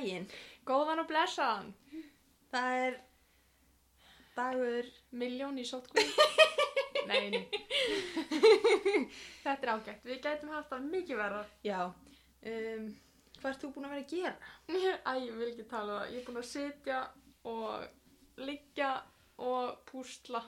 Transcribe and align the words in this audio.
daginn. 0.00 0.26
Góðan 0.68 1.02
og 1.02 1.08
blessaðan. 1.10 1.70
Það 2.50 2.76
er 2.84 2.98
dagur, 4.36 4.88
Miljón 5.20 5.58
í 5.60 5.66
sótkvíð. 5.68 6.12
nei, 7.10 7.30
nei. 7.34 7.44
Þetta 9.44 9.60
er 9.60 9.72
ágætt. 9.74 10.04
Við 10.06 10.20
gætum 10.24 10.54
haft 10.54 10.72
það 10.72 10.88
mikið 10.94 11.20
verða. 11.20 11.44
já. 11.66 11.80
Um, 12.40 12.86
hvað 13.40 13.50
ert 13.50 13.64
þú 13.64 13.72
búin 13.74 13.88
að 13.88 13.94
vera 13.94 14.04
að 14.04 14.12
gera? 14.14 14.36
Æ, 15.04 15.12
ég 15.26 15.34
vil 15.36 15.50
ekki 15.50 15.66
tala 15.68 15.92
um 15.92 16.00
það. 16.00 16.14
Ég 16.14 16.20
er 16.22 16.28
búin 16.28 16.40
að 16.40 16.48
sitja 16.50 17.00
og 17.50 18.46
liggja 18.46 18.90
og 19.50 19.82
púsla. 19.90 20.42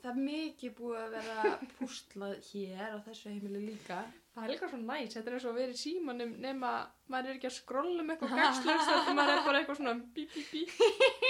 Það 0.00 0.10
er 0.10 0.20
mikið 0.26 0.74
búið 0.80 1.00
að 1.04 1.14
vera 1.18 1.54
pústlað 1.76 2.36
hér 2.50 2.96
á 2.96 2.98
þessu 3.06 3.30
heimili 3.30 3.62
líka. 3.68 4.02
Það 4.32 4.44
er 4.44 4.50
líka 4.54 4.68
svo 4.70 4.78
næs. 4.80 5.14
Þetta 5.14 5.28
er 5.30 5.34
eins 5.36 5.44
og 5.44 5.50
að 5.52 5.58
vera 5.60 5.74
í 5.74 5.80
símanum 5.82 6.30
nema 6.40 6.70
maður 7.12 7.30
er 7.30 7.36
ekki 7.36 7.50
að 7.50 7.56
skrolla 7.58 8.00
um 8.02 8.12
eitthvað 8.14 8.38
gagslöst 8.38 8.88
þetta 8.88 9.16
maður 9.18 9.34
er 9.34 9.42
bara 9.48 9.58
eitthvað 9.60 9.76
svona 9.80 9.94
bí, 10.14 10.24
bí, 10.34 10.44
bí. 10.52 10.62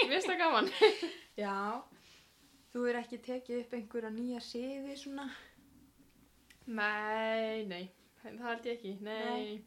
Finnst 0.07 0.29
það 0.29 0.39
gaman. 0.43 0.69
Já. 1.43 1.57
Þú 2.73 2.85
er 2.89 3.01
ekki 3.03 3.19
tekið 3.27 3.59
upp 3.59 3.75
einhverja 3.77 4.09
nýja 4.15 4.39
siði 4.41 4.95
svona? 4.97 5.27
Nei, 6.65 7.65
nei, 7.67 7.83
það 8.23 8.39
held 8.47 8.67
ég 8.69 8.77
ekki, 8.77 8.93
nei. 9.03 9.65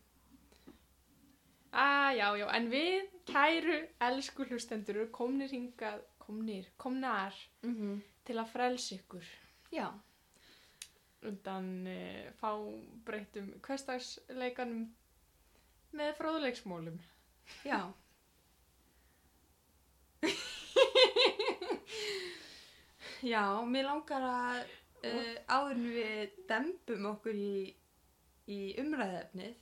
Ah, 1.77 2.09
já, 2.17 2.31
en 2.57 2.71
við, 2.73 3.11
kæru, 3.29 3.77
elsku 4.07 4.47
hlustendur, 4.49 5.03
komnir 5.13 5.53
hingað, 5.53 6.01
komnir, 6.23 6.71
komnar 6.81 7.35
Mm 7.63 7.75
-hmm. 7.77 8.01
til 8.25 8.37
að 8.39 8.51
frelsa 8.53 8.95
ykkur 8.95 9.25
Já. 9.73 9.93
Undan 11.31 11.69
uh, 11.91 12.25
fá 12.41 12.51
breytum 13.07 13.53
hverstagsleikanum 13.67 14.83
með 15.97 16.11
fróðuleiksmólum. 16.19 16.99
Já. 17.67 17.81
Já, 23.27 23.43
mér 23.65 23.89
langar 23.89 24.23
að 24.29 24.59
uh, 25.07 25.37
áður 25.49 25.79
við 25.87 26.35
dembum 26.51 27.07
okkur 27.15 27.37
í, 27.39 27.75
í 28.53 28.59
umræðefnið 28.83 29.55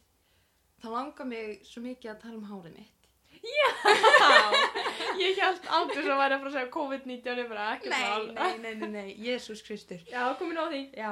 þá 0.82 0.88
langar 0.92 1.28
mig 1.30 1.62
svo 1.64 1.80
mikið 1.84 2.10
að 2.12 2.20
tala 2.24 2.40
um 2.40 2.48
hárið 2.50 2.74
mitt. 2.80 2.90
Já, 3.44 3.68
ég 5.22 5.40
held 5.40 5.66
aldrei 5.76 6.02
svo 6.04 6.14
að 6.14 6.20
væri 6.22 6.36
að 6.36 6.42
fara 6.42 6.50
að 6.50 6.54
segja 6.56 6.72
COVID-19 6.76 7.40
er 7.42 7.48
bara 7.50 7.64
ekkert 7.74 7.92
Nei, 7.92 8.04
mál. 8.04 8.26
nei, 8.36 8.54
nei, 8.62 8.74
nei, 8.80 8.88
nei, 8.94 9.08
Jésús 9.26 9.60
Kristur. 9.66 10.00
Já, 10.08 10.22
komin 10.38 10.60
á 10.60 10.64
því. 10.70 10.82
Já, 10.96 11.10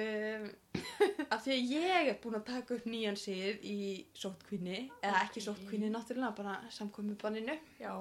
um, 0.00 0.46
af 1.34 1.40
því 1.44 1.54
að 1.54 1.72
ég 1.74 2.10
er 2.12 2.18
búin 2.22 2.38
að 2.38 2.46
taka 2.50 2.76
upp 2.76 2.86
nýjan 2.90 3.18
sið 3.20 3.64
í 3.66 3.78
sótkvinni, 4.16 4.84
eða 5.00 5.22
ekki 5.24 5.44
sótkvinni 5.44 5.90
náttúrulega, 5.92 6.34
bara 6.38 6.58
samkomi 6.74 7.16
banninu. 7.20 7.56
Já, 7.80 7.92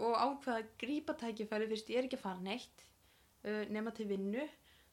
og 0.00 0.14
ákveða 0.16 0.58
að 0.58 0.74
grípa 0.80 1.16
tækifæri 1.18 1.70
fyrst 1.70 1.90
ég 1.92 2.02
er 2.02 2.08
ekki 2.08 2.20
að 2.20 2.26
fara 2.26 2.44
neitt 2.44 2.84
uh, 3.46 3.64
nema 3.72 3.94
til 3.96 4.06
vinnu 4.10 4.44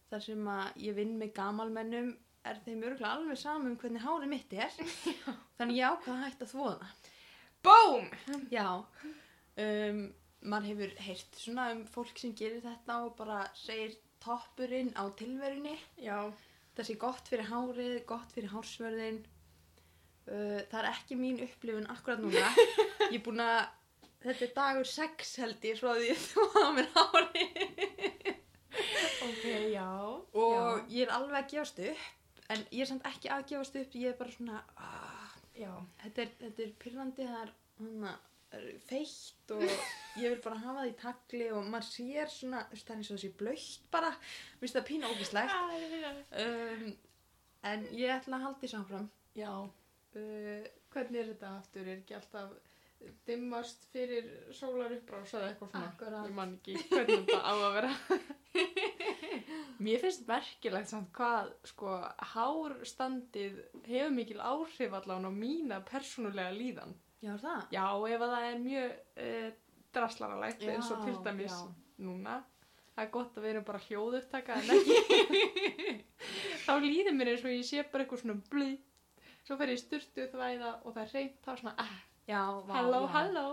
þar 0.08 0.24
sem 0.24 0.48
að 0.50 0.82
ég 0.88 0.96
vinn 0.98 1.18
með 1.20 1.36
gamalmennum 1.36 2.16
er 2.48 2.64
þeim 2.64 2.86
örgulega 2.88 3.12
alveg 3.18 3.40
saman 3.42 3.74
um 3.74 3.78
hvernig 3.82 4.04
hárið 4.06 4.32
mitt 4.32 4.54
er. 4.56 4.74
Þannig 5.60 5.82
ég 5.82 5.94
ákveða 5.94 6.18
að 6.18 6.26
hætta 6.30 6.48
að 6.48 6.54
þvoða 6.56 6.92
bóm! 7.68 8.10
já. 8.52 8.68
Um, 9.58 10.02
maður 10.48 10.70
hefur 10.72 10.92
heyrt 11.02 11.40
svona 11.40 11.72
um 11.74 11.86
fólk 11.90 12.20
sem 12.22 12.36
gerir 12.38 12.62
þetta 12.64 13.00
og 13.06 13.16
bara 13.18 13.42
segir 13.58 13.96
toppurinn 14.28 14.94
á 15.00 15.08
tilverunni. 15.18 15.78
Já, 16.04 16.28
það 16.76 16.90
sé 16.90 17.00
gott 17.02 17.32
fyrir 17.32 17.50
hárið, 17.50 17.98
gott 18.10 18.36
fyrir 18.36 18.52
hársverðin 18.52 19.24
uh, 20.28 20.62
það 20.70 20.80
er 20.82 20.90
ekki 20.92 21.18
mín 21.20 21.42
upplifun 21.44 21.90
akkurat 21.94 22.22
núna. 22.22 22.52
Ég 23.14 23.20
er 23.20 23.26
búin 23.26 23.44
að 23.44 23.62
þetta 24.26 24.48
er 24.48 24.54
dagur 24.58 24.92
6 24.92 25.34
held 25.44 25.68
ég 25.70 25.80
svo 25.80 25.94
að 25.94 26.06
ég 26.10 26.22
þóða 26.28 26.68
mér 26.76 26.92
hárið. 26.96 27.66
Ok, 29.28 29.46
já. 29.74 29.90
og 30.38 30.92
ég 30.94 31.08
er 31.08 31.12
alveg 31.16 31.40
að 31.40 31.52
gefast 31.52 31.80
upp 31.84 32.52
en 32.54 32.62
ég 32.72 32.84
er 32.84 32.90
samt 32.90 33.08
ekki 33.10 33.32
að 33.34 33.48
gefast 33.52 33.80
upp. 33.80 33.96
Ég 33.98 34.14
er 34.14 34.20
bara 34.20 34.34
svona 34.34 34.62
ah, 34.78 35.18
Já, 35.58 35.72
þetta, 36.04 36.22
er, 36.22 36.34
þetta 36.42 36.64
er 36.64 36.74
pyrrandi 36.82 37.26
það 37.26 37.40
er, 37.42 37.54
hana, 37.80 38.12
feitt 38.88 39.52
og 39.52 39.64
ég 39.68 40.32
vil 40.32 40.40
bara 40.44 40.62
hafa 40.64 40.80
það 40.80 40.92
í 40.92 40.96
tagli 41.02 41.50
og 41.52 41.68
maður 41.68 41.90
sér 41.90 42.32
svona 42.32 42.64
þú 42.70 42.78
veist, 42.78 42.88
það 42.88 42.96
er 42.96 43.02
eins 43.02 43.12
og 43.12 43.18
þessi 43.18 43.34
blöytt 43.42 43.90
bara 43.92 44.14
mér 44.16 44.62
finnst 44.64 44.80
það 44.80 44.88
pína 44.88 45.12
ógislegt 45.12 45.58
um, 46.46 46.88
en 47.68 47.88
ég 47.92 48.14
ætla 48.16 48.40
að 48.40 48.46
halda 48.48 48.64
því 48.64 48.72
samfram 48.72 49.10
Já, 49.38 49.52
uh, 50.18 50.64
hvernig 50.94 51.20
er 51.22 51.28
þetta 51.30 51.50
aftur? 51.60 51.86
Er 51.86 52.00
ekki 52.00 52.16
alltaf 52.18 52.56
dimmast 53.28 53.84
fyrir 53.94 54.26
sólar 54.58 54.96
uppbrás 54.96 55.36
eða 55.38 55.52
eitthvað 55.52 55.74
svona? 55.76 55.90
Akkurat. 55.92 56.24
Ég 56.26 56.38
man 56.40 56.56
ekki 56.56 56.78
hvernig 56.90 57.28
þetta 57.28 57.42
á 57.46 57.54
að 57.54 57.76
vera. 57.76 57.92
Mér 59.86 60.02
finnst 60.02 60.26
merkilegt 60.26 60.90
samt 60.90 61.12
hvað 61.14 61.52
sko 61.70 62.00
hárstandið 62.32 63.60
hefur 63.86 64.16
mikil 64.16 64.42
áhrif 64.42 64.98
allan 64.98 65.30
á 65.30 65.32
mína 65.34 65.84
persónulega 65.86 66.56
líðan. 66.58 66.98
Já 67.24 67.32
er 67.34 67.42
það? 67.44 67.64
Já, 67.76 67.86
ef 68.14 68.26
að 68.28 68.34
það 68.36 68.48
er 68.50 68.60
mjög 68.66 68.92
uh, 69.28 69.48
draslaralegt 69.98 70.68
eins 70.68 70.92
og 70.94 71.06
til 71.06 71.16
dæmis 71.26 71.56
já. 71.56 71.64
núna. 72.06 72.36
Það 72.98 73.04
er 73.06 73.12
gott 73.14 73.38
að 73.38 73.46
við 73.46 73.52
erum 73.54 73.66
bara 73.68 73.82
hljóðupptaka 73.86 74.56
en 74.58 74.72
ekki. 74.74 75.00
þá 76.66 76.72
líður 76.82 77.18
mér 77.18 77.34
eins 77.34 77.44
og 77.46 77.54
ég 77.54 77.66
sé 77.68 77.84
bara 77.92 78.06
eitthvað 78.06 78.24
svona 78.24 78.40
blý. 78.52 78.70
Svo 79.48 79.58
fer 79.60 79.72
ég 79.72 79.78
í 79.80 79.82
sturtu 79.84 80.26
þvæða 80.32 80.72
og 80.84 80.96
það 80.96 81.04
er 81.04 81.14
reynt 81.16 81.44
þá 81.46 81.52
svona 81.62 81.76
ah, 81.84 81.98
Já, 82.28 82.42
vá, 82.68 82.74
halló, 82.76 83.02
já. 83.06 83.12
halló. 83.14 83.46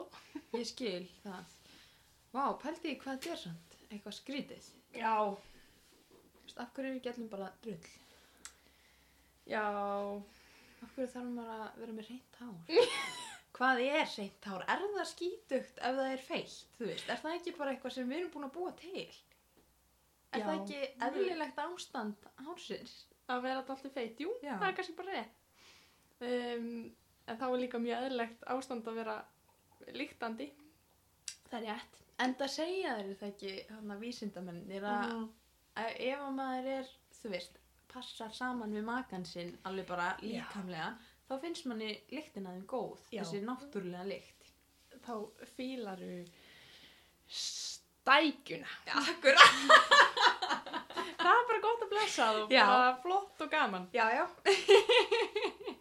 Ég 0.59 0.65
skil 0.67 1.05
það. 1.23 1.53
Vá, 2.35 2.45
pældi 2.59 2.91
ég 2.91 3.03
hvað 3.05 3.21
þetta 3.21 3.35
er 3.37 3.43
samt? 3.45 3.77
Eitthvað 3.91 4.17
skrítið. 4.17 4.71
Já, 4.99 5.13
Þú 5.35 6.49
veist, 6.49 6.59
af 6.61 6.73
hverju 6.75 6.91
er 6.91 6.97
ekki 6.99 7.13
allir 7.13 7.29
bara 7.31 7.53
drull? 7.63 7.93
já, 9.49 9.63
Af 10.83 10.91
hverju 10.97 11.13
þarf 11.15 11.31
maður 11.37 11.55
að 11.55 11.79
vera 11.85 11.95
með 12.01 12.11
reynt 12.11 12.41
hár? 12.41 12.59
hvað 13.55 13.81
er 13.85 14.09
reynt 14.19 14.45
hár? 14.51 14.65
Er 14.69 14.83
það 14.97 15.07
skítugt 15.13 15.79
ef 15.79 15.95
það 16.01 16.13
er 16.13 16.23
feitt? 16.29 16.57
Þú 16.79 16.89
veist, 16.91 17.09
er 17.09 17.21
það 17.23 17.37
ekki 17.39 17.55
bara 17.59 17.71
eitthvað 17.75 17.93
sem 17.97 18.09
við 18.11 18.19
erum 18.21 18.31
búin 18.35 18.49
að 18.49 18.55
búa 18.59 18.73
til? 18.81 19.07
Er 20.35 20.41
Já. 20.41 20.47
það 20.47 20.57
ekki 20.61 20.81
eðlilegt 21.09 21.59
ástand 21.69 22.29
hársins? 22.47 22.95
að 23.33 23.41
vera 23.47 23.61
alltaf 23.63 23.81
feit, 23.95 24.19
jú, 24.21 24.29
Já. 24.43 24.59
það 24.61 24.67
er 24.69 24.75
kannski 24.77 24.95
bara 24.99 25.13
rétt. 25.15 25.37
Um, 26.21 26.91
en 27.27 27.39
þá 27.41 27.45
er 27.47 27.61
líka 27.63 27.79
mjög 27.81 28.03
eðlilegt 28.05 28.43
ástand 28.53 28.89
að 28.91 28.99
vera 29.01 29.15
líktandi. 29.97 30.51
Það 31.49 31.55
er 31.63 31.65
rétt. 31.71 32.01
En 32.21 32.35
það 32.39 32.51
segja 32.53 32.93
þeir 32.99 33.17
það 33.23 33.31
ekki, 33.31 33.55
hann 33.71 33.95
að 33.95 34.03
vísindamennir 34.05 34.85
að 34.91 35.07
Mhm. 35.15 35.25
að 35.77 35.97
ef 36.11 36.19
að 36.27 36.35
maður 36.37 36.69
er, 36.75 36.91
þú 37.23 37.31
veist, 37.33 37.57
passar 37.89 38.31
saman 38.35 38.73
við 38.77 38.85
makan 38.85 39.25
sinn 39.25 39.57
alveg 39.65 39.87
bara 39.87 40.17
líkamlega, 40.21 40.99
þá 41.29 41.35
finnst 41.43 41.67
manni 41.71 41.91
lyktin 42.13 42.47
að 42.49 42.59
þeim 42.59 42.67
góð, 42.71 43.05
Já. 43.13 43.23
þessi 43.23 43.43
náttúrulega 43.47 44.05
lykt. 44.09 44.51
Þá 45.05 45.15
fílaru 45.57 46.19
stækjuna. 47.29 48.71
Akkurat. 49.01 49.57
Það 51.25 51.39
er 51.41 51.47
bara 51.49 51.61
gott 51.65 51.85
að 51.87 51.93
blessa 51.95 52.27
og 52.43 52.53
Já. 52.53 52.65
bara 52.69 52.91
flott 53.01 53.41
og 53.47 53.51
gaman. 53.53 53.89
Já, 53.97 54.07
já. 54.13 54.27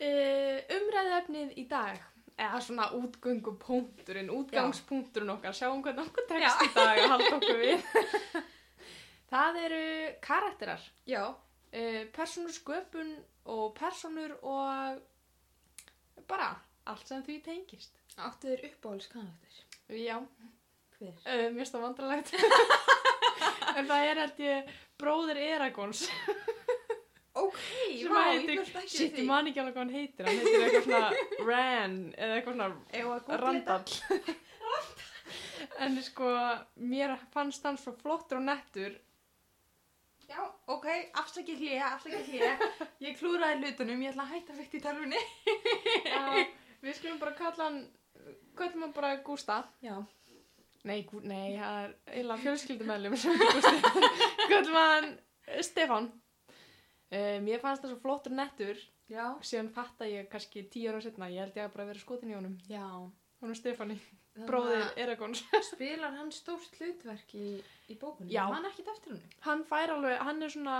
Uh, 0.00 0.56
umræðefnið 0.72 1.50
í 1.60 1.66
dag, 1.68 1.98
eða 2.40 2.56
svona 2.64 2.86
útgöngupunkturinn, 2.96 4.30
útgangspunkturinn 4.32 5.32
okkar, 5.34 5.52
sjáum 5.52 5.82
hvernig 5.84 6.06
okkur 6.08 6.24
tekst 6.30 6.62
í 6.64 6.68
dag 6.72 7.00
að 7.02 7.10
halda 7.12 7.34
okkur 7.36 7.58
við. 7.60 7.82
Það 9.34 9.58
eru 9.66 9.82
karakterar, 10.24 10.86
Já. 11.04 11.26
uh, 11.36 12.00
persónur 12.16 12.56
sköpun 12.56 13.12
og 13.44 13.74
persónur 13.78 14.36
og 14.42 15.00
bara 16.28 16.50
allt 16.90 17.06
sem 17.08 17.22
því 17.26 17.38
tengist. 17.44 17.96
Áttu 18.20 18.50
þeir 18.50 18.66
uppáhaldskarakter? 18.72 19.60
Já, 19.96 20.16
Hver? 20.98 21.14
uh, 21.24 21.46
mér 21.54 21.66
það 21.70 21.84
vandralegt. 21.86 22.34
en 23.76 23.86
það 23.88 24.06
er 24.10 24.20
held 24.24 24.40
ég 24.44 24.70
bróðir 25.00 25.38
Eragons 25.40 26.04
Ok, 27.40 27.60
vá, 28.10 28.24
ég 28.34 28.42
bjóst 28.50 28.74
ekki 28.76 28.90
shit, 28.90 29.00
við 29.00 29.06
ég 29.06 29.14
því. 29.20 29.24
man 29.28 29.46
ekki 29.48 29.60
alveg 29.62 29.76
hvað 29.76 29.84
hann 29.84 29.94
heitir, 29.94 30.26
hann 30.26 30.40
heitir 30.40 30.64
eitthvað 30.66 30.84
svona 30.84 31.46
Ran 31.46 31.94
eða 32.18 32.34
eitthvað 32.36 32.56
svona 32.56 32.68
googla 32.90 33.38
Randall. 33.44 33.90
en 35.86 35.96
sko, 36.04 36.32
mér 36.90 37.14
fannst 37.32 37.64
hann 37.64 37.78
svo 37.80 37.94
flottur 38.02 38.40
og 38.40 38.44
nettur. 38.50 38.98
Já, 40.30 40.38
ok, 40.70 40.86
afsakið 41.18 41.58
hlýja, 41.58 41.86
afsakið 41.96 42.28
hlýja. 42.30 42.50
Ég 43.02 43.16
klúraði 43.18 43.64
hlutunum, 43.64 44.02
ég 44.04 44.12
ætla 44.12 44.26
að 44.28 44.34
hætta 44.36 44.54
fyrst 44.54 44.76
í 44.78 44.80
tölvunni. 44.84 45.22
Já, 46.06 46.20
við 46.84 46.96
skulum 47.00 47.18
bara 47.18 47.34
kalla 47.38 47.66
hann, 47.66 47.80
kallum 48.58 48.84
hann 48.86 48.94
bara 48.94 49.10
Gústa. 49.26 49.56
Já. 49.82 49.96
Nei, 50.86 51.00
Gú, 51.08 51.18
nei, 51.26 51.58
það 51.58 51.80
er 51.80 51.96
eiginlega 52.14 52.44
fjölskyldumæðlum 52.44 53.18
sem 53.18 53.34
heitir 53.42 53.58
Gústi. 53.58 54.14
kallum 54.52 54.78
hann 54.78 55.10
Stefán. 55.66 56.08
Uh, 57.10 57.36
mér 57.42 57.58
fannst 57.64 57.82
það 57.82 57.96
svo 57.96 58.00
flottur 58.04 58.36
nettur, 58.38 58.78
Já. 59.10 59.24
síðan 59.42 59.72
fatta 59.74 60.06
ég 60.06 60.30
kannski 60.30 60.62
tíu 60.70 60.92
ára 60.92 61.02
setna, 61.02 61.26
ég 61.32 61.42
held 61.42 61.58
ég 61.58 61.66
að 61.66 61.74
bara 61.74 61.90
vera 61.90 62.04
skotin 62.04 62.30
í 62.30 62.38
honum. 62.38 62.54
Já. 62.70 62.86
Hún 63.42 63.50
er 63.50 63.58
Stefani, 63.58 63.98
bróðir 64.48 64.90
Eragons. 65.00 65.42
Spilar 65.70 66.16
hann 66.18 66.32
stórt 66.34 66.76
hlutverk 66.80 67.34
í, 67.38 67.60
í 67.90 67.98
bókunni? 68.00 68.32
Ég 68.34 68.52
man 68.52 68.68
ekkert 68.70 68.92
eftir 68.94 69.14
henni. 69.16 69.32
Hann 69.46 69.64
fær 69.68 69.94
alveg, 69.96 70.18
hann 70.26 70.42
er 70.46 70.54
svona 70.54 70.78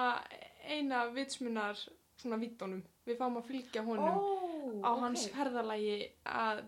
eina 0.68 1.06
vitsmunar 1.14 1.78
svona 2.20 2.40
vittunum. 2.40 2.82
Við 3.08 3.16
fáum 3.20 3.38
að 3.40 3.46
fylgja 3.48 3.84
honum 3.86 4.82
á 4.84 4.90
hans 5.00 5.24
ferðalagi 5.32 5.94
að 6.28 6.64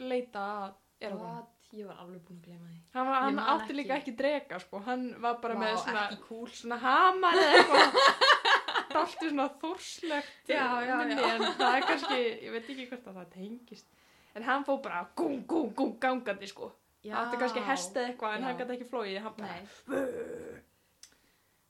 leita 0.00 0.46
að 0.64 0.78
Eragon. 1.04 1.42
Ég 1.74 1.88
var 1.90 1.98
alveg 2.04 2.20
búin 2.22 2.38
að 2.38 2.44
glema 2.46 2.68
því. 2.68 2.76
Hann, 2.94 3.08
var, 3.08 3.16
hann 3.24 3.38
átti 3.42 3.64
ekki. 3.64 3.74
líka 3.80 3.94
ekki 3.98 4.12
drega 4.14 4.58
sko, 4.62 4.78
hann 4.86 5.08
var 5.22 5.40
bara 5.42 5.56
með 5.58 5.72
Vá, 5.72 5.80
svona, 5.82 6.04
ekki 6.06 6.20
cool. 6.28 6.50
svona 6.54 6.76
hamar 6.84 7.38
eða 7.40 7.56
eitthvað. 7.58 7.96
Dalti 8.94 9.30
svona 9.32 9.46
þórslegt 9.58 10.52
Já, 10.54 10.66
já, 10.86 10.94
já. 11.10 11.24
en 11.32 11.42
það 11.58 11.78
er 11.80 11.86
kannski, 11.88 12.20
ég 12.46 12.54
veit 12.54 12.70
ekki 12.76 12.86
hvort 12.92 13.08
að 13.10 13.18
það 13.18 13.32
tengist. 13.34 13.88
En 14.34 14.42
hann 14.42 14.64
fór 14.66 14.80
bara 14.82 15.04
gúng, 15.16 15.44
gúng, 15.46 15.74
gúng 15.74 15.92
gangandi 16.02 16.46
sko. 16.50 16.72
Hann 17.04 17.18
átti 17.26 17.38
kannski 17.38 17.60
hest 17.66 17.96
eða 17.96 18.08
eitthvað 18.12 18.34
en 18.36 18.42
Já. 18.42 18.46
hann 18.48 18.58
gæti 18.58 18.74
ekki 18.78 18.88
flóið, 18.90 19.18
hann 19.22 19.34
bara, 19.36 19.52
Nei. 19.52 20.62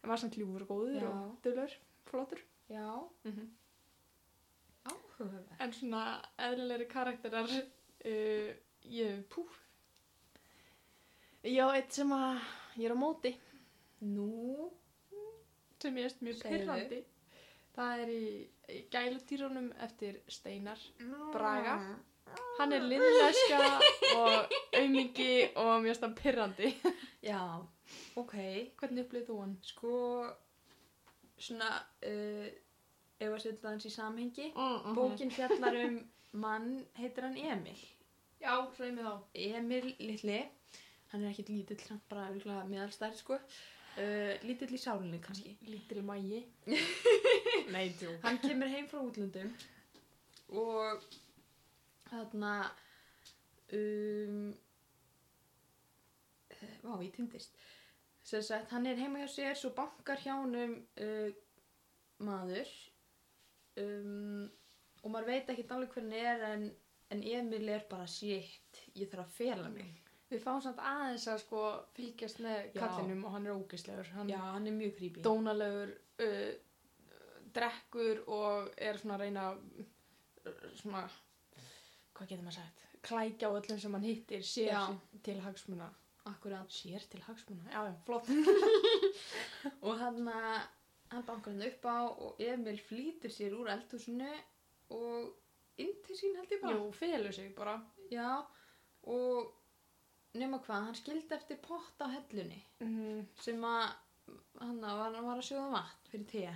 en 0.02 0.08
var 0.12 0.20
samt 0.22 0.37
ljúfur 0.38 0.62
og 0.64 0.69
góður 0.70 1.02
Já. 1.02 1.11
og 1.11 1.37
dölur, 1.44 1.75
flottur. 2.11 2.40
Já. 2.70 2.87
Mm 3.25 3.50
Áhugaverð. 4.84 5.52
En 5.64 5.72
svona 5.72 6.00
eðlilegri 6.38 6.87
karakterar, 6.90 7.49
uh, 7.49 8.50
ég, 8.84 9.22
pú. 9.32 9.46
Já, 11.44 11.64
eitt 11.76 11.93
sem 11.96 12.11
að 12.12 12.40
ég 12.76 12.84
er 12.88 12.93
á 12.96 12.99
móti, 13.00 13.34
Nú. 14.05 14.70
sem 15.81 15.96
ég 15.96 16.05
er 16.11 16.16
mjög 16.25 16.43
pyrrandi. 16.43 17.02
Það 17.75 18.00
er 18.05 18.12
í, 18.12 18.49
í 18.70 18.81
gælutýrunum 18.93 19.72
eftir 19.87 20.20
Steinar 20.28 20.78
Braga. 21.32 21.78
Hann 22.58 22.72
er 22.72 22.84
liðleska 22.86 23.60
og 24.16 24.54
aumingi 24.78 25.31
og 25.60 25.72
mjög 25.84 25.98
stann 25.98 26.14
pyrrandi. 26.19 26.70
Já. 27.22 27.40
Ok. 28.20 28.34
Hvernig 28.81 29.04
upplýð 29.04 29.26
þú 29.28 29.38
hann? 29.40 29.56
Sko, 29.66 29.94
svona, 31.38 31.70
uh, 32.06 32.46
ef 33.19 33.28
að 33.31 33.42
setja 33.42 33.70
hans 33.70 33.88
í 33.88 33.92
samhengi. 33.94 34.50
Mm 34.54 34.96
Bókin 34.96 35.34
fjallar 35.34 35.81
um 35.84 36.00
mann, 36.44 36.84
heitir 36.98 37.28
hann 37.28 37.38
Emil. 37.38 37.84
Já, 38.40 38.56
mig 38.78 38.98
þá. 38.98 39.14
Emil 39.34 39.94
litli, 39.98 40.40
hann 41.12 41.22
er 41.22 41.30
ekkert 41.30 41.52
lítill, 41.54 41.80
hann 41.88 42.00
er 42.02 42.08
bara 42.10 42.28
örgulega 42.30 42.66
meðalstæri 42.69 43.16
sko. 43.19 43.38
Uh, 43.94 44.34
lítill 44.42 44.75
í 44.75 44.80
sálinni 44.80 45.20
kannski. 45.22 45.54
Lítil 45.70 46.02
mægi. 46.02 46.42
Hann 48.25 48.40
kemur 48.42 48.69
heim 48.69 48.88
frá 48.90 48.98
útlöndum 48.98 49.52
og 50.50 51.04
þarna 52.19 52.52
um, 53.78 54.52
Vá, 56.84 56.94
ég 57.00 57.12
týndist. 57.12 57.56
Sem 58.25 58.43
sagt, 58.44 58.70
hann 58.72 58.87
er 58.88 58.96
heima 59.00 59.20
hjá 59.20 59.28
sér, 59.28 59.56
svo 59.56 59.70
bankar 59.76 60.20
hjá 60.20 60.32
honum 60.37 60.78
uh, 61.00 61.31
maður 62.25 62.70
um, 63.81 64.46
og 65.02 65.12
maður 65.12 65.28
veit 65.28 65.50
ekki 65.52 65.66
alveg 65.75 65.93
hvernig 65.96 66.25
er 66.25 66.44
en, 66.49 66.64
en 67.12 67.25
Emil 67.25 67.69
er 67.69 67.84
bara 67.90 68.06
shit, 68.08 68.81
ég 68.96 69.11
þarf 69.12 69.26
að 69.26 69.37
fela 69.37 69.69
mig. 69.72 69.90
Við 70.31 70.40
fáum 70.43 70.62
samt 70.64 70.81
aðeins 70.81 71.26
að 71.31 71.43
sko 71.43 71.64
fylgjast 71.94 72.40
með 72.43 72.70
Já. 72.72 72.78
kallinum 72.81 73.26
og 73.28 73.34
hann 73.37 73.49
er 73.49 73.58
ógislegur. 73.58 74.08
Hann 74.16 74.32
Já, 74.32 74.38
hann 74.55 74.70
er 74.70 74.76
mjög 74.78 74.94
creepy. 74.99 75.25
dónalegur, 75.26 75.93
uh, 76.25 76.55
drekkur 77.55 78.25
og 78.32 78.72
er 78.81 78.99
svona 79.02 79.19
að 79.19 79.26
reyna 79.26 79.44
svona, 80.81 81.05
hvað 82.14 82.28
getur 82.31 82.44
maður 82.46 82.58
sagt, 82.61 82.82
klækja 83.05 83.49
á 83.50 83.56
öllum 83.58 83.81
sem 83.82 83.93
hann 83.96 84.06
hittir, 84.08 84.43
sér 84.46 84.70
Já. 84.72 84.82
til 85.22 85.40
hagsmuna. 85.44 85.88
Akkurat. 86.26 86.69
Sér 86.72 87.02
til 87.11 87.20
hagsmuna? 87.26 87.64
Já, 87.70 87.82
já, 87.90 87.94
flott. 88.06 88.28
Og 89.87 89.99
hann, 90.00 90.28
að- 90.28 90.69
hann 91.12 91.25
bankar 91.28 91.52
hann 91.52 91.66
upp 91.69 91.84
á 91.84 91.99
og 92.08 92.40
Emil 92.40 92.78
flýtur 92.81 93.31
sér 93.32 93.52
úr 93.58 93.69
eldhúsinu 93.75 94.31
og 94.90 95.34
inn 95.78 95.93
til 96.06 96.16
sín 96.16 96.37
held 96.38 96.50
ég 96.55 96.62
bara. 96.62 96.76
Jú, 96.78 96.90
felur 96.93 97.32
sig 97.32 97.55
bara. 97.56 97.76
Já, 98.11 98.44
og 99.06 99.52
nema 100.34 100.58
hvað, 100.64 100.87
hann 100.88 100.94
skildi 100.99 101.34
eftir 101.37 101.56
pott 101.62 102.00
á 102.00 102.06
hellunni 102.11 102.62
Mm. 102.81 103.26
sem 103.40 103.61
að 103.64 103.93
hann 104.61 104.81
var, 104.81 105.12
var 105.12 105.37
að 105.37 105.44
sjóða 105.44 105.70
vatn 105.72 106.08
fyrir 106.11 106.26
te. 106.26 106.55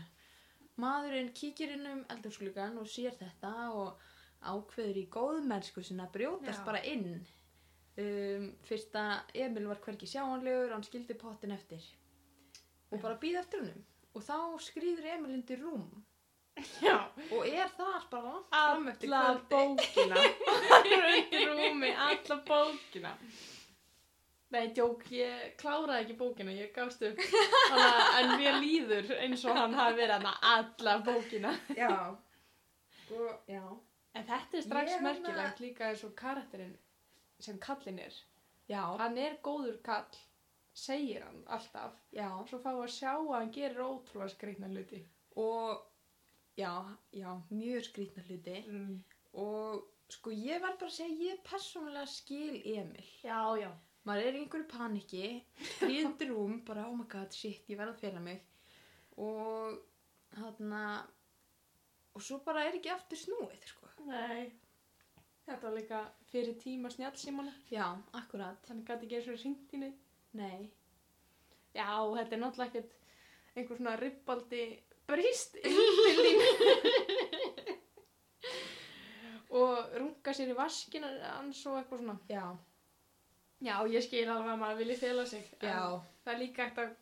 Maðurinn 0.79 1.33
kíkir 1.35 1.73
inn 1.75 1.87
um 1.87 2.05
eldhúsgluggan 2.09 2.79
og 2.79 2.87
sér 2.87 3.13
þetta 3.19 3.53
og 3.75 3.99
ákveður 4.43 5.01
í 5.03 5.07
góðmennsku 5.13 5.83
sinna 5.83 6.09
brjótast 6.15 6.63
Já. 6.63 6.67
bara 6.67 6.83
inn. 6.87 7.27
Um, 7.99 8.51
fyrst 8.69 8.95
að 8.95 9.33
Emil 9.35 9.67
var 9.67 9.81
hverki 9.83 10.07
sjáanlegur, 10.07 10.71
hann 10.71 10.87
skildi 10.87 11.17
pottin 11.19 11.51
eftir 11.57 11.83
og 12.93 13.01
bara 13.03 13.19
býða 13.21 13.43
eftir 13.43 13.65
hennum. 13.65 13.83
Og 14.15 14.23
þá 14.25 14.37
skrýður 14.63 15.09
Emil 15.17 15.35
undir 15.35 15.61
rúm 15.63 15.89
Já, 16.83 16.97
og 17.31 17.45
er 17.47 17.69
þar 17.77 18.07
bara 18.11 18.33
fram 18.51 18.89
eftir 18.91 19.13
alla 19.15 19.35
kvöldi. 19.39 19.51
bókina. 19.53 20.23
hann 20.71 20.89
er 20.91 21.05
undir 21.13 21.53
rúmi, 21.53 21.91
alla 22.07 22.39
bókina. 22.49 23.13
Nei, 24.49 24.71
djók, 24.73 25.05
ég 25.13 25.53
kláraði 25.61 26.07
ekki 26.07 26.17
bókina, 26.19 26.55
ég 26.57 26.73
gafst 26.75 27.03
upp. 27.05 27.21
Að, 27.69 27.99
en 28.23 28.33
mér 28.41 28.57
líður 28.63 29.11
eins 29.21 29.45
og 29.45 29.59
hann 29.59 29.77
hafi 29.77 29.99
verið 30.01 30.25
hann 30.25 30.47
alla 30.55 30.97
bókina. 31.05 31.53
Já. 31.77 31.93
Og, 33.13 33.29
já. 33.49 33.63
En 34.15 34.25
þetta 34.25 34.57
er 34.59 34.63
strax 34.67 34.91
Ég 34.91 34.97
er 34.97 35.03
þarna- 35.03 35.13
merkilegt 35.23 35.61
líka 35.61 35.89
eins 35.91 36.05
og 36.05 36.15
karakterinn 36.17 36.77
sem 37.41 37.59
kallinn 37.59 37.99
er. 37.99 38.15
Já. 38.69 38.83
Hann 38.99 39.19
er 39.19 39.37
góður 39.43 39.83
kall, 39.83 40.17
segir 40.75 41.23
hann 41.25 41.43
alltaf. 41.47 41.93
Já. 42.13 42.29
Og 42.41 42.49
svo 42.49 42.59
fá 42.59 42.73
að 42.73 42.89
sjá 42.93 43.13
að 43.19 43.35
hann 43.39 43.53
gerir 43.53 43.85
ótrúlega 43.85 44.31
skreitna 44.35 44.69
hluti. 44.69 45.03
Og, 45.37 45.85
já, 46.59 46.73
já, 47.13 47.31
mjög 47.51 47.85
skrýtna 47.91 48.25
hluti. 48.27 48.57
Mm. 48.67 49.05
Og, 49.35 49.85
sko, 50.11 50.31
ég 50.31 50.61
verð 50.61 50.79
bara 50.81 50.91
að 50.91 50.97
segja, 50.97 51.31
ég 51.33 51.43
persónulega 51.45 52.07
skil 52.07 52.63
Emil. 52.65 53.05
Já, 53.23 53.39
já. 53.61 53.71
Maður 54.09 54.27
er 54.27 54.37
í 54.39 54.43
einhverju 54.43 54.69
paniki, 54.71 55.43
fríðundir 55.79 56.31
rúm, 56.33 56.65
bara, 56.65 56.87
oh 56.89 56.97
my 56.97 57.05
god, 57.05 57.33
shit, 57.35 57.67
ég 57.69 57.77
verð 57.77 57.93
að 57.95 58.01
fela 58.01 58.21
mig. 58.25 58.41
Og, 59.19 59.79
þarna, 60.35 60.83
og 62.19 62.25
svo 62.27 62.41
bara 62.43 62.65
er 62.67 62.75
ekki 62.75 62.91
aftur 62.91 63.15
snúið, 63.21 63.61
sko. 63.71 63.87
Nei. 64.09 64.49
Þetta 65.47 65.65
var 65.65 65.75
líka 65.79 65.99
fyrir 66.29 66.57
tíma 66.61 66.91
snjálfsímana. 66.93 67.53
Já, 67.71 67.87
akkurat. 68.19 68.59
Þannig 68.67 68.85
gæti 68.89 69.05
ekki 69.07 69.17
eins 69.21 69.29
og 69.31 69.39
hringt 69.41 69.73
í 69.73 69.77
neitt. 69.81 70.01
Nei. 70.37 70.61
Já, 71.77 71.89
þetta 72.19 72.35
er 72.37 72.41
náttúrulega 72.43 72.69
ekkert 72.69 72.93
einhver 73.55 73.77
svona 73.79 73.95
til 75.55 75.73
þín. 76.19 76.39
og 79.61 79.75
runga 80.03 80.31
sér 80.37 80.49
í 80.53 80.59
vaskina 80.59 81.09
hans 81.39 81.61
og 81.71 81.75
eitthvað 81.79 82.01
svona. 82.03 82.17
Já. 82.29 82.45
Já, 83.65 83.75
ég 83.89 84.03
skil 84.05 84.29
alveg 84.29 84.53
að 84.53 84.61
maður 84.61 84.81
vilji 84.83 84.97
fela 85.01 85.25
sig. 85.27 85.45
Já. 85.63 85.97
Það 86.27 86.35
er 86.35 86.43
líka 86.43 86.61
ekkert 86.67 86.83
að 86.85 86.93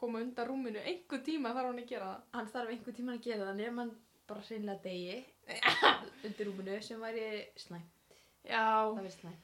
koma 0.00 0.16
undan 0.24 0.48
rúminu. 0.48 0.80
Einhver 0.80 1.20
tíma 1.26 1.52
þarf 1.52 1.68
hann 1.70 1.82
að 1.84 1.92
gera 1.92 2.06
það. 2.08 2.20
Hann 2.38 2.50
þarf 2.56 2.68
einhver 2.72 2.94
tíma 2.96 3.12
að 3.18 3.24
gera 3.28 3.44
það 3.50 3.56
nema 3.60 3.78
hann 3.84 3.94
bara 4.28 4.44
hreinlega 4.46 4.82
degi 4.84 5.18
undir 6.26 6.48
rúminu 6.48 6.78
sem 6.82 7.00
væri 7.02 7.26
slæm. 7.60 7.84
Já. 8.46 8.66
Það 8.92 9.00
væri 9.00 9.14
slæm. 9.16 9.38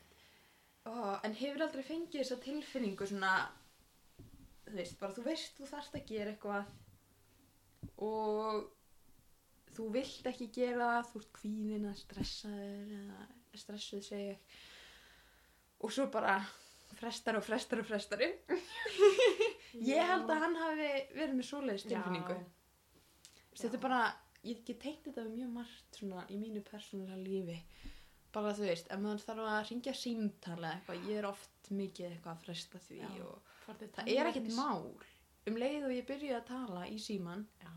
Ó, 0.89 0.93
en 1.27 1.35
hefur 1.37 1.65
aldrei 1.67 1.85
fengið 1.85 2.23
þessa 2.23 2.39
tilfinningu 2.45 3.07
svona, 3.07 3.33
þú 4.65 4.77
veist, 4.79 4.99
bara 5.01 5.17
þú 5.17 5.25
veist 5.27 5.59
þú 5.59 5.69
þarft 5.69 5.99
að 5.99 6.07
gera 6.09 6.33
eitthvað 6.33 6.77
og 8.05 8.69
þú 9.77 9.89
vilt 9.95 10.31
ekki 10.31 10.49
gera 10.55 10.93
það, 10.95 11.11
þú 11.11 11.21
ert 11.23 11.35
kvíðin 11.39 11.89
að 11.91 12.01
stressaður 12.03 12.95
eða 12.99 13.27
stressuð 13.59 14.05
segja 14.07 14.37
og 15.79 15.93
svo 15.95 16.07
bara 16.15 16.39
frestar 16.99 17.39
og 17.39 17.45
frestar 17.47 17.83
og 17.83 17.89
frestar 17.89 18.23
ég 19.93 20.11
held 20.11 20.31
að 20.31 20.43
hann 20.45 20.57
hafi 20.59 20.89
verið 21.15 21.37
með 21.39 21.51
svoleiðis 21.51 21.87
tilfinningu 21.91 22.39
Þetta 23.59 23.75
er 23.75 23.83
bara, 23.83 24.03
ég 24.47 24.64
get 24.66 24.80
tengt 24.83 25.04
þetta 25.07 25.25
við 25.26 25.37
mjög 25.40 25.52
margt 25.59 25.99
svona 26.00 26.25
í 26.30 26.38
mínu 26.40 26.62
persónulega 26.66 27.18
lífi. 27.23 27.59
Bara 28.33 28.52
þú 28.54 28.66
veist, 28.68 28.90
ef 28.92 29.00
maður 29.00 29.23
þarf 29.25 29.45
að 29.50 29.61
ringja 29.71 29.95
símtala 29.97 30.73
eitthvað, 30.76 31.07
ég 31.09 31.21
er 31.23 31.28
oft 31.28 31.71
mikið 31.73 32.11
eitthvað 32.11 32.35
að 32.35 32.42
fresta 32.45 32.80
því 32.87 32.99
Já. 33.00 33.12
og 33.25 33.54
Það 33.68 34.09
er 34.09 34.28
ekkert 34.30 34.52
mál. 34.57 34.90
Um 35.49 35.57
leið 35.61 35.87
og 35.88 35.95
ég 35.95 36.07
byrjuði 36.09 36.37
að 36.37 36.47
tala 36.49 36.85
í 36.88 36.99
síman, 37.00 37.47
Já. 37.62 37.73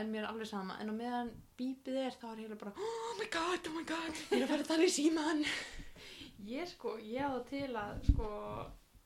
en 0.00 0.12
mér 0.12 0.22
er 0.24 0.28
alveg 0.30 0.48
sama, 0.48 0.76
en 0.80 0.92
á 0.92 0.94
meðan 0.96 1.32
bípið 1.58 1.98
er 2.02 2.16
þá 2.20 2.26
er 2.30 2.42
heila 2.44 2.58
bara, 2.60 2.72
oh 2.76 3.10
my 3.18 3.28
god, 3.32 3.68
oh 3.70 3.74
my 3.76 3.84
god, 3.88 4.20
ég 4.30 4.38
er 4.38 4.44
að 4.44 4.52
fara 4.52 4.66
að 4.66 4.70
tala 4.72 4.88
í 4.88 4.92
síman. 4.92 5.44
Ég 6.44 6.68
sko, 6.68 6.98
ég 7.00 7.24
á 7.24 7.30
það 7.32 7.44
til 7.48 7.76
að 7.80 8.00
sko 8.10 8.26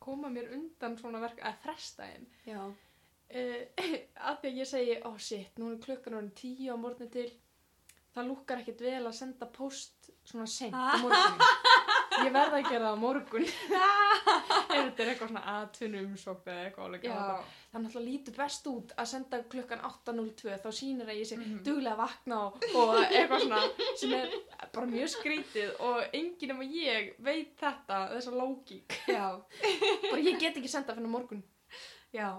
koma 0.02 0.30
mér 0.32 0.48
undan 0.56 0.96
svona 0.98 1.20
verk, 1.22 1.38
að 1.46 1.58
fresta 1.62 2.08
þeim. 2.08 2.24
Já, 2.48 2.62
uh, 3.38 3.98
að 4.30 4.40
því 4.40 4.48
að 4.52 4.58
ég 4.62 4.70
segi, 4.72 4.96
oh 5.04 5.16
shit, 5.18 5.58
nú 5.58 5.72
er 5.74 5.82
klukkan 5.84 6.14
orðin 6.20 6.34
tíu 6.38 6.72
á 6.72 6.76
morgunni 6.80 7.10
til, 7.12 7.28
það 8.14 8.28
lúkkar 8.32 8.62
ekkert 8.64 8.80
vel 8.80 9.04
að 9.06 9.14
senda 9.20 9.46
post 9.46 10.10
svona 10.28 10.46
seint 10.50 10.74
á 10.74 10.96
morgunni. 11.04 11.54
Ég 12.18 12.32
verða 12.34 12.58
að 12.58 12.64
gera 12.72 12.88
það 12.88 12.96
á 12.98 13.04
morgun. 13.04 13.44
Ef 14.68 14.72
þetta 14.72 15.02
er 15.04 15.10
eitthvað 15.12 15.28
svona 15.30 15.42
atvinnu 15.60 16.00
umsókn 16.08 16.50
eða 16.50 16.64
eitthvað 16.66 16.88
álega. 16.88 17.18
Það 17.68 17.82
náttúrulega 17.84 18.08
lítið 18.08 18.36
best 18.40 18.66
út 18.70 18.92
að 18.98 19.08
senda 19.12 19.38
klukkan 19.52 19.84
8.02 19.86 20.56
þá 20.64 20.68
sýnir 20.78 21.08
að 21.12 21.20
ég 21.20 21.28
sé 21.30 21.36
Mhm. 21.38 21.60
duglega 21.66 21.94
að 21.94 22.00
vakna 22.02 22.38
og, 22.48 22.58
eitthvað 23.06 23.44
svona 23.44 23.60
sem 24.02 24.14
er 24.18 24.34
bara 24.74 24.86
mjög 24.90 25.12
skrítið 25.14 25.80
og 25.88 26.00
enginn 26.18 26.52
nema 26.52 26.66
ég 26.68 27.12
veit 27.28 27.54
þetta, 27.60 28.00
þessa 28.16 28.34
lógík. 28.34 28.98
Bara 29.08 30.22
ég 30.24 30.40
get 30.42 30.56
ekki 30.58 30.68
senda 30.74 30.96
fyrir 30.96 31.12
morgun. 31.12 31.42
já, 32.12 32.32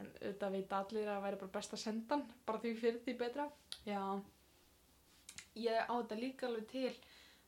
En 0.00 0.10
auðvitað 0.10 0.56
veit 0.56 0.74
allir 0.78 1.06
að 1.06 1.14
það 1.14 1.24
væri 1.26 1.40
bara 1.42 1.54
best 1.58 1.76
að 1.76 1.82
senda 1.84 2.16
hann, 2.16 2.26
bara 2.48 2.62
því 2.62 2.74
fyrir 2.80 3.00
því 3.04 3.16
betra. 3.20 3.46
já. 3.86 4.02
Ég 5.60 5.90
á 5.90 5.94
þetta 5.94 6.18
líka 6.20 6.46
alveg 6.48 6.66
til 6.70 6.94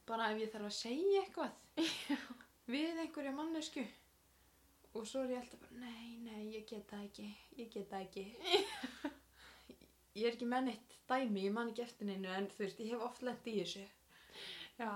bara 0.06 0.30
ef 0.32 0.40
ég 0.42 0.52
þarf 0.52 0.68
að 0.68 0.78
segja 0.78 1.22
eitthvað 1.22 1.52
við 2.74 3.02
einhverja 3.04 3.34
mannesku 3.36 3.84
og 4.92 5.06
svo 5.08 5.22
er 5.24 5.36
ég 5.36 5.40
alltaf 5.40 5.62
bara, 5.62 5.78
nei, 5.80 6.18
nei, 6.26 6.40
ég 6.52 6.66
get 6.68 6.84
það 6.90 7.04
ekki, 7.06 7.28
ég 7.56 7.70
get 7.72 7.88
það 7.90 8.06
ekki. 8.06 8.24
Ég 10.12 10.26
er 10.28 10.34
ekki 10.34 10.44
með 10.44 10.66
neitt 10.66 10.90
dæmi, 11.08 11.46
ég 11.46 11.52
man 11.56 11.70
ekki 11.70 11.86
eftir 11.86 12.04
neinu 12.04 12.28
en 12.36 12.48
þú 12.52 12.66
veist, 12.66 12.80
ég 12.84 12.90
hef 12.92 13.04
oft 13.06 13.22
lent 13.24 13.46
í 13.48 13.54
þessu. 13.62 13.84
Já. 14.76 14.90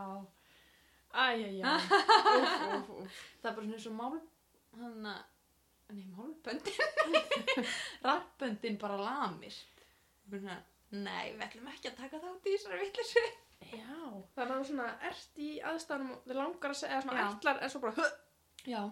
Æjæjæ. 1.16 1.70
Úf, 1.70 2.58
úf, 2.66 2.90
úf. 3.00 3.20
Það 3.40 3.48
er 3.50 3.56
bara 3.56 3.78
svona 3.80 3.92
og 3.92 3.96
mál, 3.96 4.18
hann 4.82 5.08
að, 5.08 5.22
nei, 5.94 6.04
málböndin, 6.10 6.74
rappböndin 8.06 8.78
bara 8.80 8.96
lamir. 9.00 9.54
Nei, 10.96 11.26
við 11.34 11.42
ætlum 11.46 11.68
ekki 11.70 11.90
að 11.90 11.98
taka 12.00 12.16
þátt 12.22 12.46
í 12.46 12.54
þessari 12.56 12.80
vittlisvi. 12.84 13.24
Já. 13.72 13.98
Það 14.36 14.52
er 14.54 14.64
svona, 14.68 14.86
ert 15.08 15.34
í 15.42 15.50
aðstæðanum 15.70 16.12
og 16.14 16.18
þið 16.26 16.36
langar 16.40 16.70
að 16.74 16.78
segja, 16.80 16.94
eða 16.96 17.04
svona 17.06 17.22
Já. 17.22 17.26
ætlar, 17.30 17.56
en 17.62 17.70
svo 17.72 17.80
bara, 17.82 17.94
höh. 17.96 18.12
Já. 18.66 18.82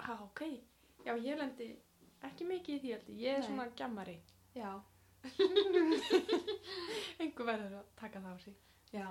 Já, 0.00 0.12
ok. 0.26 0.40
Já, 1.06 1.12
ég 1.16 1.38
lendi 1.40 1.68
ekki 2.28 2.44
mikið 2.48 2.74
í 2.76 2.80
því 2.82 2.90
held 2.94 3.08
ég. 3.16 3.34
Er 3.34 3.40
Nei. 3.40 3.46
svona 3.48 3.66
gjammari. 3.80 4.16
Já. 4.56 4.72
Engu 7.24 7.44
verður 7.46 7.74
að 7.80 7.86
taka 8.00 8.22
það 8.24 8.32
á 8.32 8.38
sig. 8.44 8.56
Já. 8.94 9.08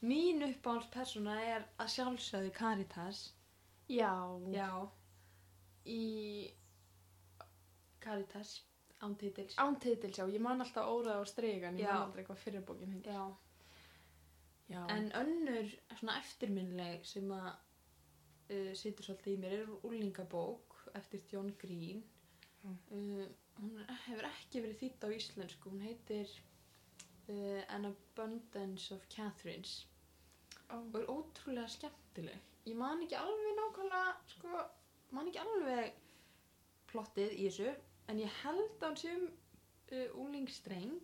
Mín 0.00 0.38
uppáhaldspersona 0.46 1.34
er 1.44 1.62
að 1.80 1.92
sjálfsögðu 1.94 2.52
Caritas. 2.56 3.18
Já. 3.90 4.12
Já. 4.54 4.70
Í 5.90 6.02
Caritas 8.00 8.54
án 9.04 9.16
titils. 9.20 9.56
Án 9.60 9.78
titils, 9.80 10.18
já. 10.18 10.26
Ég 10.28 10.42
man 10.44 10.60
alltaf 10.60 10.88
óraða 10.88 11.24
á 11.24 11.26
stregan. 11.28 11.78
Ég 11.78 11.86
Já. 11.86 11.92
man 11.94 12.06
aldrei 12.08 12.24
hvað 12.24 12.42
fyrirbókin 12.44 12.92
hindi. 12.92 13.08
Já. 13.08 13.36
Já. 14.70 14.82
En 14.96 15.10
önnur 15.22 15.72
svona 15.98 16.18
eftirminnileg 16.20 17.04
sem 17.06 17.30
að 17.34 17.50
uh, 17.50 18.72
situr 18.76 19.08
svolítið 19.08 19.34
í 19.34 19.40
mér 19.44 19.56
er 19.58 19.72
úlingabók 19.88 20.76
eftir 20.94 21.24
John 21.32 21.50
Green. 21.58 22.04
Mm. 22.62 22.76
Uh, 22.92 23.26
hún 23.60 23.80
hefur 24.06 24.28
ekki 24.30 24.62
verið 24.66 24.82
þýtt 24.84 25.06
á 25.06 25.08
íslensku. 25.16 25.72
Hún 25.72 25.84
heitir 25.88 26.36
uh, 27.28 27.62
An 27.74 27.88
Abundance 27.90 28.94
of 28.94 29.08
Catherines. 29.08 29.80
Ó. 30.70 30.76
og 30.78 31.00
er 31.00 31.08
ótrúlega 31.10 31.66
skemmtileg 31.68 32.38
ég 32.68 32.76
man 32.78 33.00
ekki 33.04 33.16
alveg 33.18 33.56
nákvæmlega 33.58 34.10
sko, 34.34 34.60
man 35.16 35.28
ekki 35.30 35.42
alveg 35.42 35.94
plottið 36.90 37.36
í 37.36 37.46
þessu 37.48 37.70
en 38.10 38.20
ég 38.22 38.36
held 38.42 38.76
að 38.80 38.86
hann 38.88 38.98
sé 39.00 39.14
um 39.14 39.26
uh, 39.30 40.20
úlingstreng 40.24 40.98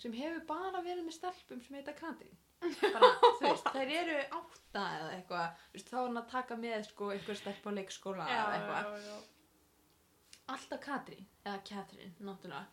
sem 0.00 0.14
hefur 0.16 0.44
bara 0.48 0.80
verið 0.84 1.04
með 1.06 1.18
stelpum 1.18 1.60
sem 1.64 1.76
heita 1.76 1.92
Katrín. 1.96 2.36
Bara, 2.60 3.10
þú 3.40 3.44
veist, 3.46 3.68
þær 3.72 3.92
eru 3.96 4.16
átta 4.36 4.82
eða 4.98 5.12
eitthvað, 5.16 5.62
þú 5.70 5.78
veist, 5.78 5.92
þá 5.92 5.96
er 6.00 6.06
hann 6.06 6.20
að 6.20 6.32
taka 6.34 6.58
með 6.60 6.82
sko 6.90 7.12
einhver 7.14 7.38
stelp 7.40 7.68
á 7.68 7.70
leikskóla 7.76 8.26
Já, 8.28 8.34
eða 8.40 8.56
eitthvað, 8.56 8.90
já, 8.90 9.14
já. 9.14 10.42
alltaf 10.56 10.82
Katrín 10.84 11.30
eða 11.44 11.62
Katrín, 11.70 12.12
náttúrulega. 12.28 12.66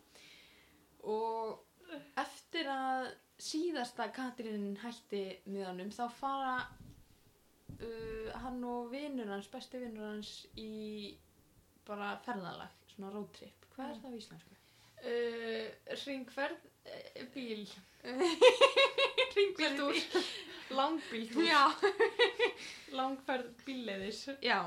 Og 1.08 1.64
eftir 2.20 2.68
að 2.72 3.06
síðasta 3.40 4.08
Katrín 4.12 4.74
hætti 4.82 5.22
með 5.48 5.68
honum 5.70 5.92
þá 5.94 6.04
fara 6.18 6.54
uh, 7.68 8.30
hann 8.42 8.62
og 8.64 8.90
vinnur 8.92 9.26
hans, 9.32 9.48
besti 9.52 9.78
vinnur 9.82 10.06
hans 10.14 10.46
í 10.56 11.16
bara 11.86 12.14
ferðalag, 12.24 12.70
svona 12.94 13.12
roadtrip 13.14 13.66
hvað 13.74 13.90
er 13.90 13.94
Mm. 13.94 14.02
það 14.02 14.12
á 14.12 14.18
íslensku? 14.20 14.54
Uh, 14.98 15.66
ringferð, 16.06 16.64
uh, 16.86 17.26
bíl. 17.34 17.68
Ringferð 19.36 19.78
Bíltúr. 19.78 19.94
Langbíltúr. 20.74 21.44
Já, 21.46 21.62
Langferð 22.98 23.52
bílleiðis. 23.66 24.24
já, 24.42 24.58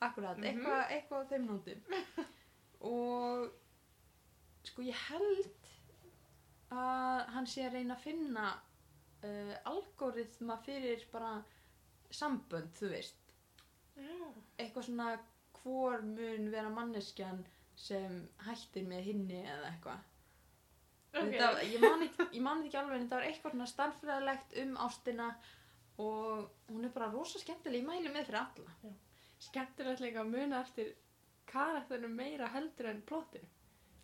akkurat, 0.00 0.36
Mhm. 0.38 0.44
eitthvað, 0.44 0.90
eitthvað 0.90 1.22
á 1.22 1.28
þeim 1.30 1.46
nótum 1.46 1.80
og 2.92 3.50
sko 4.64 4.82
ég 4.82 4.94
held 5.08 5.48
að 6.72 7.26
hann 7.34 7.46
sé 7.46 7.66
að 7.66 7.72
reyna 7.76 7.94
að 7.94 8.04
finna 8.06 8.46
uh, 9.24 9.56
algoritma 9.68 10.56
fyrir 10.64 11.04
bara 11.12 11.42
sambönd, 12.18 12.72
þú 12.78 12.90
veist 12.92 13.34
Já. 13.96 14.28
eitthvað 14.58 14.86
svona 14.88 15.08
hvor 15.62 16.02
mun 16.02 16.48
vera 16.52 16.70
manneskjan 16.72 17.44
sem 17.76 18.28
hættir 18.46 18.84
með 18.88 19.04
hinni 19.10 19.42
eða 19.44 19.68
eitthvað 19.74 20.08
Ok. 21.12 21.26
Þetta, 21.28 21.48
ég 21.68 21.80
man 21.82 22.02
ekki, 22.06 22.24
ég 22.38 22.40
man 22.42 22.62
ekki 22.64 22.78
alveg 22.80 22.94
en 22.96 23.02
þetta 23.04 23.16
var 23.18 23.26
eitthvað 23.28 23.52
svona 23.52 23.66
starffræðilegt 23.68 24.54
um 24.62 24.70
ástina 24.80 25.26
og 26.00 26.46
hún 26.70 26.86
er 26.88 26.92
bara 26.94 27.10
rosa 27.12 27.38
skemmtileg, 27.42 27.82
ég 27.82 27.88
mæli 27.90 28.08
með 28.14 28.30
fyrir 28.30 28.38
alla 28.40 28.94
Skemmtilegt 29.42 30.00
líka 30.00 30.22
að 30.22 30.30
muna 30.32 30.60
eftir 30.64 30.94
karakterinu 31.52 32.08
meira 32.08 32.48
heldur 32.54 32.88
en 32.88 33.02
plottinu. 33.02 33.44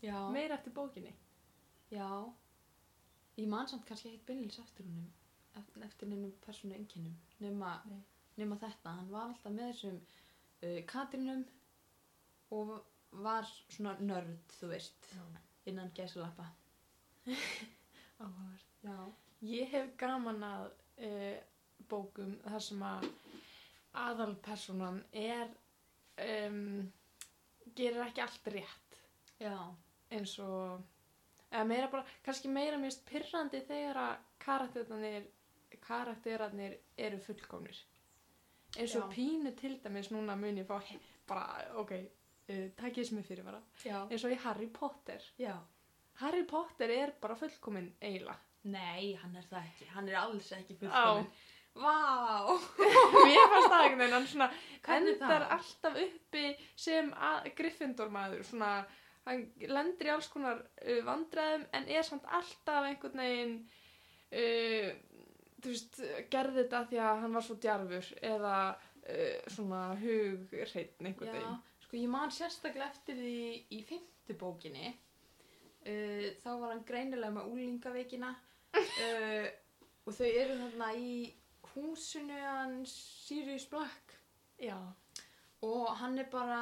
já, 0.03 0.19
Meira 0.35 0.59
eftir 0.59 0.73
bókinni. 0.77 1.15
já 1.91 2.09
ég 3.39 3.49
man 3.49 3.69
samt 3.69 3.87
kannski 3.89 4.09
ekkert 4.13 4.27
beinleins 4.27 4.59
eftir 4.61 4.85
húnum 4.85 5.09
eftir 5.87 6.11
neinum 6.11 6.33
persónu 6.45 6.75
einkennum 6.77 7.15
nema, 7.45 7.73
nema 8.37 8.59
þetta, 8.61 8.97
hann 8.99 9.11
var 9.13 9.29
alltaf 9.31 9.53
með 9.55 9.73
þessum 9.73 10.01
uh, 10.01 10.81
Katrinum 10.91 11.45
og 12.59 12.75
var 13.25 13.49
svona 13.73 13.95
nörd, 14.01 14.37
þú 14.59 14.73
veist 14.73 15.09
innan 15.69 15.91
gæsalappa. 15.97 16.49
Já, 18.85 18.95
Ég 19.47 19.71
hef 19.71 19.93
gaman 20.01 20.43
að 20.43 20.65
uh, 21.07 21.35
bókum 21.91 22.33
þar 22.43 22.63
sem 22.65 22.81
að 22.83 23.05
aðalpersonan 24.03 24.99
er 25.15 25.53
um, 26.25 26.89
gerir 27.79 28.03
ekki 28.09 28.25
allt 28.25 28.51
rétt. 28.55 28.97
Já, 29.39 29.55
eins 30.11 30.35
og 30.43 30.83
eða 31.53 31.65
meira 31.71 31.91
bara, 31.93 32.03
kannski 32.27 32.51
meira 32.51 32.81
mjög 32.83 32.99
pyrrandi 33.07 33.63
þegar 33.69 34.01
að 34.03 34.27
karakterarnir 34.43 35.31
karakterarnir 35.77 36.79
eru 36.97 37.19
fullkomnir 37.19 37.79
eins 38.77 38.95
og 38.97 39.09
Já. 39.09 39.15
pínu 39.15 39.55
til 39.57 39.79
dæmis 39.85 40.11
núna 40.13 40.37
mun 40.37 40.59
ég 40.59 40.67
fá 40.69 40.81
bara, 41.27 41.65
ok, 41.75 41.93
uh, 42.49 42.69
takk 42.77 42.99
ég 42.99 43.07
sem 43.09 43.19
er 43.19 43.23
fyrirvara 43.23 43.63
já, 43.85 44.07
eins 44.11 44.25
og 44.25 44.33
í 44.33 44.41
Harry 44.45 44.67
Potter 44.67 45.23
já 45.39 45.57
Harry 46.21 46.45
Potter 46.45 46.91
er 46.91 47.13
bara 47.21 47.37
fullkomin 47.37 47.93
eiginlega 48.01 48.39
Nei, 48.69 49.15
hann 49.23 49.37
er 49.37 49.45
það 49.49 49.69
ekki, 49.69 49.87
hann 49.95 50.09
er 50.09 50.17
alls 50.19 50.49
ekki 50.53 50.75
fullkomin. 50.81 51.29
Vá! 51.79 52.51
Mér 53.29 53.45
fannst 53.53 53.71
það 53.71 53.83
einhvern 53.85 54.01
veginn, 54.01 54.15
hann 54.17 54.27
svona 54.27 54.49
Hvernig 54.83 55.13
endar 55.15 55.45
þá? 55.45 55.53
alltaf 55.57 55.99
uppi 56.03 56.45
sem 56.77 57.13
Gryffindor 57.57 58.11
maður, 58.11 58.43
svona, 58.49 58.73
hann 59.29 59.45
lendir 59.71 60.11
í 60.11 60.13
alls 60.17 60.29
konar 60.33 60.65
uh, 60.65 60.99
vandræðum 61.07 61.69
en 61.79 61.87
er 61.95 62.03
samt 62.09 62.27
alltaf 62.27 62.89
einhvern 62.91 63.23
veginn, 63.23 63.55
uh, 64.33 64.91
þú 65.63 65.73
veist, 65.73 65.99
gerði 66.33 66.63
þetta 66.63 66.83
því 66.91 67.01
að 67.05 67.23
hann 67.25 67.37
var 67.39 67.47
svo 67.47 67.57
djarfur 67.63 68.11
eða 68.31 68.55
uh, 68.75 69.51
svona 69.55 69.83
hugreitn 70.03 71.11
einhvern 71.11 71.31
Já, 71.31 71.37
veginn. 71.37 71.61
sko 71.87 72.01
ég 72.01 72.13
man 72.13 72.35
sérstaklega 72.35 72.91
eftir 72.91 73.21
því 73.21 73.37
í 73.75 73.83
fymtu 73.89 74.39
bókinni. 74.39 74.93
Uh, 75.89 76.29
þá 76.43 76.51
var 76.61 76.75
hann 76.75 76.85
greinilega 76.87 77.35
með 77.39 77.51
úlingaveikina 77.55 78.35
uh, 78.35 79.49
og 80.07 80.15
þau 80.15 80.29
eru 80.29 80.61
þarna 80.63 80.93
í 80.99 81.13
húsinu 81.75 82.39
hans 82.43 82.93
Sirius 83.27 83.69
Black 83.71 84.17
Já, 84.59 84.75
og 85.63 85.91
hann 86.01 86.19
er 86.19 86.27
bara 86.33 86.61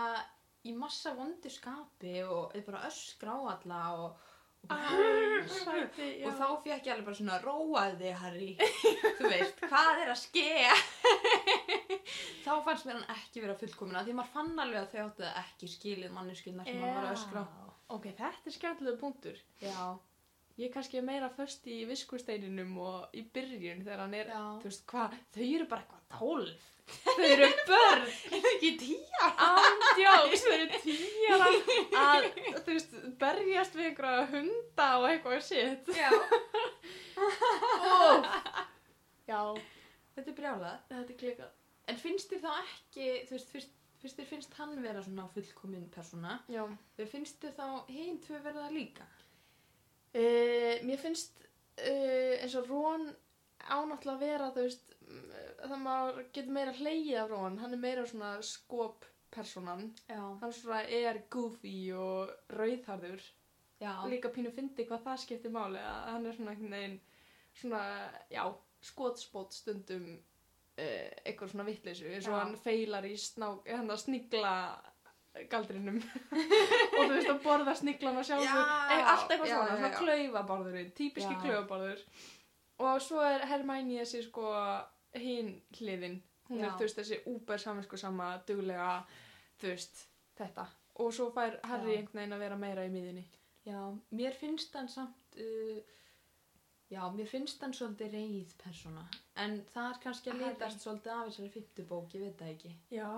í 0.68 0.74
massa 0.76 1.14
vondu 1.16 1.48
skapi 1.52 2.18
og 2.26 2.52
er 2.56 2.64
bara 2.66 2.84
öskra 2.88 3.36
á 3.38 3.40
alla 3.54 3.82
og, 4.02 4.24
sæti, 4.66 6.08
og 6.26 6.34
þá 6.38 6.46
fekk 6.64 6.88
ég 6.88 6.92
alveg 6.94 7.06
bara 7.06 7.18
svona 7.18 7.38
róaði 7.42 8.12
Harry. 8.20 8.48
Þú 9.18 9.28
veist, 9.32 9.62
hvað 9.66 10.02
er 10.02 10.12
að 10.12 10.20
ske? 10.22 10.48
Þá 12.46 12.52
fannst 12.66 12.88
mér 12.88 12.98
hann 12.98 13.14
ekki 13.16 13.44
vera 13.44 13.56
fullkomina 13.60 14.04
því 14.06 14.16
maður 14.18 14.34
fann 14.34 14.64
alveg 14.64 14.82
að 14.82 14.90
þau 14.92 15.00
áttu 15.06 15.24
það 15.24 15.40
ekki 15.42 15.70
skilið 15.76 16.14
manneskilna 16.16 16.66
sem 16.66 16.82
hann 16.82 16.98
var 16.98 17.08
að 17.08 17.16
öskra. 17.18 17.46
Ok, 17.94 18.10
þetta 18.18 18.50
er 18.50 18.56
skemmtilega 18.56 19.00
punktur. 19.00 19.40
Já, 19.62 19.80
Ég 20.56 20.70
er 20.70 20.72
kannski 20.72 21.02
meira 21.04 21.28
först 21.36 21.66
í 21.68 21.82
viskusteininum 21.88 22.78
og 22.80 23.12
í 23.12 23.22
byrjun 23.34 23.82
þegar 23.84 24.00
hann 24.06 24.14
er, 24.16 24.30
já. 24.32 24.44
þú 24.62 24.70
veist 24.70 24.86
hvað, 24.88 25.16
þau 25.36 25.42
eru 25.52 25.66
bara 25.68 25.82
eitthvað 25.84 26.06
tólf. 26.16 26.64
Þau 26.86 27.24
eru 27.26 27.48
börn, 27.68 28.04
Ekki 28.38 28.70
tíja. 28.80 29.28
andjóks, 29.48 30.44
þau 30.46 30.54
eru 30.54 30.80
tíjara 30.84 31.48
að, 32.06 32.28
þú 32.62 32.70
veist, 32.76 32.96
berjast 33.20 33.76
við 33.76 33.88
einhverja 33.90 34.26
hunda 34.32 34.86
og 35.02 35.06
eitthvað 35.10 35.42
shit. 35.48 35.90
Já. 35.98 36.08
Oh. 37.18 38.24
Já, 39.30 39.40
Þetta 40.16 40.30
er 40.32 40.36
brjálað. 40.38 40.76
þetta 40.88 41.12
er 41.12 41.18
klikað. 41.20 41.54
En 41.90 41.98
finnst 42.00 42.30
þér 42.32 42.40
þá 42.46 42.52
ekki, 42.62 43.08
þú 43.28 43.34
veist, 43.36 43.50
fyrst, 43.52 43.72
fyrst 44.00 44.20
þér 44.20 44.28
finnst 44.30 44.54
hann 44.60 44.72
vera 44.82 45.02
svona 45.04 45.26
fullkominn 45.34 45.88
persóna, 45.92 46.38
Já. 46.50 46.62
finnst 47.12 47.42
þér 47.44 47.54
þá 47.58 47.66
hinn 47.92 48.20
tvö 48.24 48.40
verða 48.46 48.70
líka? 48.72 49.04
Uh, 50.16 50.74
mér 50.86 51.00
finnst 51.02 51.42
uh, 51.42 52.34
eins 52.40 52.56
og 52.56 52.70
Rón 52.70 53.10
ánáttúrulega 53.66 54.14
að 54.14 54.22
vera, 54.22 54.50
þú 54.54 54.64
veist, 54.64 54.94
mm, 55.04 55.32
það 55.64 55.82
maður 55.82 56.20
getur 56.30 56.54
meira 56.56 56.76
hleyið 56.78 57.18
af 57.20 57.32
Rón, 57.32 57.58
hann 57.60 57.76
er 57.76 57.82
meira 57.82 58.06
svona 58.08 58.30
skop 58.46 59.04
personan. 59.34 59.90
Já. 60.08 60.22
Hann 60.40 60.54
svona 60.54 60.84
er 60.88 61.20
goofy 61.30 61.76
og 61.98 62.32
rauðharður. 62.56 63.24
Já. 63.82 63.92
Líka 64.08 64.30
pínu 64.32 64.54
fyndi 64.54 64.86
hvað 64.88 65.04
það 65.04 65.20
skiptir 65.24 65.52
máli, 65.52 65.82
að 65.82 66.08
hann 66.14 66.30
er 66.30 66.38
svona 66.38 66.54
einhvern 66.54 66.78
veginn, 66.78 66.96
svona, 67.60 67.82
já, 68.32 68.44
skotspót 68.86 69.52
stundum 69.56 70.08
uh, 70.14 71.10
eitthvað 71.26 71.52
svona 71.52 71.66
vittleysu, 71.68 72.08
eins 72.10 72.28
og 72.28 72.36
Já. 72.36 72.42
hann 72.44 72.56
feilar 72.60 73.08
í 73.08 73.16
sná, 73.20 73.50
hann 73.68 73.92
að 73.92 74.02
snigla 74.04 74.54
galdrinum. 75.50 76.00
Og 76.00 77.02
þú 77.02 77.10
veist 77.12 77.32
að 77.32 77.42
borða 77.44 77.74
sniglana 77.78 78.24
sjálfur. 78.26 78.48
Já, 78.48 78.96
e, 78.96 79.02
allt 79.12 79.30
eitthvað 79.30 79.52
svona, 79.52 79.76
svona 79.76 79.92
klaufaborðurinn 80.00 80.90
típiski 80.96 81.38
klaufaborður. 81.42 82.02
Og 82.86 83.00
svo 83.02 83.22
er 83.24 83.46
Hermæni 83.48 84.00
þessi 84.02 84.24
sko 84.26 84.50
hinn 85.16 85.54
hliðin. 85.78 86.18
Hún 86.50 86.60
Já. 86.60 86.68
er 86.68 86.76
þú 86.76 86.86
veist 86.86 87.00
þessi 87.00 87.20
úber 87.32 87.58
saminsku 87.58 87.98
sama 87.98 88.34
duglega, 88.46 88.90
þú 89.60 89.72
veist 89.72 90.04
þetta. 90.38 90.66
Og 91.02 91.12
svo 91.12 91.30
fær 91.34 91.58
Harry 91.68 91.96
einhvern 91.96 92.20
veginn 92.20 92.36
að 92.36 92.44
vera 92.44 92.58
meira 92.60 92.84
í 92.86 92.92
miðinni 92.92 93.24
Já, 93.66 93.80
mér 94.14 94.34
finnst 94.38 94.74
hann 94.78 94.88
samt, 94.88 95.38
uh, 95.42 95.78
já, 96.92 97.00
mér 97.10 97.26
finnst 97.26 97.62
hann 97.64 97.74
svolítið 97.74 98.12
reyð 98.14 98.52
persóna. 98.60 99.02
En 99.42 99.58
það 99.72 99.88
er 99.90 99.98
kannski 100.04 100.30
að 100.30 100.44
litast 100.44 100.84
svolítið 100.84 101.14
af 101.14 101.24
þessari 101.26 101.50
fymtu 101.56 101.86
bók, 101.88 102.14
ég 102.14 102.22
veit 102.28 102.38
það 102.38 102.52
ekki. 102.52 102.74
já, 102.94 103.08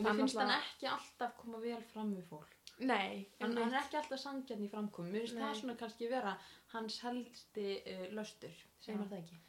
Og 0.00 0.06
mér 0.06 0.16
finnst 0.22 0.40
hann 0.40 0.54
ekki 0.56 0.88
alltaf 0.94 1.36
koma 1.40 1.60
vel 1.62 1.82
fram 1.92 2.14
við 2.16 2.24
fólk. 2.32 2.56
nei 2.80 3.26
Hann, 3.40 3.52
hann 3.58 3.74
er 3.74 3.82
ekki 3.82 3.98
alltaf 4.00 4.20
sangjarn 4.22 4.64
í 4.64 4.70
framkomi. 4.72 5.10
Mér 5.12 5.26
finnst 5.26 5.36
það 5.42 5.54
svona 5.60 5.76
kannski 5.84 6.08
vera 6.08 6.32
hans 6.72 6.96
helsti 7.04 7.68
uh, 7.84 8.06
löstur. 8.16 8.56
Já. 8.86 8.94
maður 8.96 9.10
það 9.12 9.20
ekki? 9.20 9.40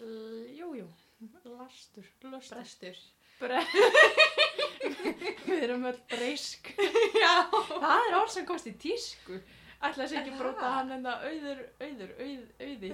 L- 0.00 0.50
jú, 0.58 0.68
jú, 0.80 0.88
lastur, 1.54 2.06
löstur 2.24 2.56
Brestur. 2.58 3.00
Bre 3.40 3.60
við 5.46 5.62
erum 5.64 5.84
öll 5.88 5.98
breysk 6.10 6.70
Já. 7.16 7.32
það 7.52 8.06
er 8.08 8.16
orð 8.18 8.32
sem 8.34 8.46
komst 8.48 8.68
í 8.68 8.74
tísku 8.80 9.38
ætla 9.80 10.04
þess 10.04 10.16
ekki 10.20 10.34
Er 10.34 10.38
bróta 10.40 10.72
hann 10.76 10.92
en 10.96 11.06
það 11.06 11.24
auður, 11.30 11.62
auður, 11.86 12.12
auð, 12.26 12.42
auði 12.60 12.90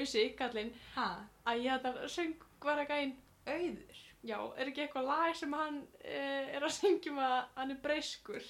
auði, 0.00 0.24
kallinn 0.38 0.72
Hæ? 0.96 1.06
að 1.52 1.62
ég 1.62 1.84
þetta 1.86 2.10
söng 2.16 2.34
var 2.66 2.82
að 2.82 2.90
gæn 2.94 3.14
Auður. 3.46 3.98
Já, 4.24 4.38
er 4.56 4.70
ekki 4.70 4.84
eitthvað 4.86 5.08
lag 5.10 5.34
sem 5.36 5.52
hann 5.52 5.82
uh, 5.82 6.54
er 6.56 6.62
að 6.64 6.72
syngjum 6.78 7.18
að 7.18 7.36
hann 7.56 7.74
er 7.76 7.82
breyskur? 7.84 8.46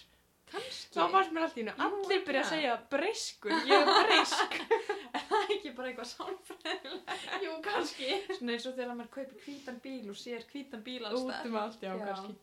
Kannski. 0.47 0.93
þá 0.95 1.09
fannst 1.11 1.33
mér 1.35 1.43
allt 1.43 1.57
í 1.59 1.63
hennu, 1.65 1.73
allir 1.83 2.21
byrja 2.23 2.41
að 2.41 2.45
það. 2.47 2.51
segja 2.53 2.75
breyskur, 2.93 3.55
ég 3.67 3.81
er 3.81 3.89
breysk 4.07 4.53
það 5.27 5.33
er 5.41 5.55
ekki 5.57 5.73
bara 5.75 5.89
eitthvað 5.91 6.11
sálfræðilega. 6.13 7.17
jú, 7.43 7.55
kannski. 7.65 8.11
Svona 8.37 8.55
eins 8.55 8.69
og 8.71 8.77
þegar 8.77 8.93
maður 9.01 9.11
kaupir 9.17 9.41
hvítan 9.49 9.81
bíl 9.83 10.13
og 10.13 10.21
sér 10.21 10.47
hvítan 10.53 10.85
bíl 10.87 11.01
alls 11.09 11.25
út 11.25 11.49
um 11.51 11.59
allt, 11.65 11.83
já, 11.83 11.91
Já. 11.91 12.05
kannski. 12.05 12.37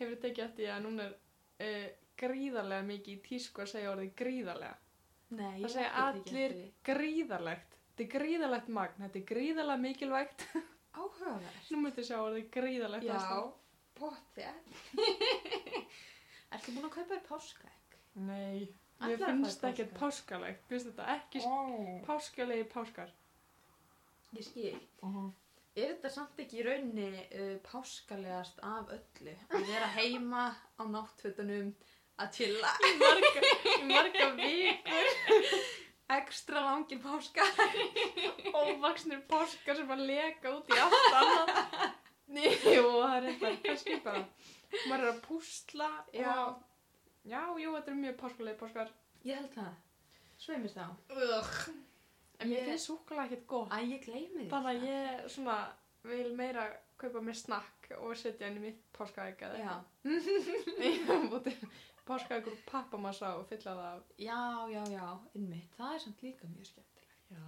Hefur 0.00 0.16
þið 0.16 0.24
tekið 0.26 0.44
eftir 0.48 0.72
að 0.74 0.82
núna 0.88 1.06
er 1.06 1.14
uh, 1.68 1.86
gríðarlega 2.24 2.88
mikið 2.90 3.14
í 3.14 3.22
tísku 3.28 3.62
að 3.62 3.70
segja 3.76 3.92
orðið 3.94 4.10
gríðarlega? 4.24 4.76
Nei, 5.38 5.56
Það 5.62 5.72
segja 5.76 5.88
ekki 5.92 6.02
allir 6.08 6.56
gríðarlegt. 6.90 7.78
Þetta 7.86 8.04
er 8.08 8.10
gríðarlegt 8.18 8.74
magn, 8.80 8.98
þetta 9.06 9.22
er 9.22 9.28
gríðarlega 9.30 9.84
mikilvægt 9.86 10.48
Áhugavert. 10.96 11.70
nú 11.70 11.82
myndir 11.84 12.06
sjá 12.08 12.16
orðið 12.22 12.48
gríðarlegt 12.56 13.06
Já, 13.06 13.52
pottið. 13.96 14.74
Ertu 16.56 16.74
búin 16.76 16.88
að 16.88 16.94
kaupa 16.96 17.10
þér 17.14 17.24
páskaegg? 17.28 17.96
nei, 18.26 18.68
að 19.04 19.16
finnst 19.20 19.60
fara 19.60 19.72
í 19.72 19.74
ekkert 19.74 19.90
páska? 19.92 20.00
páskalegt 20.00 20.70
mér 20.70 20.78
finnst 20.78 20.86
þetta 20.90 21.08
ekki 21.16 21.42
Ó, 21.44 21.56
páskalegi 22.06 22.68
páskar 22.72 23.10
ég 24.36 24.46
skil. 24.46 24.78
Er 25.76 25.90
þetta 25.92 26.10
samt 26.12 26.38
ekki 26.40 26.62
í 26.62 26.64
raunni 26.64 27.08
uh, 27.12 27.56
páskalegast 27.66 28.62
af 28.64 28.88
öllu? 28.96 29.34
Að 29.52 29.66
vera 29.68 29.90
heima 29.98 30.46
á 30.80 30.82
náttfötunum 30.88 31.74
að 32.22 32.30
chilla 32.38 32.72
í 32.80 32.92
marga, 33.02 33.42
marga 33.90 34.30
vikur 34.38 35.10
ekstra 36.08 36.60
langir 36.62 37.00
páskar. 37.02 37.48
óvaksnir 38.60 39.22
páskar 39.30 39.76
sem 39.80 39.90
að 39.90 40.04
leka 40.10 40.52
út 40.56 40.68
í 40.70 40.78
allt 40.78 41.16
annað 41.20 41.50
jú, 42.76 42.84
það 43.00 43.16
er 43.16 43.26
eitthvað 43.30 43.58
kannski 43.64 43.96
bara 44.04 44.22
maður 44.90 45.02
er 45.04 45.10
að 45.12 45.18
púsla 45.26 45.88
Já. 46.14 46.30
og 46.44 46.62
já, 47.26 47.42
jú, 47.62 47.72
þetta 47.76 47.92
er 47.92 47.98
mjög 48.04 48.16
páskalegi 48.22 48.58
páskar 48.62 48.94
Ég 49.26 49.40
held 49.40 49.52
það. 49.56 49.72
Sveimir 50.38 50.70
þá. 50.70 50.84
Ugh. 51.10 51.54
en 52.38 52.50
mér 52.50 52.58
Ég- 52.60 52.66
finnst 52.70 52.86
súkulega 52.90 53.24
ekkert 53.26 53.46
gott 53.50 53.72
Æ, 53.74 53.78
ég 53.90 54.04
gleymi. 54.04 54.46
Þannig 54.52 54.70
að 54.76 54.84
ég 54.86 55.30
svona 55.34 55.56
vil 56.06 56.28
meira 56.38 56.66
kaupa 57.00 57.22
mér 57.24 57.34
snakk 57.38 57.88
og 57.98 58.14
setja 58.16 58.46
henni 58.46 58.60
mitt 58.68 58.82
páskaegg 58.94 59.42
eða 59.48 59.58
Já. 59.58 59.74
eitthvað. 60.78 61.50
Páskaegg 62.06 62.46
úr 62.52 62.58
pappamassa 62.70 63.32
og 63.40 63.46
fylla 63.50 63.72
það 63.78 63.86
af. 63.92 64.10
Já, 64.22 64.40
já, 64.70 64.82
já, 64.94 65.06
innmitt. 65.38 65.72
Það 65.78 65.94
er 65.94 66.04
samt 66.04 66.22
líka 66.22 66.50
mjög 66.52 66.68
skemmtilegt. 66.70 67.16
Já. 67.30 67.46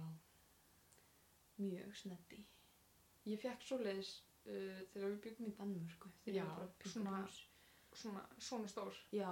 Mjög 1.59 1.95
sneddi. 2.01 2.41
Ég 3.29 3.39
fekk 3.43 3.63
svoleiðis 3.67 4.11
uh, 4.47 4.81
þegar 4.93 5.07
við 5.13 5.21
byggum 5.27 5.47
í 5.51 5.55
Danmörku. 5.59 6.11
Já, 6.27 6.43
að 6.47 6.91
svona-. 6.93 7.23
Svona, 7.99 8.21
svona 8.37 8.69
stór. 8.69 8.95
Já, 9.15 9.31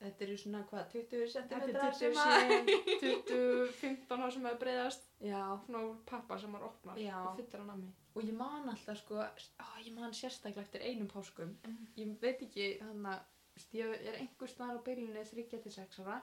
þetta 0.00 0.24
eru 0.26 0.36
svona 0.38 0.60
hvað, 0.70 0.84
20 0.92 1.32
Þetta 1.34 1.58
cm 1.58 1.64
er 1.68 1.96
20 1.96 1.96
síðan, 1.98 2.68
20, 3.02 3.72
15 3.80 4.22
ár 4.24 4.34
sem 4.36 4.46
það 4.46 4.60
breyðast. 4.62 5.08
Já, 5.24 5.40
Svona 5.66 5.82
pappa 6.08 6.38
sem 6.38 6.52
maður 6.54 6.68
opnar 6.70 7.00
Já. 7.02 7.16
og 7.24 7.40
fyllir 7.40 7.64
hann 7.64 7.72
að 7.74 7.80
mig. 7.82 7.96
og 8.14 8.22
ég 8.28 8.36
man 8.38 8.70
alltaf 8.72 9.00
sko, 9.00 9.18
á, 9.24 9.68
ég 9.82 9.90
man 9.96 10.14
sérstaklega 10.14 10.64
eftir 10.64 10.86
einum 10.86 11.10
páskum. 11.10 11.56
Mm. 11.66 11.90
Ég 11.98 12.14
veit 12.22 12.46
ekki, 12.46 12.68
þannig 12.84 13.10
að 13.16 13.26
ég 13.76 13.94
er 14.08 14.18
einhver 14.20 14.48
staðar 14.50 14.78
á 14.80 14.86
bylunni 14.86 15.24
3-6 15.24 16.00
ára 16.04 16.18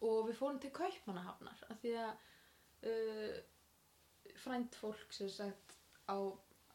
og 0.00 0.28
við 0.28 0.36
fórum 0.40 0.60
til 0.62 0.70
Kaupmannahafnar 0.76 1.64
af 1.70 1.80
því 1.82 1.94
að 2.00 2.12
uh, 2.90 3.40
frænd 4.44 4.76
fólk 4.80 5.12
sem 5.12 5.28
sagt 5.28 5.76
á 6.08 6.16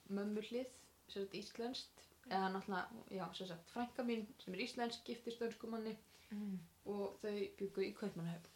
mömmuhlið 0.09 0.69
sem 1.09 1.23
sagt 1.25 1.33
íslenskt 1.39 2.03
eða 2.29 2.49
náttúrulega, 2.55 3.05
já, 3.13 3.25
sem 3.37 3.47
sagt 3.47 3.69
frænka 3.73 4.03
mín 4.03 4.25
sem 4.41 4.53
er 4.53 4.63
íslensk, 4.65 5.03
giftist 5.05 5.41
önskumanni 5.45 5.95
Mm. 6.33 6.55
og 6.89 7.19
þau 7.21 7.35
byggu 7.59 7.83
í 7.85 7.91
Kaupmannahöfn 7.93 8.55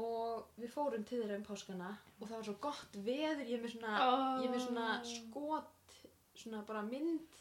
og 0.00 0.46
við 0.56 0.70
fórum 0.72 1.02
til 1.04 1.18
þeirra 1.20 1.36
um 1.36 1.44
páskana 1.44 1.90
og 2.16 2.22
það 2.30 2.32
var 2.38 2.46
svo 2.46 2.54
gott 2.64 2.96
veður 3.04 3.42
ég 3.44 3.58
er 3.58 3.62
með 3.62 3.74
svona, 3.74 3.96
Oh. 4.06 4.60
svona 4.64 4.86
skot 5.04 5.96
svona 6.40 6.62
bara 6.66 6.82
mynd 6.88 7.36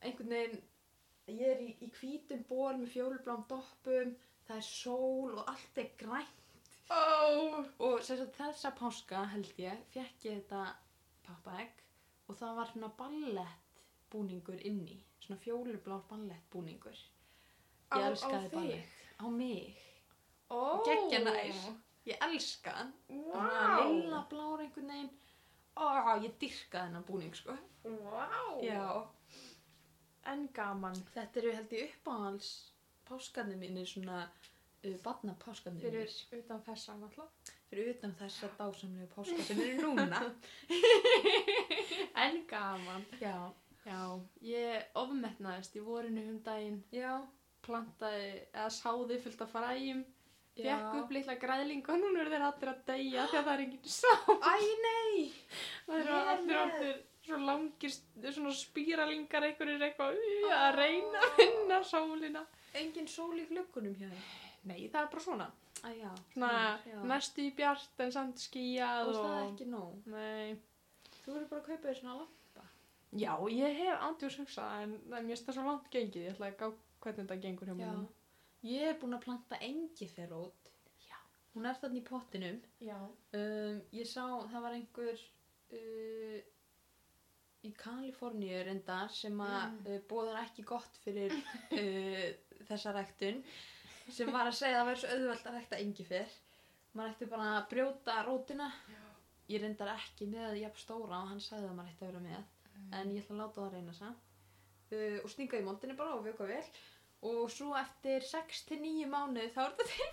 einhvern 0.00 0.32
veginn 0.32 0.62
ég 1.28 1.42
er 1.48 1.60
í, 1.62 1.70
í 1.80 1.88
hvítum 1.98 2.42
ból 2.48 2.74
með 2.80 2.90
fjólublám 2.94 3.44
doppum 3.48 4.14
það 4.48 4.56
er 4.56 4.66
sól 4.68 5.36
og 5.38 5.44
allt 5.52 5.78
er 5.84 5.90
grænt 5.98 6.38
Oh. 6.92 7.62
og 7.78 8.02
sem 8.04 8.18
sagt, 8.18 8.34
þessa 8.36 8.70
páska 8.76 9.22
held 9.32 9.52
ég 9.62 9.78
fekk 9.94 10.24
ég 10.26 10.40
þetta 10.42 10.64
pappaegg 11.24 11.78
og 12.28 12.36
það 12.36 12.56
var 12.58 12.72
svona 12.72 12.90
ballett 12.98 13.78
búningur 14.12 14.60
inni 14.68 14.98
svona 15.22 15.38
fjólublár 15.40 16.02
ballett 16.10 16.50
búningur 16.52 16.98
Á- 17.92 17.96
ég 17.96 18.10
elskaði 18.10 18.42
þig? 18.50 18.52
ballett 18.58 19.22
á 19.22 19.26
mig 19.30 19.78
Oh. 20.52 20.82
Geggja 20.84 21.22
nær. 21.24 21.54
Ég 22.04 22.18
elska 22.20 22.70
hann. 22.76 22.90
Wow. 23.08 23.86
Lilla 23.88 24.18
blár 24.28 24.60
einhvern 24.60 24.90
veginn. 24.90 25.08
Ó, 25.80 25.86
ég 26.20 26.34
dyrka 26.42 26.82
þennan 26.82 27.06
búning, 27.08 27.32
sko. 27.34 27.54
Vá. 27.86 28.26
Já. 28.60 29.06
En 30.30 30.48
gaman. 30.54 30.94
Þetta 31.14 31.40
eru 31.42 31.52
held 31.56 31.72
ég 31.74 31.90
uppáhals 31.96 32.50
páskarnir 33.08 33.56
mínir, 33.58 33.86
svona 33.90 34.20
uh, 34.84 34.94
barna 35.02 35.34
páskarnir 35.42 35.82
Fyrir 35.82 36.06
mínir. 36.06 36.44
utan 36.44 36.62
þessa 36.68 36.94
náttúrulega. 37.00 37.56
Fyrir 37.72 37.90
utan 37.94 38.14
þessa 38.20 38.48
dásamlegu 38.58 39.08
páskar 39.16 39.42
sem 39.48 39.60
eru 39.64 39.92
núna. 39.96 40.22
En 42.14 42.42
gaman. 42.46 43.04
Já. 43.20 43.36
Já, 43.82 43.98
ég 44.46 44.84
ofmetnaðist 44.94 45.74
í 45.74 45.80
vorinu 45.82 46.22
um 46.30 46.36
daginn 46.46 46.76
Já. 46.94 47.16
plantaði 47.66 48.28
eða 48.52 48.68
sáði 48.70 49.16
fullt 49.24 49.40
af 49.42 49.50
fræjum 49.56 50.04
Já. 50.54 50.76
fekk 50.76 50.98
upp 51.00 51.10
litla 51.16 51.34
græðling 51.42 51.82
og 51.90 51.98
núna 51.98 52.20
eru 52.22 52.30
þeir 52.30 52.44
allir 52.46 52.70
að 52.70 52.84
deyja 52.92 53.24
því 53.32 53.40
að 53.40 53.48
það 53.48 53.54
er 53.56 53.64
engin 53.64 53.90
sá 53.96 54.12
Æ, 54.38 54.54
nei! 54.84 55.32
það 55.88 55.96
eru 55.98 56.12
Vel 56.12 56.30
allir 56.34 56.46
með. 56.46 56.62
allir 56.62 57.02
svo 57.22 57.38
langir 57.38 57.92
svona 58.34 58.52
spíralingar 58.58 59.44
einhverjir 59.46 59.82
eitthvað 59.88 60.16
uh, 60.18 60.52
að 60.58 60.74
reyna 60.80 61.20
að 61.26 61.34
finna 61.40 61.80
sólina 61.86 62.44
Engin 62.74 63.06
sól 63.08 63.34
í 63.36 63.44
glöggunum 63.50 63.94
hjá 63.98 64.08
þér. 64.08 64.28
nei 64.70 64.88
það 64.88 65.02
er 65.04 65.10
bara 65.12 65.24
svona 65.26 65.48
Æ, 65.82 65.88
já. 65.98 66.10
svona 66.32 66.50
já. 66.86 66.96
næstu 67.10 67.42
í 67.44 67.50
bjart 67.58 68.00
en 68.04 68.12
samt 68.14 68.38
skíjað 68.42 69.08
Og 69.08 69.14
og, 69.16 69.18
það 69.24 69.36
er 69.40 69.48
ekki 69.50 69.66
nóg. 69.72 70.06
nei 70.06 70.56
Þú 71.22 71.34
verður 71.34 71.48
bara 71.50 71.60
að 71.60 71.66
kaupa 71.68 71.88
þér 71.88 71.98
svona 72.00 72.14
lampa. 72.22 72.64
já 73.22 73.32
ég 73.58 73.76
hef 73.82 74.06
ándjós 74.08 74.38
hugsað 74.40 74.82
en 74.82 74.96
mér 75.12 75.26
finnst 75.28 75.46
það 75.50 75.58
svo 75.58 75.64
langt 75.68 75.90
gengið 75.94 76.24
ég 76.26 76.32
ætla 76.34 76.48
að 76.52 76.56
gá 76.62 76.66
hvernig 77.02 77.20
þetta 77.26 77.40
gengur 77.44 77.70
hjá 77.72 77.76
mér. 77.82 78.02
Ég 78.62 78.88
er 78.92 78.98
búin 79.02 79.16
að 79.18 79.24
planta 79.24 79.58
engiferrót. 79.66 80.68
Já. 81.08 81.16
Hún 81.54 81.66
er 81.66 81.74
þarna 81.82 81.98
í 81.98 82.02
pottinum. 82.06 82.58
Um, 83.34 83.80
ég 83.92 84.06
sá, 84.06 84.22
það 84.52 84.62
var 84.62 84.76
einhver 84.76 85.18
uh, 85.74 86.36
í 87.62 87.70
Kaliforníu 87.78 88.62
reyndar 88.66 89.10
sem 89.14 89.38
að 89.44 89.58
Mm. 89.72 89.86
uh, 89.86 90.00
bóðar 90.10 90.40
ekki 90.42 90.64
gott 90.66 90.96
fyrir 91.04 91.32
uh, 91.32 92.24
þessa 92.68 92.92
ræktun 92.96 93.42
sem 94.12 94.32
var 94.34 94.48
að 94.50 94.56
segja 94.58 94.80
að 94.80 94.82
það 94.82 94.88
væri 94.90 95.00
svo 95.02 95.12
auðvelt 95.16 95.46
að 95.46 95.54
rækta 95.58 95.78
engifer. 95.84 96.32
Maður 96.92 97.12
ætti 97.14 97.28
bara 97.30 97.50
að 97.60 97.68
brjóta 97.70 98.16
rótina. 98.26 98.66
Já. 98.90 98.98
Ég 99.52 99.62
reyndar 99.62 99.92
ekki 99.94 100.26
með 100.32 100.58
jafn 100.62 100.80
stóra 100.82 101.20
og 101.22 101.30
hann 101.30 101.40
sagði 101.40 101.68
að 101.70 101.76
maður 101.78 101.92
ætti 101.94 102.04
að 102.04 102.10
vera 102.12 102.24
með. 102.26 102.50
En 102.98 103.12
ég 103.14 103.22
ætla 103.22 103.34
að 103.36 103.40
láta 103.44 103.60
það 103.62 103.72
reyna 103.76 103.94
það. 104.00 104.18
Uh, 104.92 105.18
og 105.24 105.30
stinga 105.32 105.60
í 105.62 105.64
moldinni 105.64 105.96
bara 105.96 106.16
og 106.18 106.26
vöka 106.26 106.48
vel. 106.50 106.64
Og 107.30 107.46
svo 107.54 107.70
eftir 107.78 108.24
6-9 108.26 109.06
mánuði 109.12 109.52
þá 109.54 109.60
er 109.68 109.74
þetta 109.78 109.88
til. 109.94 110.10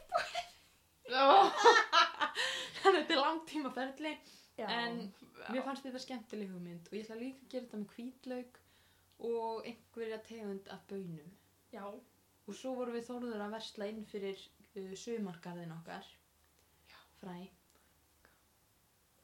Þannig 1.09 2.85
að 2.85 2.97
þetta 2.99 3.15
er 3.15 3.21
langtíma 3.23 3.71
ferli. 3.75 4.13
já. 4.59 4.67
En 4.69 4.99
Mér 5.49 5.63
fannst 5.65 5.85
þetta 5.87 5.99
skemmtileg 6.03 6.49
hugmynd 6.53 6.87
og 6.91 6.93
ég 6.97 7.05
ætla 7.07 7.15
líka 7.17 7.41
að 7.45 7.51
gera 7.53 7.65
þetta 7.65 7.77
með 7.81 7.93
hvítlaug 7.95 8.57
og 9.29 9.65
einhverja 9.69 10.19
tegund 10.27 10.67
af 10.75 10.83
bönum. 10.91 11.31
já 11.73 11.83
Og 12.49 12.55
svo 12.57 12.71
vorum 12.77 12.95
við 12.97 13.05
þóruður 13.07 13.43
að 13.45 13.51
versla 13.53 13.87
inn 13.91 14.05
fyrir 14.09 14.39
uh, 14.75 14.93
sumargarðin 14.97 15.73
okkar, 15.75 16.05
fræ. 17.19 17.35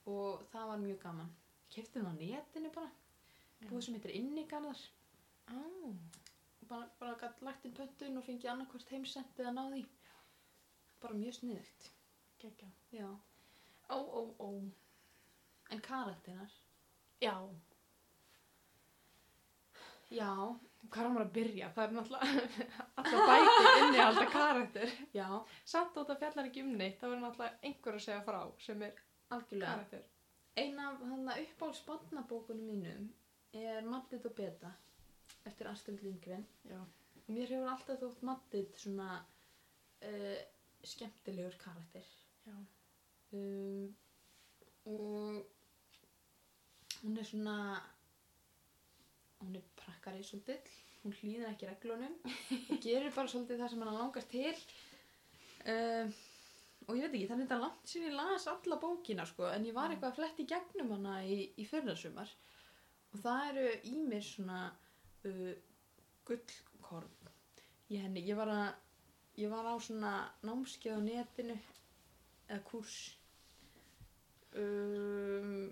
Og 0.06 0.44
það 0.52 0.68
var 0.70 0.82
mjög 0.84 1.00
gaman. 1.02 1.32
Kefti 1.74 2.02
það 2.04 2.12
á 2.14 2.16
netinu 2.20 2.70
bara, 2.76 2.92
Já. 3.62 3.70
búið 3.72 3.86
sem 3.88 3.96
heitir 3.98 4.14
innigarðar. 4.20 4.84
oh. 5.50 5.96
Bara, 6.70 6.86
bara 7.00 7.16
gætt 7.22 7.42
lagt 7.46 7.66
inn 7.66 7.74
pöntun 7.78 8.18
og 8.18 8.26
fengið 8.26 8.52
annarkvort 8.54 8.90
heimsend 8.94 9.42
eða 9.42 9.52
náði. 9.58 9.82
Bara 11.04 11.18
mjög 11.20 11.34
sniðugt. 11.40 11.90
Gekja. 12.42 12.70
Já. 12.96 13.10
Ó, 13.90 13.98
ó, 13.98 14.22
ó. 14.40 14.50
En 15.74 15.82
karakterar? 15.82 16.52
Já. 17.22 17.36
Já. 20.14 20.32
Hvað 20.86 21.02
er 21.08 21.10
maður 21.16 21.26
að 21.26 21.32
byrja? 21.36 21.70
Það 21.76 21.86
er 21.88 21.94
náttúrulega 21.96 22.66
alltaf 23.02 23.30
bæti 23.30 23.70
inni 23.84 24.02
alltaf 24.04 24.32
karakter. 24.36 24.92
Já, 25.18 25.28
Samt 25.66 25.96
þótt 25.96 26.12
að 26.14 26.20
fjallar 26.22 26.50
ekki 26.50 26.64
um 26.66 26.74
neitt, 26.78 27.00
þá 27.02 27.08
er 27.10 27.22
náttúrulega 27.24 27.70
einhver 27.70 27.98
að 27.98 28.04
segja 28.06 28.26
frá 28.28 28.42
sem 28.68 28.84
er 28.86 29.00
algjörlega. 29.34 29.72
karakter. 29.72 30.04
Ein 30.62 30.78
af 30.80 31.00
þannig 31.02 31.42
uppáhalds 31.48 31.82
barnabókunum 31.88 32.68
mínum 32.70 33.08
er 33.60 33.88
Maddit 33.90 34.28
og 34.30 34.36
Beta 34.38 34.70
eftir 35.50 35.68
Astrid 35.72 36.04
Lindgren. 36.06 36.46
Já. 36.70 36.78
Mér 37.28 37.50
hefur 37.56 37.72
alltaf 37.74 38.00
þótt 38.04 38.22
Maddit 38.30 38.78
svona 38.86 39.10
uh, 40.06 40.38
skemmtilegur 40.90 41.58
karakter. 41.62 42.08
Um, 43.34 43.96
og 44.86 45.46
hún 47.02 47.18
er 47.18 47.28
svona, 47.28 47.58
hún 49.42 49.58
er 49.58 49.66
prakkari 49.80 50.24
svolítið, 50.26 50.70
hún 51.04 51.18
hlýðir 51.20 51.50
ekki 51.50 51.70
reglunum 51.70 52.16
og 52.26 52.80
gerir 52.86 53.12
bara 53.16 53.32
svolítið 53.32 53.62
það 53.62 53.74
sem 53.74 53.84
hann 53.86 54.00
langast 54.00 54.32
til. 54.32 54.56
Um, 55.66 56.16
og 56.86 56.98
ég 57.00 57.10
veit 57.10 57.16
ekki, 57.18 57.28
það 57.28 57.36
er 57.38 57.44
þetta 57.44 57.62
langt 57.64 57.90
sem 57.90 58.06
ég 58.06 58.14
las 58.14 58.48
alla 58.52 58.78
bókina 58.82 59.26
sko, 59.26 59.48
en 59.50 59.66
ég 59.66 59.74
var 59.74 59.90
eitthvað 59.90 60.12
að 60.12 60.20
fletti 60.20 60.48
gegnum 60.50 60.94
hana 60.94 61.20
í, 61.26 61.40
í 61.58 61.66
fyrrasumar. 61.66 62.30
Og 63.16 63.22
það 63.24 63.52
eru 63.52 63.68
í 63.90 63.96
mér 64.06 64.26
svona 64.26 64.60
uh, 65.26 65.54
gullkorn. 66.30 67.32
Í 67.94 68.02
henni, 68.02 68.26
ég 68.26 68.38
var 68.38 68.50
að 68.50 68.85
ég 69.42 69.52
var 69.52 69.68
á 69.68 69.76
svona 69.84 70.14
námskeið 70.48 70.98
á 70.98 71.02
netinu 71.04 71.56
eða 72.48 72.62
kurs 72.70 72.96
um, 74.56 75.70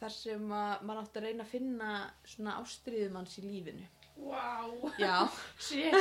þar 0.00 0.14
sem 0.16 0.46
að 0.58 0.84
maður 0.86 1.02
átti 1.04 1.20
að 1.20 1.26
reyna 1.28 1.44
að 1.46 1.52
finna 1.52 1.90
svona 2.26 2.56
ástriðumanns 2.62 3.38
í 3.38 3.44
lífinu. 3.46 3.88
Vá. 4.22 4.68
já, 5.00 5.16
Shit. 5.66 5.94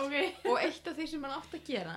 ok. 0.00 0.14
og 0.48 0.58
eitt 0.58 0.86
af 0.88 0.96
því 0.96 1.06
sem 1.10 1.22
maður 1.22 1.38
átti 1.42 1.58
að 1.60 1.66
gera 1.68 1.96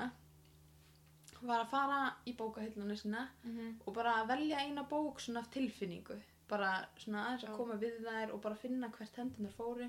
var 1.46 1.62
að 1.62 1.70
fara 1.72 2.00
í 2.26 2.34
bókahilluna 2.38 2.96
sinna 2.98 3.28
Mm 3.44 3.76
og 3.86 3.94
bara 3.94 4.24
velja 4.26 4.64
eina 4.66 4.84
bók 4.90 5.20
svona 5.22 5.40
af 5.44 5.50
tilfinningu. 5.54 6.18
Bara 6.50 6.88
svona 6.98 7.26
aðeins 7.26 7.44
að 7.48 7.58
koma 7.58 7.76
við 7.82 8.00
þær 8.06 8.34
og 8.34 8.42
bara 8.42 8.56
finna 8.56 8.90
hvert 8.90 9.16
hendunar 9.18 9.54
fóru. 9.54 9.88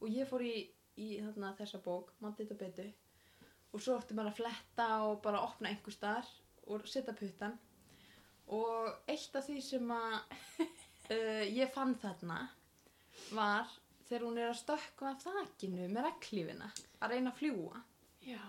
Og 0.00 0.08
ég 0.12 0.28
fór 0.28 0.42
í, 0.44 0.68
í 0.96 1.16
þarna, 1.20 1.54
þessa 1.58 1.82
bók 1.84 2.12
Mandit 2.24 2.52
og 2.54 2.60
Betu. 2.60 2.88
Og 3.74 3.82
svo 3.82 3.96
ætti 4.00 4.16
maður 4.16 4.32
að 4.32 4.38
fletta 4.40 4.90
og 5.06 5.22
bara 5.24 5.44
opna 5.44 5.70
einhver 5.70 5.94
staðar 5.94 6.28
og 6.66 6.86
setja 6.90 7.14
puttan 7.16 7.56
og 8.54 9.10
eitt 9.10 9.34
af 9.34 9.46
því 9.46 9.56
sem 9.64 9.90
að 9.90 10.14
uh, 11.10 11.44
ég 11.60 11.72
fann 11.74 11.96
þarna 12.02 12.38
var 13.34 13.70
þegar 14.06 14.26
hún 14.26 14.38
er 14.38 14.52
að 14.52 14.60
stökkva 14.60 15.12
af 15.12 15.24
þakinu 15.24 15.88
með 15.90 16.08
reglífina 16.10 16.70
að 17.00 17.14
reyna 17.14 17.32
að 17.32 17.40
fljúa 17.40 17.82
Já. 18.26 18.42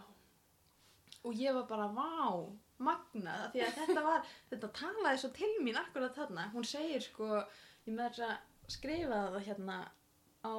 og 1.24 1.38
ég 1.38 1.56
var 1.58 1.66
bara, 1.70 1.88
vá, 1.94 2.46
magnað 2.84 3.48
því 3.56 3.64
að 3.66 3.80
þetta 3.80 4.04
var, 4.06 4.28
þetta 4.52 4.74
talaði 4.82 5.22
svo 5.24 5.32
til 5.38 5.54
mín 5.66 5.80
akkurat 5.82 6.18
þarna, 6.18 6.50
hún 6.54 6.68
segir 6.68 7.06
sko 7.06 7.32
ég 7.88 7.94
með 7.94 8.20
þess 8.20 8.28
að 8.28 8.76
skrifa 8.78 9.24
það 9.34 9.48
hérna 9.48 9.78
á, 10.46 10.54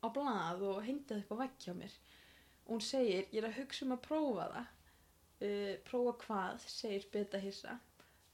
á 0.00 0.06
blað 0.12 0.64
og 0.70 0.82
hengdi 0.86 1.14
það 1.14 1.22
upp 1.22 1.44
á 1.44 1.46
hjá 1.64 1.74
mér. 1.76 1.96
Og 2.66 2.74
hún 2.76 2.84
segir, 2.84 3.26
ég 3.30 3.40
er 3.42 3.48
að 3.48 3.58
hugsa 3.60 3.86
um 3.86 3.96
að 3.96 4.04
prófa 4.06 4.50
það. 4.54 4.76
Uh, 5.40 5.74
prófa 5.88 6.16
hvað, 6.24 6.68
segir 6.68 7.08
Beta 7.12 7.40
Hissa. 7.40 7.78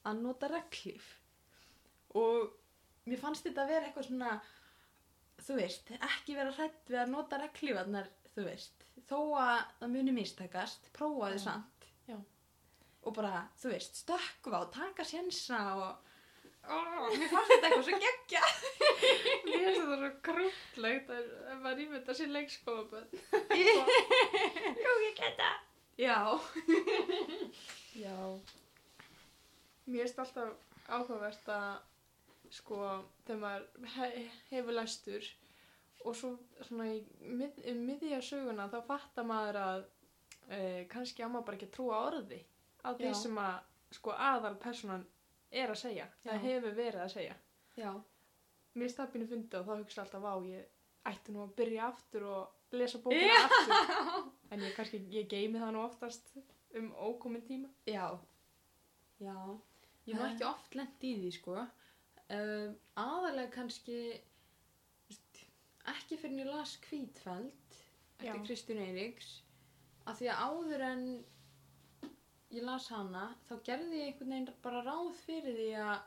Að 0.07 0.21
nota 0.23 0.49
reglíf 0.51 1.15
og 2.17 2.53
mér 3.07 3.19
fannst 3.19 3.45
þetta 3.45 3.65
að 3.65 3.71
vera 3.73 3.87
eitthvað 3.87 4.07
svona 4.07 4.31
þú 5.45 5.57
veist, 5.59 5.91
ekki 5.95 6.35
vera 6.37 6.53
hrætt 6.55 6.91
við 6.91 7.01
að 7.03 7.13
nota 7.13 7.39
reglífarnar, 7.41 8.09
þú 8.33 8.45
veist. 8.47 8.85
Þó 9.07 9.19
að 9.39 9.59
það 9.79 9.93
muni 9.93 10.15
mistakast 10.15 10.89
prófa 10.95 11.31
þið 11.33 11.43
samt. 11.45 11.87
Já. 12.07 12.17
og 13.07 13.15
bara, 13.15 13.41
þú 13.59 13.71
veist, 13.73 13.99
stökkva 14.01 14.61
og 14.65 14.71
taka 14.75 15.03
sjensa 15.07 15.59
og 15.75 16.06
oh, 16.75 17.07
mér 17.13 17.29
fannst 17.31 17.53
þetta 17.53 17.69
eitthvað 17.69 17.87
svo 17.87 17.99
geggja 18.03 18.43
Mér 19.47 19.63
finnst 19.63 19.81
þetta 19.81 19.97
svo 20.01 20.11
krúllegt 20.27 21.11
að 21.15 21.25
maður 21.63 21.81
ímynda 21.85 22.15
sér 22.17 22.31
leikskólabönd. 22.35 23.17
Jú, 23.57 24.93
ég 25.05 25.17
geta 25.19 25.49
Já, 25.97 26.19
Já. 27.97 28.17
Mér 29.87 30.03
finnst 30.03 30.19
alltaf 30.21 30.53
áhugavert 30.87 31.49
að 31.51 31.77
sko 32.53 32.77
þegar 33.27 33.65
maður 33.81 33.95
he 33.95 34.25
hefur 34.51 34.77
læstur 34.77 35.25
og 36.05 36.15
svo 36.15 36.33
svona 36.61 36.85
í 36.93 36.99
mið, 37.19 37.57
um 37.71 37.81
miðja 37.87 38.21
söguna 38.23 38.69
þá 38.71 38.77
fattar 38.87 39.27
maður 39.27 39.59
að 39.63 39.81
e, 40.47 40.59
kannski 40.91 41.25
á 41.25 41.27
maður 41.27 41.47
bara 41.49 41.59
ekki 41.59 41.69
að 41.71 41.75
trúa 41.79 42.03
orði. 42.11 42.39
Á 42.85 42.89
því 42.95 43.13
sem 43.17 43.39
að 43.41 43.57
sko 43.97 44.13
aðal 44.13 44.55
personan 44.61 45.03
er 45.51 45.71
að 45.71 45.79
segja, 45.81 46.07
það 46.25 46.33
Já. 46.33 46.43
hefur 46.47 46.75
verið 46.77 47.03
að 47.03 47.13
segja. 47.13 47.35
já, 47.77 47.91
Mér 48.77 48.91
býnum 49.13 49.27
fyndi 49.31 49.57
og 49.57 49.65
þá 49.65 49.73
hugsa 49.79 50.01
alltaf 50.03 50.23
á 50.27 50.35
ég 50.45 50.65
ætti 51.07 51.33
nú 51.33 51.43
að 51.45 51.55
byrja 51.57 51.87
aftur 51.87 52.23
og 52.29 52.75
lesa 52.75 52.99
bókina 53.01 53.37
aftur 53.45 54.27
en 54.51 54.59
ég 54.61 54.75
kannski, 54.75 54.99
ég 55.09 55.27
geymi 55.31 55.59
það 55.59 55.71
nú 55.73 55.81
oftast 55.85 56.33
um 56.75 56.91
ókomin 56.93 57.41
tíma. 57.47 57.69
já 57.87 58.19
Já, 59.19 59.33
ég 60.05 60.13
nú 60.15 60.25
ekki 60.27 60.45
oft 60.45 60.75
lent 60.75 61.01
í 61.03 61.15
því, 61.17 61.31
sko 61.39 61.55
um, 61.57 62.75
aðalega 62.95 63.49
kannski 63.55 63.97
ekki 65.87 66.17
fyrir 66.19 66.33
en 66.35 66.41
ég 66.43 66.51
las 66.51 66.75
Hvítfeld 66.85 67.77
eftir 68.19 68.27
Já. 68.29 68.43
Kristín 68.45 68.81
Eiríks 68.83 69.31
að 70.07 70.19
því 70.21 70.29
að 70.33 70.43
áður 70.47 70.83
en 70.91 71.03
ég 72.55 72.63
las 72.63 72.87
hana 72.93 73.25
þá 73.49 73.53
gerði 73.69 73.99
ég 74.01 74.07
einhvern 74.11 74.31
veginn 74.33 74.49
bara 74.63 74.83
ráð 74.85 75.13
fyrir 75.25 75.57
því 75.57 75.69
að 75.83 75.97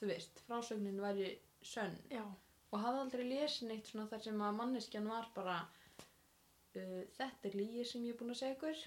þú 0.00 0.08
veist, 0.10 0.40
frásögnin 0.46 1.00
væri 1.02 1.30
sönn 1.66 1.96
Já. 2.12 2.24
og 2.70 2.80
hafði 2.84 3.00
aldrei 3.04 3.24
lesin 3.30 3.72
eitt 3.74 3.88
svona 3.90 4.08
þar 4.10 4.22
sem 4.26 4.42
að 4.46 4.58
manneskjan 4.60 5.08
var 5.10 5.28
bara 5.34 5.58
uh, 5.64 7.02
þetta 7.16 7.48
er 7.50 7.56
lígi 7.60 7.84
sem 7.88 8.04
ég 8.08 8.14
er 8.14 8.20
búin 8.20 8.34
að 8.34 8.40
segja 8.42 8.56
ykkur 8.58 8.82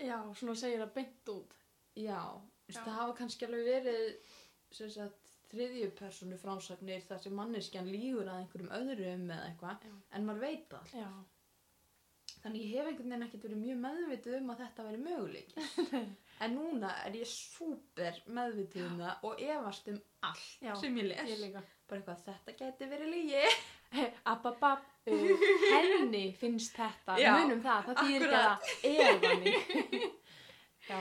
Já, 0.00 0.18
svona 0.38 0.54
segir 0.56 0.80
það 0.80 0.94
beint 0.96 1.28
út. 1.34 1.56
já, 1.98 2.20
Já. 2.70 2.78
það 2.80 2.94
hafa 3.00 3.16
kannski 3.18 3.46
alveg 3.48 3.66
verið 3.68 4.06
sem 4.72 4.90
sagt 4.94 5.34
þriðju 5.50 5.90
personu 5.98 6.36
frásagnir 6.38 7.02
þar 7.08 7.18
sem 7.24 7.34
manneskjan 7.34 7.88
lígur 7.90 8.28
að 8.30 8.44
einhverjum 8.44 8.72
öðrum 8.78 9.24
eða 9.34 9.48
eitthvað 9.50 9.86
en 10.14 10.26
maður 10.28 10.44
veit 10.46 10.68
það 10.70 10.94
Já. 11.02 11.08
Þannig 12.42 12.62
ég 12.66 12.78
hef 12.78 12.88
einhvern 12.90 13.10
veginn 13.12 13.26
ekkert 13.26 13.46
verið 13.46 13.60
mjög 13.60 13.80
meðvituð 13.84 14.36
um 14.38 14.52
að 14.52 14.62
þetta 14.64 14.86
veri 14.86 15.00
möguleik 15.04 15.50
en 16.44 16.54
núna 16.56 16.92
er 17.04 17.18
ég 17.20 17.28
súper 17.28 18.20
meðvituð 18.38 18.86
um 18.86 19.02
það 19.02 19.26
og 19.28 19.42
efast 19.46 19.90
um 19.92 19.98
allt 20.28 20.64
Já, 20.64 20.72
sem 20.80 20.96
ég 21.00 21.08
les. 21.10 21.30
Ég 21.34 21.54
bara 21.90 22.00
eitthvað 22.00 22.24
þetta 22.28 22.56
geti 22.60 22.88
verið 22.90 23.14
lígi 23.14 23.44
Ababab, 24.30 24.84
uh, 25.10 25.46
henni 25.72 26.28
finnst 26.38 26.76
þetta, 26.78 27.16
Já, 27.18 27.32
munum 27.40 27.62
það, 27.64 27.88
það 27.88 28.02
þýðir 28.04 28.34
ekki 28.36 28.92
að 28.92 29.24
þannig. 29.24 30.04
Já. 30.90 31.00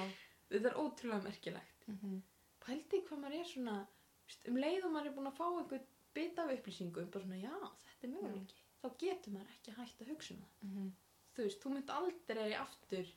þetta 0.49 0.71
er 0.71 0.79
ótrúlega 0.81 1.27
merkilegt. 1.27 1.85
Mm 1.89 1.99
-hmm. 1.99 2.17
pældi 2.65 3.03
hvað 3.05 3.21
maður 3.21 3.39
er 3.39 3.51
svona 3.51 3.75
um 4.49 4.57
leið 4.57 4.87
og 4.87 4.95
maður 4.95 5.11
er 5.11 5.15
búin 5.17 5.29
að 5.29 5.37
fá 5.37 5.45
einhvern 5.49 5.85
bit 6.17 6.41
af 6.41 6.51
upplýsingum 6.55 7.11
bara 7.13 7.23
svona 7.23 7.37
já, 7.43 7.55
þetta 7.85 8.07
er 8.07 8.15
möguleiki. 8.15 8.65
Þá 8.81 8.87
getur 9.03 9.35
maður 9.35 9.53
ekki 9.53 9.77
hægt 9.77 10.01
að 10.01 10.11
hugsa 10.13 10.33
um 10.33 10.41
það 10.41 10.89
þú 11.39 11.47
veist, 11.47 11.63
þú 11.63 11.73
mynd 11.73 11.91
aldrei 11.95 12.47
aftur 12.59 13.11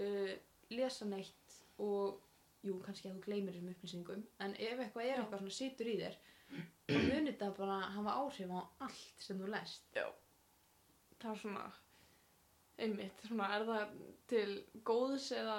uh, 0.00 0.34
lesa 0.72 1.08
neitt 1.08 1.56
og 1.82 2.20
jú, 2.62 2.78
kannski 2.84 3.10
að 3.10 3.18
þú 3.18 3.24
gleymir 3.26 3.56
þessum 3.56 3.72
upplýsingum 3.74 4.26
en 4.44 4.56
ef 4.56 4.82
eitthvað 4.84 5.06
er 5.06 5.14
Já. 5.14 5.22
eitthvað 5.22 5.44
svona 5.44 5.56
situr 5.58 5.92
í 5.92 5.96
þér 6.00 6.18
þá 6.52 6.98
munir 6.98 7.30
þetta 7.30 7.52
bara 7.56 7.78
hafa 7.94 8.16
áhrif 8.20 8.52
á 8.52 8.60
allt 8.86 9.24
sem 9.24 9.38
þú 9.40 9.48
lest. 9.54 9.86
Það 11.22 11.30
er 11.30 11.38
svona, 11.40 11.62
einmitt, 12.84 13.22
svona, 13.24 13.48
er 13.56 13.64
það 13.68 13.94
til 14.32 14.48
góðs 14.84 15.30
eða 15.38 15.58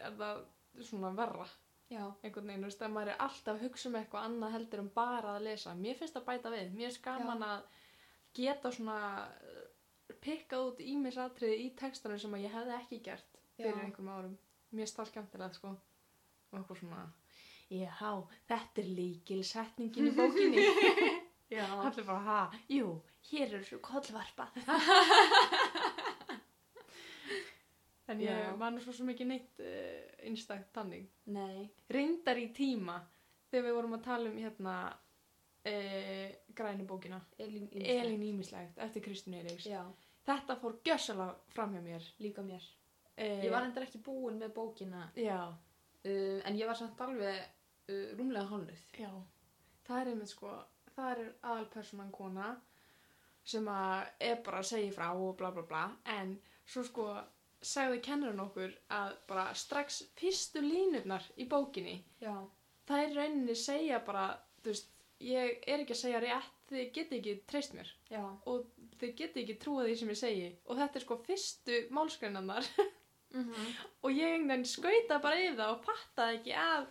er 0.00 0.16
það 0.20 0.46
svona 0.88 1.12
verra? 1.18 1.48
já, 1.92 2.04
einhvern 2.24 2.48
veginn, 2.48 2.62
þú 2.64 2.70
veist, 2.70 2.82
að 2.82 2.94
maður 2.94 3.12
er 3.12 3.22
alltaf 3.26 3.56
að 3.58 3.64
hugsa 3.66 3.88
um 3.90 3.96
eitthvað 3.98 4.26
annað 4.28 4.54
heldur 4.56 4.82
en 4.82 4.90
bara 4.94 5.34
að 5.36 5.46
lesa. 5.48 5.74
Mér 5.76 5.98
finnst 5.98 6.16
það 6.16 6.28
bæta 6.28 6.52
við, 6.54 6.70
mér 6.72 6.88
finnst 6.88 7.02
gaman 7.04 7.44
að 7.46 7.66
geta 8.38 8.72
svona 8.72 8.98
pikkað 10.24 10.66
út 10.70 10.82
ímisatriði 10.84 11.56
í 11.66 11.68
textanum 11.78 12.20
sem 12.20 12.34
að 12.36 12.44
ég 12.46 12.56
hefði 12.56 12.74
ekki 12.78 13.00
gert 13.08 13.40
fyrir 13.56 13.76
Já. 13.76 13.82
einhverjum 13.84 14.12
árum 14.12 14.36
mér 14.72 14.88
það 14.88 15.10
skemmtilegt, 15.10 15.58
sko 15.58 15.68
og 15.72 16.58
eitthvað 16.58 16.80
svona, 16.82 17.02
já, 17.72 17.92
þetta 18.48 18.82
er 18.82 18.88
líkilsetningin 18.98 20.08
í 20.10 20.14
bókinni 20.16 20.64
já. 21.56 21.66
allir 21.68 22.04
bara, 22.08 22.22
ha, 22.26 22.40
jú, 22.72 22.94
hér 23.30 23.48
er 23.58 23.64
svo 23.68 23.78
kollvarpa 23.84 24.48
en 28.12 28.20
ég 28.20 28.28
Já. 28.28 28.52
var 28.58 28.70
nú 28.74 28.80
svo 28.82 28.92
ekki 29.12 29.26
neitt 29.28 29.60
uh, 29.62 30.02
einstakt 30.26 30.72
tannig 30.74 31.08
nei, 31.32 31.68
reyndar 31.92 32.40
í 32.40 32.48
tíma 32.56 33.00
þegar 33.50 33.68
við 33.68 33.76
vorum 33.78 33.96
að 33.96 34.06
tala 34.08 34.30
um 34.32 34.38
hérna 34.40 34.74
e, 35.64 35.74
græni 36.54 36.86
bókina. 36.88 37.20
Elín 37.38 37.68
Ýmislegt. 37.68 38.04
Elín 38.04 38.22
Ímislegt 38.28 38.78
eftir 38.78 39.04
Kristín 39.04 39.36
Eiríks. 39.38 39.66
Já, 39.66 39.82
þetta 40.26 40.56
fór 40.60 40.78
gjössalega 40.84 41.54
fram 41.54 41.76
hjá 41.76 41.82
mér. 41.84 42.08
Líka 42.22 42.44
mér. 42.46 42.66
E, 43.16 43.28
ég 43.46 43.50
var 43.52 43.66
endur 43.66 43.86
ekki 43.86 44.02
búin 44.02 44.40
með 44.40 44.54
bókina. 44.56 45.06
Já, 45.18 45.40
uh, 45.52 46.38
en 46.46 46.58
ég 46.58 46.68
var 46.68 46.78
samt 46.78 47.00
alveg 47.00 47.40
uh, 47.88 48.12
rúmlega 48.18 48.48
hálfnuð. 48.50 48.84
Já. 48.98 49.12
Það 49.86 50.00
er 50.00 50.12
einmitt 50.12 50.32
sko 50.32 50.52
það 50.92 51.12
er 51.12 51.22
aðalpersonan 51.40 52.12
kona 52.14 52.48
sem 53.44 53.66
að 53.68 54.10
er 54.22 54.42
bara 54.46 54.60
að 54.62 54.68
segja 54.70 54.94
frá 54.94 55.08
og 55.12 55.36
bla 55.38 55.50
bla 55.54 55.64
bla. 55.66 55.84
En 56.06 56.36
svo 56.68 56.84
sko 56.86 57.06
sagði 57.62 58.00
kennarinn 58.02 58.42
okkur 58.42 58.72
að 58.94 59.14
bara 59.28 59.50
strax 59.54 60.02
fyrstu 60.18 60.62
línurnar 60.64 61.24
í 61.38 61.46
bókinni 61.50 61.94
já, 62.22 62.34
það 62.88 63.04
er 63.04 63.14
rauninni 63.18 63.56
segja 63.58 64.00
bara 64.06 64.26
þú 64.62 64.72
veist, 64.72 64.90
ég 65.26 65.62
er 65.66 65.82
ekki 65.82 65.94
að 65.96 66.00
segja 66.02 66.22
rétt 66.22 66.72
þið 66.72 66.88
geti 66.96 67.18
ekki 67.18 67.34
treyst 67.50 67.76
mér. 67.76 67.90
Já, 68.10 68.22
og 68.48 68.66
þið 69.00 69.14
geti 69.20 69.42
ekki 69.42 69.58
trúa 69.62 69.86
því 69.86 69.96
sem 70.00 70.12
ég 70.12 70.20
segi. 70.20 70.50
Og 70.66 70.80
þetta 70.80 70.98
er 70.98 71.06
sko 71.06 71.18
fyrstu 71.28 71.84
málsgreinarnar. 71.98 72.68
Mm 73.32 73.54
og 74.04 74.10
ég 74.12 74.28
einhvern 74.28 74.50
veginn 74.50 74.66
skauta 74.68 75.16
bara 75.24 75.38
yfir 75.40 75.54
það 75.56 75.70
og 75.72 75.84
fattaði 75.86 76.34
ekki 76.36 76.52
að 76.52 76.82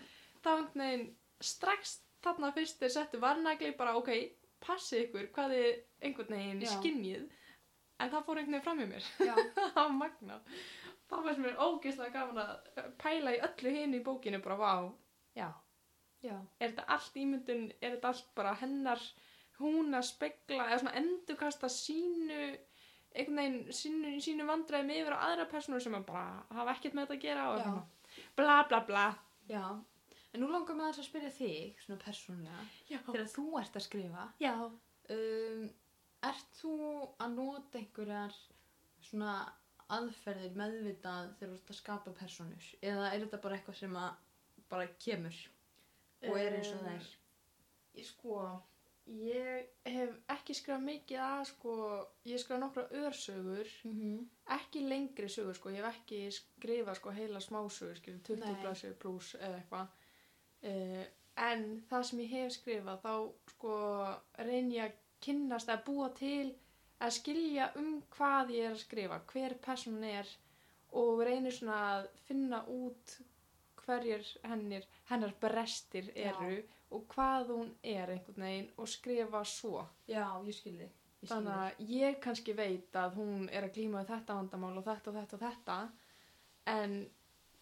þá 0.41 0.47
einhvern 0.55 0.81
veginn 0.81 1.03
strax 1.51 1.91
þarna 2.25 2.49
fyrst 2.55 2.81
er 2.81 2.93
settu 2.95 3.19
varnagli 3.21 3.69
bara 3.77 3.93
ok, 3.99 4.09
passi 4.65 5.03
ykkur 5.03 5.27
hvað 5.35 5.53
þið 5.53 5.67
einhvern 6.07 6.33
veginn 6.33 6.63
skinnið 6.71 7.27
en 8.01 8.09
það 8.15 8.25
fór 8.25 8.41
einhvern 8.41 8.57
veginn 8.57 8.65
fram 8.65 8.81
hjá 8.81 8.89
mér. 8.89 9.91
Magnað 10.01 10.57
það 11.11 11.25
var 11.27 11.37
sem 11.37 11.49
er 11.51 11.61
ógeðslega 11.67 12.15
gaman 12.15 12.41
að 12.41 12.89
pæla 13.03 13.35
í 13.35 13.41
öllu 13.49 13.75
hinn 13.75 13.97
í 13.99 14.03
bókinu 14.05 14.41
bara 14.41 14.57
vá, 14.57 14.73
já 15.37 15.49
já, 16.23 16.35
er 16.59 16.71
þetta 16.71 16.87
allt 16.95 17.19
ímyndun, 17.23 17.67
er 17.81 17.95
þetta 17.95 18.11
allt 18.13 18.33
bara 18.37 18.55
hennar 18.61 19.03
hún 19.61 19.93
að 19.93 20.07
spegla 20.09 20.67
eða 20.69 20.81
svona 20.81 20.97
endurkasta 21.01 21.69
sínu 21.69 22.41
einhvern 23.11 23.39
veginn 23.41 23.75
sínu, 23.75 24.13
sínu 24.23 24.47
vandræðum 24.47 24.93
yfir 24.95 25.15
á 25.15 25.19
aðra 25.27 25.47
personur 25.51 25.83
sem 25.83 25.95
að 25.97 26.07
bara 26.07 26.43
hafa 26.55 26.75
ekkert 26.77 26.95
með 26.95 27.09
þetta 27.09 27.17
að 27.17 27.25
gera 27.25 27.47
og 27.49 27.57
eitthvað. 27.59 28.19
Bla 28.39 28.57
bla 28.69 28.79
bla. 28.87 29.07
Já. 29.49 29.65
En 30.31 30.43
nú 30.43 30.47
langar 30.47 30.77
maður 30.77 30.95
þess 30.95 31.03
að 31.03 31.09
spyrja 31.09 31.31
þig 31.35 31.81
svona 31.83 32.03
persónulega, 32.05 32.65
þegar 32.87 33.31
þú 33.33 33.45
ert 33.59 33.75
að 33.75 33.85
skrifa. 33.87 34.27
Um, 35.11 35.65
ert 36.29 36.59
þú 36.61 36.75
að 37.19 37.33
nota 37.35 37.81
einhverjar 37.81 38.37
svona 39.03 39.33
aðferðir 39.91 40.55
meðvitað 40.55 41.33
þegar 41.39 41.51
þú 41.51 41.57
ert 41.57 41.73
að 41.73 41.79
skapa 41.81 42.13
persónur? 42.15 42.69
Eða 42.79 43.09
er 43.09 43.25
þetta 43.25 43.41
bara 43.43 43.57
eitthvað 43.57 43.81
sem 43.81 43.97
að 43.99 44.13
bara 44.71 44.87
kemur 45.03 45.41
og 46.27 46.37
er 46.39 46.57
eins 46.57 46.73
og 46.73 46.83
það 46.83 46.93
er 46.95 47.09
Ég 47.91 48.05
sko, 48.07 48.35
ég 49.11 49.71
hef 49.91 50.11
ekki 50.31 50.55
skrifað 50.55 50.83
mikið 50.85 51.23
að 51.25 51.41
sko, 51.49 51.73
ég 52.23 52.37
hef 52.37 52.43
skrifað 52.43 52.61
nokkra 52.63 52.83
örsögur 53.01 53.71
mm 53.83 53.95
-hmm. 53.97 54.19
ekki 54.57 54.83
lengri 54.87 55.29
sögur 55.29 55.55
sko, 55.55 55.69
ég 55.69 55.83
hef 55.83 55.95
ekki 55.95 56.21
skrifað 56.31 56.95
sko 56.95 57.15
heila 57.17 57.39
smásögur, 57.39 57.97
skilur 57.97 58.21
20 58.29 58.45
Nei. 58.45 58.61
blaðsögur 58.61 58.97
pluss 59.03 59.35
eða 59.35 59.57
eitthvað 59.57 59.87
uh, 60.69 61.05
en 61.35 61.83
það 61.89 62.03
sem 62.03 62.19
ég 62.19 62.29
hef 62.29 62.51
skrifað 62.53 63.01
þá 63.05 63.13
sko 63.53 63.73
reyn 64.37 64.71
ég 64.71 64.83
að 64.85 64.97
kynnast 65.21 65.69
að 65.69 65.83
búa 65.85 66.09
til 66.17 66.55
að 67.01 67.11
skilja 67.17 67.71
um 67.81 68.01
hvað 68.15 68.53
ég 68.55 68.65
er 68.69 68.71
að 68.75 68.83
skrifa, 68.85 69.19
hver 69.33 69.57
person 69.65 70.03
er 70.03 70.27
og 71.01 71.21
reynir 71.25 71.51
svona 71.55 71.77
að 71.95 72.07
finna 72.27 72.63
út 72.67 73.17
hverjir 73.81 74.27
hennir, 74.43 74.85
hennar 75.11 75.35
brestir 75.41 76.09
eru 76.15 76.57
og 76.91 77.05
hvað 77.13 77.53
hún 77.53 77.69
er 77.83 78.11
einhvern 78.11 78.47
veginn 78.47 78.73
og 78.77 78.89
skrifa 78.89 79.43
svo. 79.47 79.85
Já, 80.09 80.25
ég 80.47 80.57
skilði 80.57 80.89
þannig 81.29 81.53
að 81.53 81.89
ég 81.93 82.19
kannski 82.21 82.53
veit 82.57 82.95
að 82.97 83.17
hún 83.19 83.49
er 83.53 83.67
að 83.67 83.75
glíma 83.75 84.01
við 84.01 84.13
þetta 84.15 84.37
vandamál 84.39 84.77
og 84.79 84.85
þetta 84.87 85.11
og 85.11 85.17
þetta 85.19 85.37
og 85.37 85.43
þetta 85.43 85.75
en 86.71 86.95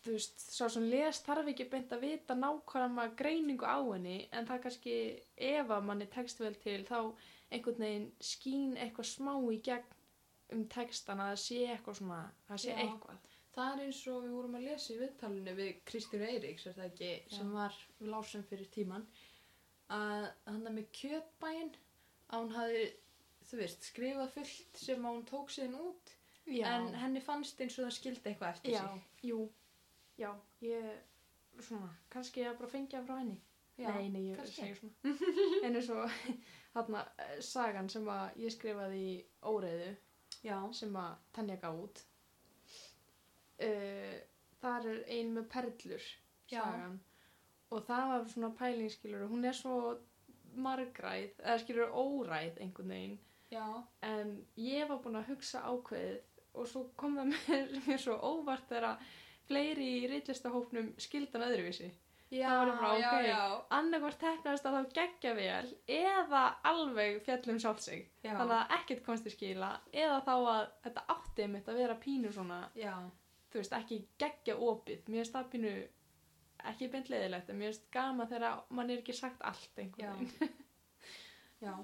þú 0.03 0.13
veist, 0.15 0.45
sá 0.55 0.69
sem 0.71 0.85
les 0.87 1.19
þarf 1.25 1.51
ekki 1.51 1.67
beint 1.71 1.91
að 1.95 2.05
vita 2.05 2.37
nákvæmlega 2.39 3.17
greiningu 3.19 3.67
á 3.67 3.79
henni 3.83 4.19
en 4.31 4.47
það 4.47 4.63
kannski 4.65 4.95
ef 5.49 5.73
að 5.75 5.87
manni 5.89 6.07
tekst 6.13 6.39
vel 6.39 6.53
til 6.63 6.79
þá 6.87 6.99
einhvern 7.49 7.83
veginn 7.83 8.11
skín 8.23 8.77
eitthvað 8.79 9.11
smá 9.11 9.33
í 9.51 9.59
gegn 9.65 9.97
um 10.55 10.63
textana 10.71 11.33
að 11.33 11.41
sé 11.43 11.59
eitthvað 11.67 11.99
svona, 11.99 12.21
það 12.47 12.63
sé 12.63 12.71
Já. 12.71 12.79
eitthvað 12.85 13.27
Það 13.59 13.73
er 13.73 13.81
eins 13.83 13.97
og 14.07 14.21
við 14.23 14.35
vorum 14.37 14.53
að 14.55 14.65
lesa 14.69 14.93
í 14.93 14.97
viðtalinu 15.01 15.53
við 15.57 15.71
Kristínu 15.89 16.27
Eiríks, 16.29 16.67
er 16.69 16.77
það 16.77 16.85
ekki, 16.93 17.09
Já. 17.25 17.33
sem 17.35 17.49
var 17.51 17.79
lásum 18.07 18.45
fyrir 18.47 18.69
tíman, 18.71 19.03
að 19.91 20.29
hann 20.45 20.61
er 20.69 20.75
með 20.77 20.87
kjötbæinn, 20.95 21.73
að 22.29 22.45
hún 22.45 22.55
hafi, 22.55 22.85
þú 23.49 23.59
veist, 23.59 23.89
skrifað 23.89 24.31
fullt 24.37 24.79
sem 24.79 25.03
að 25.09 25.17
hún 25.17 25.27
tók 25.27 25.51
síðan 25.51 25.75
út, 25.89 26.15
en 26.47 26.87
henni 27.01 27.21
fannst 27.21 27.59
eins 27.61 27.75
og 27.81 27.89
það 27.89 27.97
skildi 27.97 28.31
eitthvað 28.31 28.55
eftir 28.55 28.77
já, 28.77 28.81
sig. 28.87 29.27
jú, 29.27 29.41
já, 30.23 30.31
ég 30.63 30.89
svona, 31.67 31.89
kannski 32.13 32.43
ég 32.45 32.57
bara 32.59 32.71
fengja 32.71 33.03
frá 33.05 33.19
henni 33.19 33.37
Já, 33.79 33.91
nei, 33.95 34.09
nei, 34.11 34.23
ég 34.31 34.39
kannski. 34.39 34.61
segi 34.61 34.75
svona 34.79 35.13
en 35.67 35.79
eins 35.79 35.89
og 35.93 36.15
þarna 36.73 37.03
eh, 37.23 37.35
sagan 37.45 37.89
sem 37.91 38.07
að 38.11 38.39
ég 38.43 38.55
skrifaði 38.55 39.03
í 39.03 39.13
óreiðu 39.47 39.91
Já, 40.43 40.55
sem 40.75 40.95
að 40.95 41.13
Tanja 41.35 41.57
gaf 41.59 41.79
út 41.83 42.01
uh, 43.65 44.17
þar 44.61 44.89
er 44.93 45.03
ein 45.15 45.33
með 45.35 45.47
perlur 45.53 46.09
sagan. 46.49 46.99
Og 47.69 47.83
það 47.85 48.11
var 48.11 48.29
svona 48.31 48.51
pælingskilur 48.57 49.27
hún 49.29 49.45
er 49.45 49.53
svo 49.57 49.75
margræð 50.57 51.37
eða 51.43 51.57
skilur 51.61 51.93
óræð 51.93 52.57
einhvern 52.63 52.95
veginn. 52.95 53.19
Já, 53.49 53.65
en 54.05 54.35
ég 54.61 54.89
var 54.89 54.99
búin 55.03 55.17
að 55.17 55.31
hugsa 55.31 55.61
ákveðið 55.65 56.19
og 56.59 56.67
svo 56.69 56.83
kom 56.99 57.17
það 57.17 57.31
mér, 57.33 57.73
mér 57.87 58.01
svo 58.01 58.17
óvart 58.17 58.67
þegar 58.69 58.91
að 58.91 59.09
fleiri 59.49 59.89
í 60.01 60.05
reitlistahópnum 60.11 60.93
skildan 61.01 61.45
öðruvísi. 61.47 61.89
Já, 62.29 62.45
þá 62.45 62.57
var 62.59 62.71
bara, 62.77 62.89
ok, 62.93 63.23
já. 63.25 63.37
annarkvort 63.73 64.19
teknast 64.21 64.65
að 64.69 64.75
þá 64.75 64.97
geggja 64.99 65.31
vel 65.33 65.69
eða 65.89 66.41
alveg 66.69 67.15
fjallum 67.25 67.57
sjálfsig 67.57 68.03
Já. 68.21 68.35
þannig 68.35 68.53
að 68.59 68.73
ekkert 68.75 69.01
komst 69.07 69.25
til 69.25 69.33
skila 69.33 69.69
eða 69.89 70.19
þá 70.27 70.35
að 70.35 70.67
þetta 70.83 71.05
átti 71.15 71.47
mitt 71.49 71.71
að 71.73 71.79
vera 71.81 71.95
pínu 72.03 72.33
svona, 72.35 72.59
Já, 72.77 72.93
þú 73.49 73.61
veist, 73.61 73.73
ekki 73.77 73.97
geggja 74.21 74.55
opið, 74.61 75.07
mér 75.13 75.29
það 75.33 75.47
pínu 75.53 75.73
ekki 76.69 76.89
beint 76.93 77.09
leiðilegt, 77.11 77.49
en 77.53 77.59
mér 77.61 77.71
finnst 77.71 77.89
gama 77.95 78.25
þegar 78.29 78.63
mann 78.75 78.89
er 78.93 79.01
ekki 79.01 79.15
sagt 79.15 79.41
allt 79.47 79.79
einhvern 79.79 80.19
veginn 80.19 80.57
já. 81.65 81.75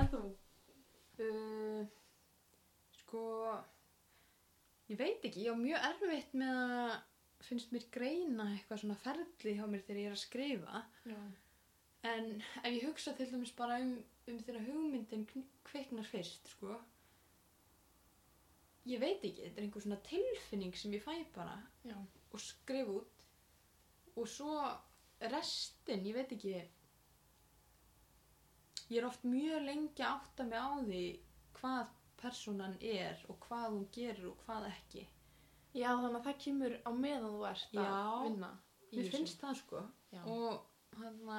en 0.00 0.10
þú? 0.12 0.22
Uh, 1.16 1.82
sko, 3.00 3.22
ég 4.92 4.98
veit 5.00 5.24
ekki, 5.26 5.46
ég 5.46 5.52
á 5.52 5.56
mjög 5.58 5.86
erfitt 5.90 6.34
með 6.38 6.60
að 6.62 6.96
finnst 7.46 7.72
mér 7.74 7.84
greina 7.92 8.46
eitthvað 8.54 8.80
svona 8.82 8.98
ferli 9.02 9.56
hjá 9.58 9.66
mér 9.68 9.82
þegar 9.86 10.00
ég 10.02 10.08
er 10.10 10.16
að 10.16 10.22
skrifa. 10.24 10.84
Já, 11.10 11.18
En 12.06 12.26
ef 12.62 12.66
ég 12.70 12.84
hugsa 12.86 13.12
til 13.18 13.26
dæmis 13.32 13.50
bara 13.58 13.80
um, 13.82 13.96
um 14.30 14.36
þegar 14.46 14.62
hugmyndin 14.68 15.24
kn- 15.26 15.46
kviknar 15.66 16.06
fyrst, 16.06 16.46
sko, 16.52 16.76
ég 18.86 19.02
veit 19.02 19.24
ekki, 19.24 19.42
þetta 19.42 19.60
er 19.60 19.66
einhver 19.66 19.84
svona 19.84 20.00
tilfinning 20.06 20.76
sem 20.78 20.94
ég 20.94 21.04
fæ 21.04 21.14
bara 21.34 21.56
já, 21.86 21.96
og 22.32 22.42
skrifa 22.42 22.96
út. 23.00 23.24
Og 24.16 24.28
svo 24.30 24.54
restin, 25.32 26.06
ég 26.06 26.16
veit 26.16 26.32
ekki. 26.32 26.54
Ég 28.86 29.00
er 29.00 29.08
oft 29.08 29.26
mjög 29.26 29.66
lengi 29.66 30.04
að 30.04 30.12
átta 30.14 30.46
mig 30.46 30.62
á 30.62 30.70
því 30.86 31.04
hvað 31.58 31.92
personan 32.20 32.76
er 32.80 33.20
og 33.28 33.40
hvað 33.44 33.66
hún 33.74 33.88
gerir 33.92 34.30
og 34.30 34.38
hvað 34.46 34.70
ekki. 34.70 35.04
Já 35.76 35.90
þannig 35.92 36.20
að 36.20 36.26
það 36.28 36.40
kemur 36.44 36.78
á 36.86 36.90
meðan 36.96 37.34
þú 37.34 37.42
ert 37.50 37.76
að 37.76 37.90
Já. 37.90 38.22
vinna 38.24 38.52
mér 38.94 39.10
finnst 39.12 39.42
það 39.42 39.58
sko. 39.60 39.82
Já. 40.14 40.22
og 40.24 40.96
hann 40.96 41.30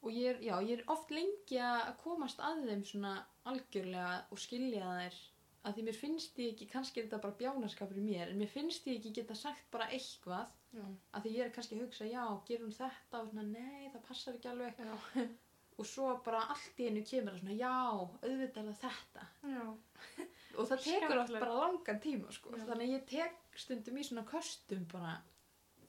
og 0.00 0.12
ég 0.16 0.30
er, 0.32 0.38
já, 0.40 0.54
ég 0.64 0.78
er 0.78 0.92
oft 0.92 1.10
lengi 1.12 1.58
að 1.60 1.90
komast 2.00 2.40
að 2.40 2.64
þeim 2.68 2.84
svona 2.88 3.14
algjörlega 3.50 4.12
og 4.32 4.40
skilja 4.40 4.92
þær 4.96 5.18
að 5.60 5.76
því 5.76 5.84
mér 5.86 5.98
finnst 5.98 6.38
ég 6.40 6.54
ekki, 6.54 6.66
kannski 6.72 7.00
er 7.00 7.06
þetta 7.06 7.20
bara 7.24 7.36
bjánaskapur 7.40 8.00
í 8.00 8.04
mér, 8.04 8.32
en 8.32 8.40
mér 8.40 8.50
finnst 8.50 8.86
ég 8.88 8.98
ekki 8.98 9.12
geta 9.20 9.36
sagt 9.36 9.66
bara 9.72 9.90
eitthvað, 9.92 10.52
já, 10.72 10.84
að 11.12 11.26
því 11.26 11.32
ég 11.36 11.44
er 11.44 11.54
kannski 11.56 11.76
að 11.76 11.82
hugsa, 11.84 12.08
já, 12.08 12.24
gerum 12.48 12.74
þetta? 12.74 13.20
Og 13.20 13.30
svona, 13.30 13.46
nei, 13.50 13.88
það 13.92 14.04
passar 14.08 14.38
ekki 14.38 14.52
alveg. 14.52 14.82
Og 15.80 15.86
svo 15.88 16.10
bara 16.24 16.42
allt 16.52 16.80
í 16.82 16.90
einu 16.90 17.00
kemur 17.08 17.32
það 17.32 17.40
svona, 17.40 17.54
já, 17.56 17.74
auðvitað 18.20 18.66
er 18.68 18.78
þetta. 18.82 19.22
Og 20.60 20.66
það 20.68 20.82
tekur 20.84 21.20
oft 21.22 21.30
Skemmtilegt. 21.30 21.36
bara 21.38 21.58
langan 21.62 22.00
tíma 22.04 22.34
sko. 22.36 22.52
Já. 22.52 22.64
þannig 22.68 22.84
að 22.84 22.94
ég 22.96 23.06
tek 23.08 23.60
stundum 23.62 24.00
í 24.00 24.04
svona 24.04 24.24
köstum 24.28 24.82
bara, 24.90 25.14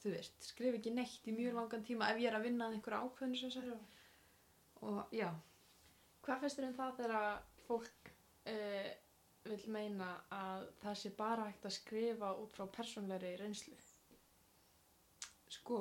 þú 0.03 0.13
veist, 0.13 0.37
skrif 0.47 0.77
ekki 0.77 0.93
neitt 0.95 1.27
í 1.27 1.35
mjög 1.35 1.57
langan 1.59 1.83
tíma 1.87 2.07
ef 2.13 2.21
ég 2.23 2.31
er 2.31 2.37
að 2.39 2.47
vinna 2.47 2.69
að 2.69 2.77
einhverja 2.77 3.01
ákveðinu 3.03 3.79
og 4.81 5.11
já, 5.13 5.27
Hvað 6.21 6.43
finnst 6.43 6.59
þér 6.59 6.67
um 6.67 6.73
það 6.77 6.97
þegar 6.99 7.27
fólk 7.67 8.11
uh, 8.51 8.89
vil 9.47 9.61
meina 9.73 10.11
að 10.35 10.67
það 10.83 10.99
sé 11.01 11.11
bara 11.17 11.47
hægt 11.49 11.65
að 11.65 11.77
skrifa 11.79 12.35
út 12.43 12.53
frá 12.53 12.67
persónleiri 12.77 13.35
reynslu? 13.41 13.77
sko 15.51 15.79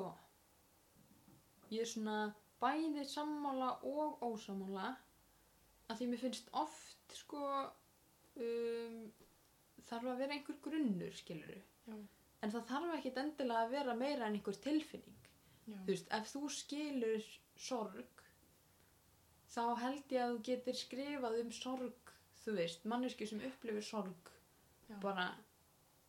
ég 1.71 1.83
er 1.85 1.89
svona 1.89 2.17
bæði 2.61 3.05
sammála 3.07 3.71
og 3.87 4.21
ósammála 4.27 4.89
að 5.89 5.99
því 5.99 6.07
mér 6.11 6.23
finnst 6.25 6.49
oft 6.61 7.15
sko 7.15 7.43
um, 7.55 8.97
þarf 9.87 10.11
að 10.13 10.23
vera 10.23 10.35
einhver 10.37 10.59
grunnur 10.65 11.15
skiluru 11.17 11.59
Já. 11.87 11.95
en 12.41 12.53
það 12.53 12.67
þarf 12.73 12.95
ekkit 12.97 13.21
endilega 13.23 13.65
að 13.65 13.75
vera 13.77 13.97
meira 14.03 14.27
en 14.27 14.37
einhver 14.37 14.59
tilfinning 14.65 15.29
Já. 15.65 15.77
þú 15.77 15.93
veist, 15.93 16.11
ef 16.19 16.33
þú 16.33 16.43
skilur 16.57 17.31
sorg 17.69 18.25
þá 19.51 19.63
held 19.83 20.15
ég 20.15 20.23
að 20.25 20.35
þú 20.35 20.43
getur 20.51 20.79
skrifað 20.79 21.39
um 21.41 21.51
sorg 21.55 22.00
þú 22.45 22.55
veist, 22.57 22.85
manneski 22.89 23.27
sem 23.29 23.41
upplifir 23.47 23.85
sorg 23.85 24.31
Já. 24.89 24.97
bara 25.03 25.27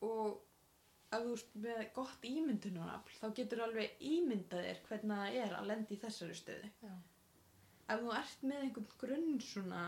og 0.03 0.41
ef 1.13 1.25
þú 1.25 1.33
ert 1.37 1.57
með 1.67 1.83
gott 1.97 2.27
ímyndunarafl 2.27 3.19
þá 3.21 3.27
getur 3.39 3.65
alveg 3.67 4.05
ímyndað 4.09 4.67
þér 4.67 4.83
hvernig 4.89 5.23
það 5.23 5.41
er 5.45 5.57
að 5.59 5.69
lenda 5.71 5.95
í 5.95 6.01
þessari 6.03 6.39
stöðu 6.39 6.71
Já. 6.83 6.95
ef 7.93 8.03
þú 8.05 8.15
ert 8.19 8.47
með 8.49 8.65
einhvern 8.67 8.91
grunn 9.03 9.41
svona 9.45 9.85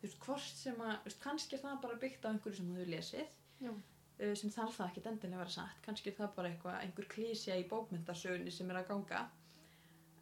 þú 0.00 0.06
veist, 0.08 0.20
hvort 0.26 0.60
sem 0.60 0.84
að, 0.84 0.94
veist, 1.06 1.20
kannski 1.22 1.56
er 1.56 1.64
það 1.64 1.82
bara 1.86 2.00
byggt 2.02 2.26
á 2.26 2.30
einhverju 2.32 2.60
sem 2.60 2.74
þú 2.74 2.88
lesið 2.90 3.38
Já. 3.64 3.72
uh, 3.72 4.34
sem 4.40 4.54
þarf 4.58 4.78
það 4.80 4.90
ekkit 4.90 5.10
endilega 5.12 5.38
að 5.38 5.44
vera 5.44 5.56
satt 5.58 5.82
kannski 5.86 6.10
er 6.10 6.18
það 6.18 6.34
bara 6.40 6.52
eitthvað, 6.52 6.80
einhver 6.82 7.10
klísja 7.14 7.58
í 7.60 7.68
bókmyndasögunni 7.70 8.52
sem 8.52 8.74
er 8.74 8.82
að 8.82 8.90
ganga 8.90 9.22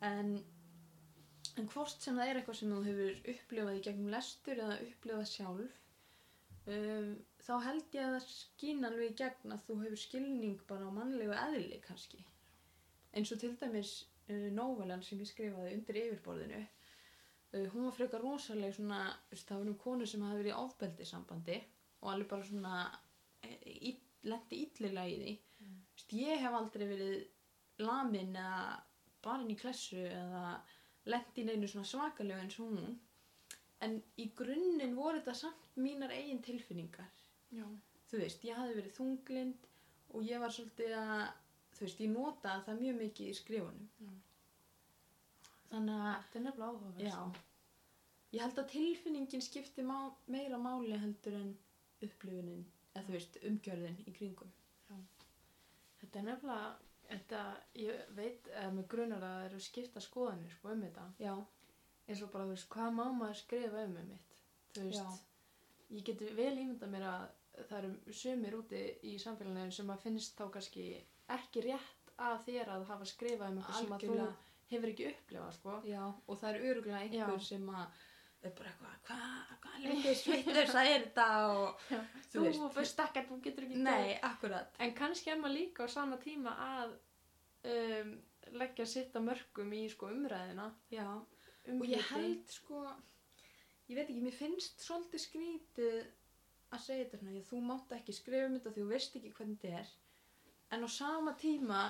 en 0.03 0.37
en 1.61 1.69
hvort 1.69 2.01
sem 2.01 2.17
það 2.17 2.31
er 2.31 2.39
eitthvað 2.41 2.59
sem 2.59 2.73
þú 2.73 2.83
hefur 2.87 3.33
upplifað 3.35 3.79
í 3.79 3.85
gegnum 3.87 4.13
lestur 4.13 4.61
eða 4.65 4.77
upplifað 4.87 5.31
sjálf 5.31 5.79
um, 6.71 7.11
þá 7.43 7.53
held 7.67 7.97
ég 7.97 8.07
að 8.07 8.15
það 8.17 8.29
skýn 8.35 8.87
alveg 8.89 9.11
í 9.11 9.17
gegn 9.21 9.55
að 9.57 9.65
þú 9.67 9.79
hefur 9.83 10.03
skilning 10.05 10.63
bara 10.69 10.89
á 10.89 10.97
mannlegu 10.97 11.35
eðli 11.37 11.81
kannski. 11.85 12.23
Eins 13.13 13.33
og 13.35 13.43
til 13.43 13.53
dæmis 13.61 13.95
uh, 14.31 14.49
nóvelan 14.55 15.05
sem 15.05 15.21
ég 15.21 15.31
skrifaði 15.31 15.75
undir 15.77 16.01
yfirborðinu. 16.05 16.63
Uh, 17.53 17.67
hún 17.75 17.89
var 17.89 17.97
frekar 17.99 18.25
rosaleg 18.25 18.77
svona, 18.77 19.03
það 19.35 19.59
var 19.59 19.73
um 19.73 19.81
konu 19.83 20.09
sem 20.09 20.25
hafi 20.25 20.41
verið 20.41 20.55
í 20.55 20.61
ofbeldi 20.63 21.09
sambandi 21.09 21.59
og 22.03 22.13
alveg 22.15 22.31
bara 22.31 22.49
svona 22.49 22.77
í, 23.67 23.93
lendi 24.27 24.65
illilega 24.67 25.11
í 25.11 25.19
því. 25.21 25.35
Mm. 25.63 25.81
Ég 26.23 26.41
hef 26.43 26.57
aldrei 26.57 26.87
verið 26.89 27.83
lamin 27.83 28.37
eða 28.39 28.79
barinn 29.23 29.53
í 29.53 29.59
klessu 29.59 30.01
eða 30.03 30.47
lendi 31.11 31.43
í 31.43 31.47
neinu 31.49 31.69
svona 31.69 31.89
svakalega 31.89 32.43
eins 32.45 32.59
og 32.61 32.71
hún 32.73 32.99
en 33.83 33.97
í 34.23 34.29
grunninn 34.39 34.95
voru 34.97 35.19
þetta 35.19 35.35
samt 35.35 35.79
mínar 35.83 36.13
eigin 36.15 36.43
tilfinningar 36.47 37.09
Já. 37.51 37.65
þú 38.11 38.21
veist, 38.23 38.45
ég 38.47 38.59
hafði 38.59 38.77
verið 38.79 38.97
þunglind 38.99 39.67
og 40.13 40.29
ég 40.29 40.43
var 40.43 40.53
svolítið 40.55 40.95
að 40.99 41.25
þú 41.73 41.87
veist, 41.87 42.03
ég 42.05 42.13
notaði 42.13 42.67
það 42.69 42.83
mjög 42.85 43.01
mikið 43.01 43.33
í 43.33 43.39
skrifunum 43.41 43.89
Já. 44.05 44.13
þannig 45.73 46.05
að 46.07 46.15
Þetta 46.23 46.39
er 46.39 46.45
nefnilega 46.47 46.71
áhugaverð. 46.71 47.03
Já, 47.09 47.19
ég 48.37 48.45
held 48.47 48.63
að 48.63 48.71
tilfinningin 48.73 49.45
skipti 49.45 49.83
má, 49.85 49.97
meira 50.27 50.59
máli 50.61 50.97
heldur 51.03 51.35
en 51.41 51.51
upplifunin, 52.03 52.63
eða 52.95 53.05
þú 53.09 53.17
veist, 53.17 53.39
umgjörðin 53.49 53.99
í 54.07 54.15
kringum. 54.17 54.53
Þetta 56.03 56.19
er 56.19 56.25
nefnilega, 56.27 56.71
þetta, 57.13 57.43
ég 57.79 58.15
veit, 58.17 58.49
eða 58.53 58.71
með 58.77 58.87
grunar 58.95 59.27
að 59.27 59.35
það 59.37 59.49
eru 59.51 59.61
skipta 59.67 60.03
skoðanir 60.05 60.55
sko 60.57 60.73
um 60.75 60.87
þetta. 60.87 61.09
Já, 61.23 61.35
Eins 62.09 62.23
og 62.25 62.33
bara, 62.33 62.47
þú 62.49 62.57
veist, 62.57 62.69
hvað 62.73 62.95
má 62.97 63.05
maður 63.15 63.39
skrifa 63.39 63.83
um 63.87 63.97
um 64.01 64.09
mitt? 64.11 64.37
Þú 64.75 64.87
veist, 64.89 65.01
Já. 65.01 65.97
ég 65.97 66.07
geti 66.09 66.31
vel 66.37 66.55
ímyndað 66.59 66.95
mér 66.95 67.05
að 67.09 67.67
það 67.69 67.77
eru 67.79 68.15
sumir 68.21 68.57
úti 68.59 68.81
í 69.07 69.13
samfélaginu 69.23 69.75
sem 69.77 69.93
að 69.93 70.07
finnst 70.07 70.39
þá 70.39 70.47
kannski 70.57 70.87
ekki 71.37 71.65
rétt 71.69 72.15
að 72.23 72.41
þér 72.47 72.73
að 72.75 72.87
hafa 72.91 73.09
skrifað 73.09 73.53
um 73.53 73.61
eitthvað 73.61 73.79
sem 73.79 73.95
að 73.97 74.07
þú 74.09 74.17
hefur 74.73 74.93
ekki 74.93 75.09
upplifað, 75.13 75.53
sko. 75.59 75.77
Já, 75.87 76.03
og 76.11 76.41
það 76.41 76.51
er 76.51 76.67
öruglega 76.71 77.03
einhver 77.05 77.39
Já. 77.39 77.47
sem 77.53 77.71
að 77.71 78.03
er 78.51 78.55
bara 78.59 78.71
eitthvað, 78.73 78.97
hvað, 79.07 79.55
hvað 79.65 79.79
lengi 79.87 80.15
svittur 80.19 80.71
það 80.73 80.91
er 80.93 81.05
þetta 81.07 81.27
og 81.53 81.83
Já. 81.93 82.01
þú 82.33 82.33
Þú, 82.33 82.43
veist. 82.47 82.65
þú 82.77 82.85
stakkar, 82.93 83.27
þú 83.29 83.39
getur 83.47 83.67
ekki 83.69 83.81
Nei, 83.87 84.13
akkurat. 84.31 84.75
En 84.83 84.95
kannski 84.99 85.31
er 85.35 85.41
maður 85.43 85.57
líka 85.59 85.87
á 85.87 85.89
sama 85.95 86.19
tíma 86.23 86.55
að 86.67 86.95
um, 87.73 88.13
leggja 88.59 88.87
sitt 88.91 89.15
að 89.17 89.27
mörgum 89.31 89.73
í 89.79 89.85
sko 89.93 90.11
umræðina. 90.15 90.71
Já, 90.93 91.07
Um 91.71 91.79
og 91.79 91.87
ég 91.87 92.03
held 92.11 92.49
sko, 92.51 92.81
ég 93.87 93.95
veit 93.95 94.09
ekki, 94.09 94.23
mér 94.25 94.35
finnst 94.35 94.81
svolítið 94.83 95.21
skrítið 95.23 95.99
að 96.75 96.81
segja 96.83 97.05
þetta 97.13 97.43
þú 97.53 97.61
mátt 97.69 97.93
ekki 97.95 98.15
skrifa 98.17 98.49
um 98.49 98.57
þetta 98.57 98.73
því 98.75 98.83
þú 98.83 98.89
veist 98.91 99.15
ekki 99.21 99.31
hvernig 99.37 99.61
þetta 99.63 99.79
er. 99.85 99.93
En 100.75 100.83
á 100.83 100.89
sama 100.91 101.37
tíma 101.39 101.85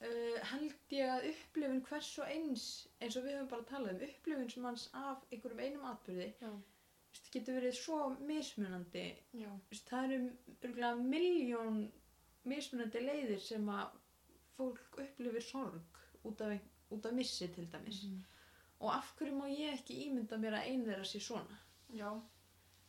uh, 0.00 0.40
held 0.52 0.94
ég 0.96 1.12
að 1.14 1.28
upplifun 1.30 1.82
hvers 1.88 2.10
og 2.22 2.32
eins, 2.34 2.66
eins 3.00 3.16
og 3.20 3.24
við 3.26 3.36
höfum 3.36 3.50
bara 3.54 3.68
talað 3.70 3.96
um, 3.96 4.04
upplifun 4.08 4.50
sem 4.54 4.68
hans 4.68 4.88
af 5.00 5.24
einhverjum 5.30 5.62
einum 5.66 5.88
atbyrði, 5.92 6.28
Já, 6.40 6.50
getur 7.34 7.58
verið 7.60 7.76
svo 7.78 7.98
mismunandi. 8.26 9.06
já, 9.34 9.50
Vist, 9.70 9.88
það 9.90 10.12
eru 10.16 10.98
miljón 11.04 11.80
mismunandi 12.48 13.02
leiðir 13.04 13.40
sem 13.44 13.68
að 13.68 13.96
fólk 14.56 15.00
upplifir 15.04 15.42
sorg 15.44 16.00
út 16.28 16.40
af, 16.46 16.58
út 16.90 17.06
af 17.06 17.12
missi 17.16 17.48
til 17.48 17.68
dæmis. 17.72 18.04
Mhm. 18.04 18.20
Og 18.80 18.94
af 18.94 19.10
hverju 19.18 19.36
má 19.36 19.46
ég 19.52 19.74
ekki 19.76 19.98
ímynda 20.06 20.38
mér 20.40 20.54
að 20.56 20.68
einn 20.70 20.86
þeirra 20.86 21.04
sé 21.04 21.20
svona? 21.20 21.58
já. 21.92 22.10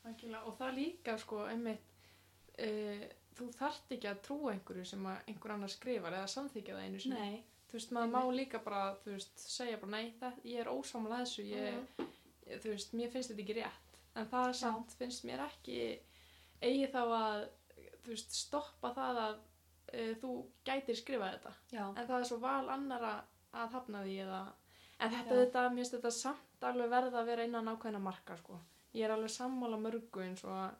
Og 0.06 0.56
það 0.58 0.76
líka 0.76 1.18
sko, 1.18 1.44
einmitt, 1.46 1.84
uh, 2.58 3.04
þú 3.38 3.48
þarft 3.58 3.92
ekki 3.96 4.10
að 4.12 4.22
trúa 4.28 4.52
einhverju 4.54 4.86
sem 4.86 5.06
einhver 5.08 5.52
annar 5.56 5.70
skrifar 5.74 6.14
eða 6.20 6.28
samþykja 6.36 6.76
það 6.78 6.86
einu 6.88 7.00
sinni. 7.00 7.20
Nei. 7.20 7.44
Þú 7.72 7.78
veist, 7.78 7.92
maður 7.96 8.12
má 8.12 8.22
líka 8.36 8.60
bara, 8.66 8.96
þú 9.06 9.14
veist, 9.16 9.40
segja 9.40 9.78
bara, 9.80 9.92
nei, 9.92 10.14
það, 10.20 10.42
ég 10.44 10.60
er 10.60 10.72
ósamlega 10.74 11.22
þessu, 11.24 11.46
ég, 11.48 11.74
Mhm. 11.74 12.08
ég, 12.48 12.62
þú 12.66 12.70
veist, 12.74 12.94
mér 12.94 13.12
finnst 13.14 13.30
þetta 13.32 13.42
ekki 13.46 13.56
rétt. 13.62 14.00
En 14.16 14.26
það 14.28 14.48
er 14.50 14.54
samt, 14.54 14.92
finnst 15.00 15.24
mér 15.24 15.40
ekki, 15.46 16.00
eigi 16.62 16.88
þá 16.92 17.02
að, 17.08 17.48
þú 18.04 18.08
veist, 18.12 18.32
stoppa 18.36 18.92
það 18.94 19.22
að 19.28 19.38
uh, 19.94 20.14
þú 20.22 20.32
gætir 20.66 20.96
skrifað 20.96 21.34
þetta 21.38 21.54
já, 21.72 21.86
en 21.90 22.08
það 22.08 22.18
er 22.20 22.28
svo 22.30 22.38
val 22.40 22.70
annara 22.70 23.14
að 23.54 23.72
hafna 23.76 24.04
því 24.06 24.14
eða 24.26 24.42
en 25.00 25.12
þetta, 25.12 25.36
þetta, 25.42 25.64
mér 25.70 25.82
finnst 25.82 25.96
þetta 25.98 26.12
samt 26.16 26.68
alveg 26.70 26.90
verða 26.94 27.20
að 27.22 27.26
vera 27.32 27.44
innan 27.48 27.68
ákveðna 27.68 28.00
marka 28.04 28.38
sko. 28.38 28.60
ég 28.94 29.04
er 29.06 29.12
alveg 29.16 29.30
sammála 29.34 29.80
mörgu 29.82 30.24
eins 30.24 30.44
og 30.44 30.52
að 30.52 30.76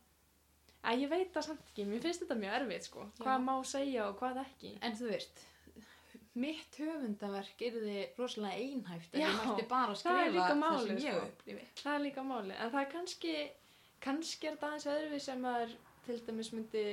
að 0.82 1.06
ég 1.06 1.14
veit 1.14 1.32
það 1.36 1.48
samt 1.48 1.64
ekki, 1.70 1.88
mér 1.88 2.04
finnst 2.04 2.26
þetta 2.26 2.38
mjög 2.42 2.58
erfitt 2.60 2.90
sko. 2.90 3.08
Já. 3.08 3.24
hvað 3.24 3.48
má 3.48 3.56
segja 3.72 4.10
og 4.10 4.20
hvað 4.22 4.44
ekki. 4.46 4.76
En 4.82 4.98
þú 4.98 5.10
veist 5.14 5.48
mitt 6.42 6.78
höfundaverk 6.80 7.64
er 7.68 7.74
þið 7.76 8.20
rosalega 8.20 8.60
einhæft 8.64 9.16
en 9.16 9.20
Já, 9.20 9.28
ég 9.28 9.40
mætti 9.42 9.66
bara 9.68 9.92
að 9.92 10.04
það 10.06 10.20
er 10.20 10.30
skrifa 10.30 10.46
það 10.48 10.62
málið, 10.62 10.86
sem 10.88 11.02
ég 11.04 11.18
sko. 11.18 11.26
upplifi. 11.28 11.66
Það 11.82 11.96
er 11.96 12.04
líka 12.06 12.24
máli, 12.24 12.54
en 12.56 12.72
það 12.72 12.84
er 12.84 12.92
kannski 12.94 13.34
kannski 14.02 14.50
er 14.50 14.60
það 14.62 14.70
aðeins 14.70 14.88
öðruvís 14.94 15.28
sem 15.28 15.44
maður 15.44 15.74
til 16.06 16.20
dæmis 16.28 16.52
myndi 16.56 16.86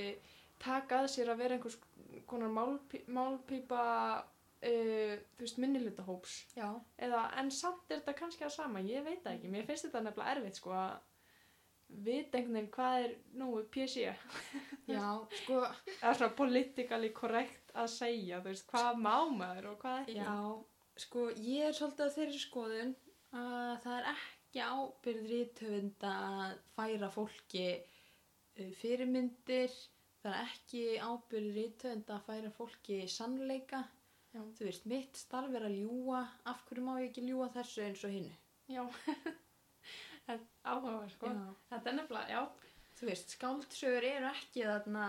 taka 0.62 1.04
að 1.04 1.12
sér 1.14 1.30
að 1.32 1.44
vera 1.44 1.56
einhvers 1.56 1.78
konar 2.28 2.50
málpí, 2.52 3.00
málpípa 3.14 3.84
uh, 4.18 5.14
þú 5.38 5.44
veist, 5.44 5.60
minnilutahóps 5.62 6.34
já, 6.58 6.68
eða, 6.98 7.22
en 7.40 7.52
samt 7.54 7.86
er 7.88 8.02
þetta 8.02 8.16
kannski 8.18 8.46
að 8.48 8.56
sama, 8.58 8.82
ég 8.84 9.06
veit 9.06 9.22
það 9.22 9.38
ekki, 9.38 9.52
mér 9.54 9.68
finnst 9.68 9.86
þetta 9.88 10.02
nefnilega 10.08 10.34
erfitt 10.34 10.60
sko 10.60 10.74
að 10.76 10.98
vita 11.88 12.38
einhvern 12.38 12.56
veginn 12.58 12.72
hvað 12.74 13.04
er 13.04 13.12
nú 13.40 13.50
PC 13.72 14.06
já, 14.88 15.04
sko 15.42 15.60
eða 16.02 16.14
svona 16.14 16.34
politically 16.38 17.12
correct 17.16 17.72
að 17.74 17.92
segja, 17.94 18.40
þú 18.42 18.52
veist, 18.52 18.66
hvað 18.70 19.02
má 19.04 19.14
maður 19.32 19.70
og 19.72 19.78
hvað 19.82 20.00
ekki 20.02 20.18
Já, 20.18 20.34
sko 21.04 21.28
ég 21.32 21.68
er 21.68 21.76
svolítið 21.76 22.06
að 22.06 22.16
þeirri 22.18 22.42
skoðun 22.42 22.96
að 23.38 23.76
það 23.84 23.94
er 23.98 24.10
ekki 24.14 24.64
ábyrð 24.64 25.30
rítöfunda 25.32 26.12
að 26.28 26.58
færa 26.76 27.10
fólki 27.12 27.68
fyrirmyndir, 28.78 29.74
það 30.22 30.34
er 30.34 30.46
ekki 30.46 30.84
ábyrð 30.98 31.58
rítöfunda 31.58 32.16
að 32.16 32.24
færa 32.26 32.52
fólki 32.56 33.02
sannleika. 33.12 33.84
Já. 34.34 34.42
Þú 34.58 34.66
veist, 34.66 34.88
mitt 34.90 35.16
starf 35.16 35.54
er 35.56 35.68
að 35.68 35.78
ljúa, 35.82 36.22
af 36.50 36.64
hverju 36.68 36.84
má 36.84 36.96
ég 37.00 37.10
ekki 37.10 37.24
ljúa 37.28 37.48
þessu 37.54 37.84
eins 37.86 38.02
og 38.04 38.12
hinnu? 38.12 38.34
Já, 38.68 38.82
en 40.34 40.44
áhuga 40.64 41.08
sko. 41.14 41.32
Þetta 41.70 41.90
er 41.92 41.98
nefnilega, 42.00 42.28
já, 42.36 42.42
Þú 42.98 43.06
veist, 43.06 43.30
skáldsögur 43.36 44.04
eru 44.08 44.26
ekki 44.32 44.64
þarna, 44.66 45.04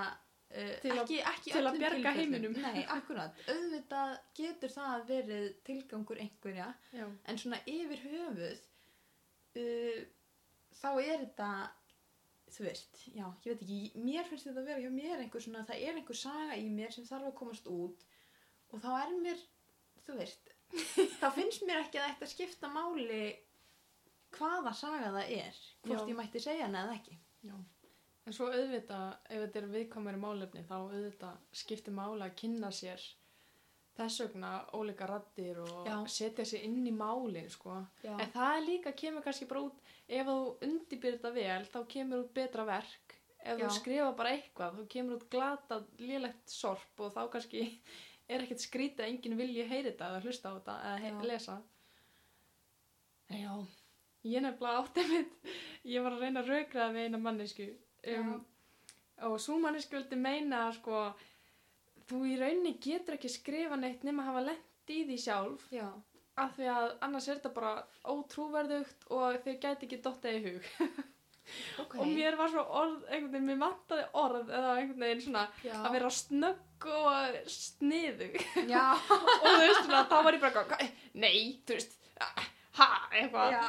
uh, 0.52 0.74
Til 0.84 0.92
að- 0.94 1.00
ekki, 1.04 1.16
ekki 1.32 1.52
til 1.56 1.64
að 1.66 1.80
bjarga 1.82 2.12
heiminum. 2.20 2.54
Nei, 2.62 2.84
akkurat, 2.86 3.40
auðvitað 3.50 4.12
getur 4.38 4.70
það 4.76 5.08
verið 5.10 5.48
tilgangur 5.66 6.22
einhverja, 6.22 6.68
já, 6.94 7.08
en 7.26 7.38
svona 7.42 7.58
yfir 7.66 8.04
höfuð 8.06 8.60
uh, 9.58 10.04
þá 10.80 10.90
er 11.02 11.18
þetta 11.26 11.50
þú 12.50 12.64
veist, 12.66 13.02
já, 13.14 13.26
ég 13.46 13.52
veit 13.52 13.62
ekki 13.66 14.04
mér 14.06 14.26
finnst 14.30 14.48
þetta 14.48 14.62
að 14.64 14.70
vera 14.72 14.82
hjá 14.86 14.90
mér 14.94 15.20
einhver 15.24 15.44
svona 15.44 15.66
það 15.70 15.84
er 15.86 15.98
einhver 16.00 16.18
saga 16.18 16.56
í 16.58 16.70
mér 16.74 16.94
sem 16.96 17.06
þarf 17.06 17.28
að 17.30 17.36
komast 17.42 17.68
út 17.70 18.06
og 18.74 18.82
þá 18.82 18.90
er 19.04 19.12
mér 19.26 19.44
þú 20.08 20.16
veist, 20.18 20.50
þá 21.20 21.28
finnst 21.36 21.66
mér 21.68 21.84
ekki 21.84 22.00
að 22.02 22.08
þetta 22.14 22.30
skipta 22.32 22.72
máli 22.74 23.20
hvaða 24.38 24.74
saga 24.78 25.12
það 25.18 25.36
er 25.40 25.60
hvort 25.86 26.04
Já. 26.04 26.10
ég 26.12 26.18
mætti 26.18 26.44
segja 26.44 26.68
hana 26.68 26.86
eða 26.86 26.98
ekki 27.00 27.20
já 27.50 27.56
en 28.30 28.36
svo 28.36 28.52
auðvitað, 28.54 29.16
ef 29.26 29.40
þetta 29.42 29.60
er 29.60 29.72
viðkomari 29.74 30.20
málefni 30.22 30.62
þá 30.68 30.76
auðvitað 30.78 31.56
skiptir 31.64 31.96
mála 31.98 32.28
að 32.28 32.36
kynna 32.44 32.70
sér 32.76 33.02
þess 34.00 34.22
vegna 34.24 34.52
óleika 34.78 35.08
raddir 35.10 35.60
og 35.64 35.88
Já. 35.88 35.96
setja 36.08 36.46
sér 36.48 36.66
inn 36.68 36.84
í 36.88 36.94
málin 36.96 37.50
sko 37.52 37.80
En 38.06 38.34
það 38.34 38.60
líka, 38.68 38.94
kemur 38.96 39.26
kannski 39.26 39.48
bara 39.50 39.66
út, 39.68 39.80
ef 40.08 40.30
þú 40.30 40.38
undirbyrð 40.68 41.18
þetta 41.18 41.32
vel, 41.36 41.64
þá 41.74 41.80
kemur 41.96 42.24
út 42.24 42.30
betra 42.36 42.66
verk. 42.68 43.18
Ef 43.40 43.60
þú 43.60 43.72
skrifa 43.76 44.12
bara 44.20 44.36
eitthvað, 44.36 44.78
þá 44.78 44.94
kemur 44.94 45.18
út 45.18 45.28
glata, 45.32 45.82
lélegt 46.00 46.54
sorp 46.54 47.04
og 47.04 47.12
þá 47.16 47.22
kannski 47.36 47.66
er 48.32 48.46
ekkert 48.46 48.64
skrítið 48.64 49.06
að 49.06 49.12
enginn 49.14 49.40
vilji 49.40 49.68
heyri 49.68 49.92
þetta 49.92 50.14
eða 50.14 50.24
hlusta 50.26 50.54
á 50.54 50.58
þetta 50.60 50.80
eða 50.94 51.28
lesa. 51.34 51.60
En 53.30 53.42
já, 53.44 53.54
ég 54.28 54.42
nefnilega 54.44 54.80
átti 54.84 55.06
mitt, 55.10 55.36
ég 55.88 56.04
var 56.04 56.16
að 56.18 56.24
reyna 56.26 56.42
að 56.44 56.50
raukraða 56.54 56.94
við 56.96 57.06
eina 57.08 57.18
mannesku 57.24 57.68
um, 58.16 58.34
og 59.30 59.38
svo 59.40 59.58
mannesku 59.60 59.96
vildi 59.98 60.16
meina 60.20 60.66
að 60.68 60.76
sko, 60.80 61.04
þú 62.10 62.24
í 62.28 62.36
rauninni 62.40 62.74
getur 62.84 63.16
ekki 63.20 63.30
skrifa 63.32 63.76
neitt 63.80 64.04
nema 64.04 64.24
að 64.26 64.32
hafa 64.34 64.46
lent 64.50 64.92
í 64.96 65.04
því 65.08 65.18
sjálf 65.24 65.68
já, 65.72 65.88
af 66.40 66.56
því 66.58 66.68
að 66.74 66.90
annars 67.08 67.28
er 67.30 67.40
þetta 67.40 67.54
bara 67.56 67.74
ótrúverðugt 68.16 69.08
og 69.12 69.40
þau 69.44 69.56
gæti 69.60 69.88
ekki 69.88 70.02
dottið 70.04 70.38
í 70.40 70.44
hug. 70.50 70.70
Ok. 71.82 71.96
Og 71.98 72.06
mér 72.06 72.36
var 72.38 72.52
svo 72.54 72.62
orð, 72.78 73.00
einhvern 73.10 73.32
veginn, 73.34 73.48
mér 73.50 73.58
vantaði 73.64 74.04
orð 74.22 74.52
eða 74.54 74.74
einhvern 74.78 75.02
veginn 75.02 75.22
svona 75.24 75.42
já, 75.66 75.72
að 75.80 75.96
vera 75.96 76.10
snögg 76.14 76.86
og 76.94 77.40
sniðu 77.50 78.28
og 79.02 79.48
þú 79.48 79.54
veist 79.64 79.80
svona, 79.88 80.04
þá 80.12 80.14
var 80.28 80.38
ég 80.38 80.44
bara 80.44 80.52
eitthvað, 80.52 80.70
"Hva- 80.70 81.18
nei, 81.24 81.40
þú 81.66 81.74
veist 81.80 81.98
ha, 82.78 82.88
eitthvað 83.12 83.56
Já. 83.56 83.62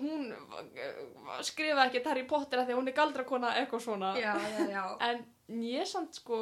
hún 0.00 0.28
uh, 0.30 1.38
skrifaði 1.42 1.86
ekki 1.88 2.04
Harry 2.08 2.26
Potter 2.30 2.60
af 2.60 2.68
því 2.68 2.76
að 2.76 2.80
hún 2.80 2.90
er 2.90 2.96
galdrakona 2.98 3.54
eitthvað 3.58 3.84
svona 3.88 4.12
já, 4.20 4.34
já, 4.70 4.84
en 5.08 5.24
ég 5.66 5.88
samt 5.90 6.20
sko 6.20 6.40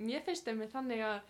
mér 0.00 0.24
finnst 0.26 0.48
þeim 0.48 0.64
þannig 0.72 1.04
að 1.06 1.20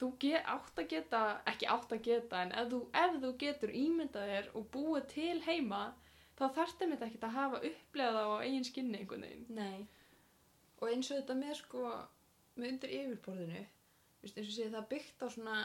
þú 0.00 0.08
ge, 0.20 0.38
átt 0.40 0.80
að 0.80 0.88
geta, 0.90 1.20
ekki 1.50 1.68
átt 1.70 1.92
að 1.94 2.02
geta 2.08 2.40
en 2.42 2.54
ef 2.60 2.70
þú, 2.72 2.80
ef 3.00 3.20
þú 3.22 3.30
getur 3.40 3.74
ímyndað 3.78 4.32
þér 4.32 4.48
og 4.58 4.66
búið 4.74 5.06
til 5.14 5.36
heima 5.46 5.84
þá 6.34 6.44
þarf 6.56 6.74
þeim 6.80 6.94
þetta 6.94 7.08
ekkert 7.08 7.28
að 7.28 7.36
hafa 7.38 7.60
upplegað 7.70 8.18
á 8.18 8.42
eigin 8.42 8.66
skinni 8.66 9.00
einhvern 9.00 9.26
veginn 9.28 9.46
Nei. 9.54 9.86
Og 10.82 10.90
eins 10.90 11.08
og 11.10 11.20
þetta 11.20 11.38
með 11.38 11.54
sko, 11.60 11.84
með 12.58 12.72
undir 12.72 12.94
yfirborðinu, 12.98 13.62
eins 14.24 14.36
og 14.42 14.52
sé 14.56 14.66
það 14.72 14.88
byggt 14.90 15.22
á 15.22 15.26
svona 15.30 15.58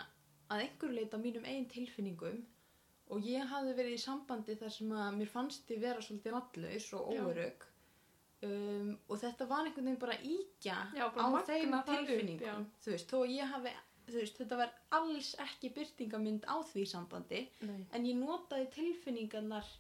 að 0.50 0.66
einhverju 0.66 0.96
leita 0.96 1.20
mínum 1.22 1.48
eigin 1.50 1.68
tilfinningum 1.74 2.44
og 3.10 3.26
ég 3.26 3.50
hafði 3.50 3.74
verið 3.78 3.96
í 3.96 4.02
sambandi 4.02 4.56
þar 4.60 4.74
sem 4.74 4.94
að 4.94 5.18
mér 5.18 5.32
fannst 5.32 5.72
ég 5.74 5.82
vera 5.82 6.02
svolítið 6.06 6.36
rallaus 6.36 6.88
og 6.98 7.12
óörug 7.16 7.66
um, 8.46 8.92
og 9.10 9.22
þetta 9.22 9.48
var 9.50 9.68
einhvern 9.68 9.90
veginn 9.90 10.02
bara 10.02 10.18
íkja 10.22 10.78
Já, 10.96 11.06
bara 11.16 11.42
á 11.42 11.48
þeim 11.48 11.76
tilfinningum. 11.90 12.68
Þú 12.84 12.94
veist, 12.94 13.16
ég 13.34 13.54
hafi, 13.54 13.74
þú 14.10 14.18
veist, 14.20 14.42
þetta 14.44 14.60
var 14.62 14.76
alls 15.00 15.32
ekki 15.46 15.74
byrtingamynd 15.80 16.46
á 16.46 16.58
því 16.72 16.86
sambandi 16.94 17.44
Nei. 17.66 17.82
en 17.96 18.08
ég 18.12 18.20
notaði 18.20 18.70
tilfinningarnar, 18.78 19.74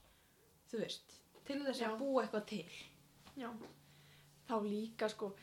þú 0.72 0.84
veist, 0.84 1.20
til 1.46 1.62
þess 1.68 1.86
Já. 1.86 1.92
að 1.92 2.02
búa 2.02 2.26
eitthvað 2.26 2.50
til. 2.56 2.82
Já. 3.40 3.50
Þá 4.50 4.56
líka 4.66 5.10
sko, 5.14 5.34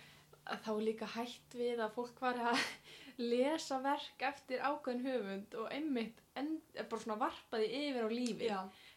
þá 0.67 0.73
líka 0.83 1.09
hætt 1.15 1.55
við 1.55 1.81
að 1.81 1.95
fólk 1.95 2.21
var 2.21 2.43
að 2.51 2.63
lesa 3.33 3.79
verk 3.85 4.27
eftir 4.27 4.63
ákveðin 4.67 5.07
höfund 5.07 5.61
og 5.63 5.71
einmitt 5.73 6.26
en, 6.37 6.53
bara 6.77 7.01
svona 7.03 7.19
varpaði 7.21 7.71
yfir 7.85 8.05
á 8.05 8.11
lífi. 8.13 8.51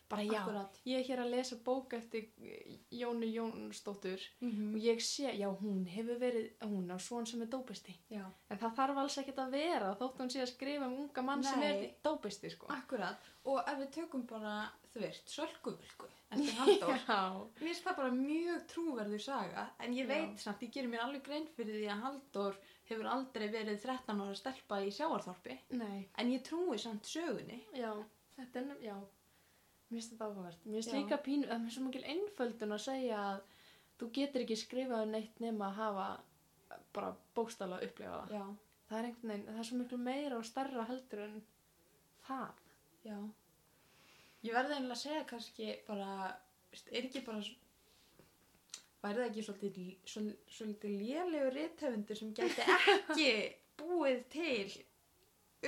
Bara 0.10 0.24
já, 0.26 0.40
akkurat. 0.42 0.78
ég 0.90 0.98
er 0.98 1.06
hér 1.06 1.20
að 1.22 1.32
lesa 1.36 1.56
bók 1.62 1.92
eftir 1.94 2.32
eh, 2.42 2.80
Jónu 2.98 3.28
Jónsdóttur 3.30 4.24
Mm 4.42 4.72
og 4.74 4.80
ég 4.82 5.02
sé, 5.06 5.30
já 5.38 5.46
hún 5.62 5.84
hefur 5.86 6.18
verið, 6.18 6.48
hún 6.66 6.90
á 6.90 6.98
svon 6.98 7.28
sem 7.30 7.42
er 7.46 7.50
dópisti. 7.52 7.94
Já, 8.10 8.24
En 8.50 8.58
það 8.58 8.74
þarf 8.80 8.98
alls 9.04 9.18
ekkert 9.22 9.38
að 9.44 9.52
vera 9.54 9.92
þótt 10.00 10.18
hún 10.24 10.32
sé 10.34 10.42
að 10.42 10.50
skrifa 10.56 10.88
um 10.88 10.98
unga 11.04 11.22
mann 11.22 11.44
sem 11.46 11.62
er 11.62 11.76
Nei. 11.84 11.94
dópisti 12.04 12.50
sko. 12.50 12.66
akkurat. 12.74 13.22
Og 13.46 13.60
ef 13.62 13.78
við 13.84 13.92
tökum 14.00 14.26
bara, 14.26 14.56
þú 14.96 15.00
veist, 15.06 15.30
sölkuvölku 15.30 16.10
eftir 16.32 16.58
Halldór. 16.64 16.98
Já, 17.06 17.22
Mér 17.62 17.68
finnst 17.68 17.86
það 17.86 17.96
bara 18.02 18.12
mjög 18.18 18.66
trúverður 18.74 19.22
saga, 19.30 19.70
en 19.80 19.94
ég 19.94 20.10
Já. 20.10 20.14
veit 20.16 20.40
samt, 20.42 20.62
ég 20.66 20.74
gerir 20.74 20.90
mér 20.90 21.06
alveg 21.06 21.24
grein 21.30 21.48
fyrir 21.54 21.78
því 21.84 21.88
að 21.94 22.04
Halldór 22.08 22.58
hefur 22.90 23.10
aldrei 23.12 23.48
verið 23.54 23.82
13 23.84 24.22
ára 24.26 24.36
stelpa 24.38 24.80
í 24.86 24.92
sjáarþorpi, 24.96 25.58
nei, 25.80 26.08
en 26.18 26.32
ég 26.34 26.44
trúi 26.48 26.78
samt 26.82 27.06
sögunni. 27.10 27.60
já, 27.78 27.92
þetta 28.38 28.60
er, 28.64 28.72
já, 28.86 28.96
mér 29.90 30.00
finnst 30.00 30.14
þetta 30.16 30.30
áhugavert. 30.30 30.66
Mér 30.66 30.80
finnst 30.82 30.96
líka 30.98 31.18
pínu, 31.26 31.48
það 31.50 31.68
er 31.70 31.76
svo 31.76 31.86
mikil 31.86 32.04
einföldun 32.16 32.76
að 32.78 32.84
segja 32.88 33.20
að 33.34 33.44
þú 34.00 34.10
getur 34.20 34.46
ekki 34.46 34.58
skrifað 34.62 35.06
um 35.06 35.14
neitt 35.18 35.40
nema 35.44 35.70
að 35.70 35.80
hafa 35.84 36.08
bara 36.96 37.14
bókstala 37.36 37.78
að 37.80 37.88
upplifa 37.90 38.24
það. 38.26 38.36
Já, 38.40 38.48
Það 38.90 38.98
er 39.00 39.06
einhvern 39.06 39.30
veginn, 39.30 39.46
það 39.46 39.60
er 39.62 39.68
svo 39.68 39.78
miklu 39.78 39.98
meira 40.02 40.38
og 40.40 40.46
starra 40.50 40.84
heldur 40.90 41.20
en 41.28 41.36
það. 42.26 42.62
já. 43.06 43.18
Ég 44.48 44.56
verði 44.56 44.78
einlega 44.80 44.96
að 44.96 45.02
segja 45.04 45.26
kannski 45.30 45.68
bara, 45.86 46.08
er 46.90 47.04
ekki 47.04 47.22
bara, 47.28 47.44
væri 49.04 49.22
það 49.22 49.28
ekki 49.30 49.44
svolítið, 49.48 49.92
svolítið, 50.56 50.96
lélegur 51.04 51.56
rithöfundur 51.56 52.20
sem 52.20 52.32
gæti 52.36 52.66
ekki 52.76 53.30
búið 53.80 54.24
til 54.34 54.74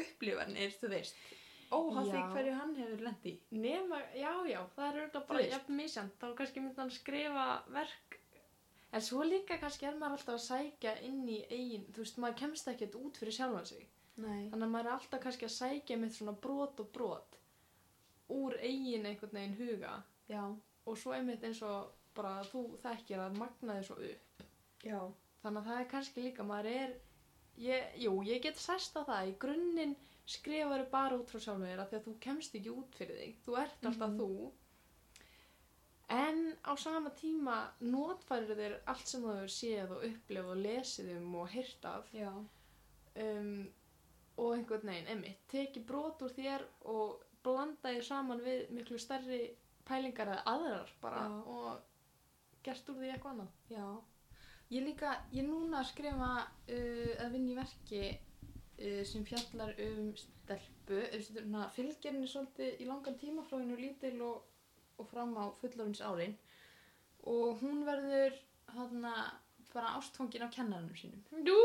upplifanir, 0.02 0.74
þú 0.80 0.90
veist, 0.92 1.22
óháð 1.72 2.10
því 2.12 2.24
hverju 2.34 2.56
hann 2.58 2.74
hefur 2.80 3.06
lendi. 3.08 3.36
Nema, 3.56 4.02
já, 4.16 4.32
já, 4.48 4.60
það 4.76 4.88
er 4.88 5.00
auðvitað 5.02 5.28
bara 5.30 5.46
jafn 5.48 5.78
misjant, 5.80 6.18
þá 6.20 6.28
kannski 6.40 6.64
myndi 6.64 6.84
hann 6.84 6.94
skrifa 6.96 7.48
verk, 7.72 8.18
en 8.92 9.06
svo 9.06 9.24
líka 9.28 9.60
kannski 9.62 9.88
er 9.88 10.00
maður 10.00 10.20
alltaf 10.20 10.38
að 10.38 10.46
sækja 10.48 10.96
inn 11.08 11.24
í 11.32 11.40
eigin, 11.48 11.88
þú 11.96 12.04
veist, 12.04 12.20
maður 12.24 12.40
kemst 12.44 12.72
ekkert 12.72 13.00
út 13.00 13.20
fyrir 13.22 13.38
sjálfan 13.38 13.70
sig, 13.72 13.86
Nei. 14.20 14.50
þannig 14.52 14.66
að 14.68 14.74
maður 14.76 14.92
er 14.92 14.98
alltaf 14.98 15.24
kannski 15.24 15.48
að 15.48 15.56
sækja 15.56 16.00
með 16.02 16.18
svona 16.18 16.36
brot 16.48 16.84
og 16.84 16.92
brot 16.96 17.40
úr 18.32 18.56
eigin 18.64 19.08
einhvern 19.08 19.36
veginn 19.36 19.58
huga. 19.60 19.96
Já, 20.32 20.44
og 20.88 21.00
svo 21.00 21.12
einmitt 21.16 21.44
eins 21.44 21.60
og 21.68 21.92
bara 22.16 22.44
þú 22.52 22.64
þekkir 22.84 23.20
að 23.26 23.38
magna 23.40 23.74
þið 23.80 23.86
svo 23.88 23.98
upp, 24.12 24.44
já, 24.84 25.00
þannig 25.44 25.62
að 25.62 25.68
það 25.72 25.80
er 25.82 25.90
kannski 25.96 26.22
líka, 26.26 26.44
maður 26.44 26.70
er 26.76 26.96
ég, 27.58 27.94
jú, 28.04 28.14
ég 28.28 28.42
get 28.44 28.58
sest 28.58 28.96
á 28.98 29.02
það. 29.04 29.28
Í 29.32 29.38
grunninn 29.40 29.96
skrifaru 30.26 30.86
bara 30.92 31.18
út 31.20 31.30
frá 31.32 31.40
sjálfum 31.40 31.66
þér 31.68 31.80
af 31.84 31.90
því 31.92 31.98
að 32.00 32.06
þú 32.08 32.16
kemst 32.26 32.56
ekki 32.56 32.72
út 32.76 32.96
fyrir 32.96 33.18
þig. 33.22 33.36
Þú 33.46 33.58
ert 33.62 33.86
alltaf 33.86 34.10
Mhm. 34.10 34.20
þú. 34.20 34.52
En 36.12 36.58
á 36.68 36.76
sama 36.76 37.10
tíma 37.16 37.58
notfærir 37.82 38.56
þér 38.58 38.74
allt 38.92 39.08
sem 39.08 39.22
þú 39.24 39.36
hefur 39.36 39.54
séð 39.56 39.92
og 39.96 40.02
upplifað 40.10 40.50
og 40.52 40.58
lesið 40.66 41.12
um 41.18 41.36
og 41.36 41.48
heyrt 41.54 41.86
af. 41.86 42.10
Um, 43.16 43.70
og 44.38 44.54
einhvern 44.58 44.88
veginn, 44.88 45.08
emmitt, 45.08 45.40
teki 45.52 45.84
brot 45.88 46.22
úr 46.22 46.32
þér 46.36 46.64
og 46.86 47.22
blanda 47.44 47.90
þér 47.92 48.04
saman 48.04 48.42
við 48.44 48.70
miklu 48.76 49.00
stærri 49.00 49.42
pælingar 49.86 50.28
eða 50.28 50.44
aðrar 50.46 50.92
bara 51.02 51.24
Já. 51.28 51.44
og 51.48 51.82
gert 52.66 52.90
úr 52.92 53.00
því 53.00 53.12
eitthvað 53.12 53.34
annað. 53.34 53.54
Já. 53.72 53.86
Ég 54.72 54.86
líka, 54.86 55.16
ég 55.34 55.44
er 55.44 55.50
núna 55.50 55.82
að 55.82 55.90
skrifa 55.90 56.30
uh, 56.42 57.16
að 57.24 57.34
vinna 57.34 57.52
í 57.52 57.58
verki 57.58 58.04
uh, 58.12 59.02
sem 59.08 59.26
fjallar 59.28 59.74
um 59.88 60.14
stelpu, 60.20 61.02
uh, 61.02 61.66
fylgjarni 61.76 62.30
svolítið 62.32 62.80
í 62.80 62.88
langan 62.88 63.20
tíma 63.20 63.44
frá 63.48 63.58
hennu 63.60 63.76
lítil 63.80 64.16
og, 64.24 64.46
og 64.96 65.10
fram 65.12 65.36
á 65.36 65.52
fullorins 65.60 66.04
árin 66.06 66.38
og 67.28 67.60
hún 67.62 67.84
verður 67.86 68.38
hana, 68.76 69.14
bara 69.74 69.96
ástfangin 70.00 70.44
af 70.46 70.56
kennarannum 70.56 70.96
sínum. 70.98 71.22
Nú! 71.46 71.60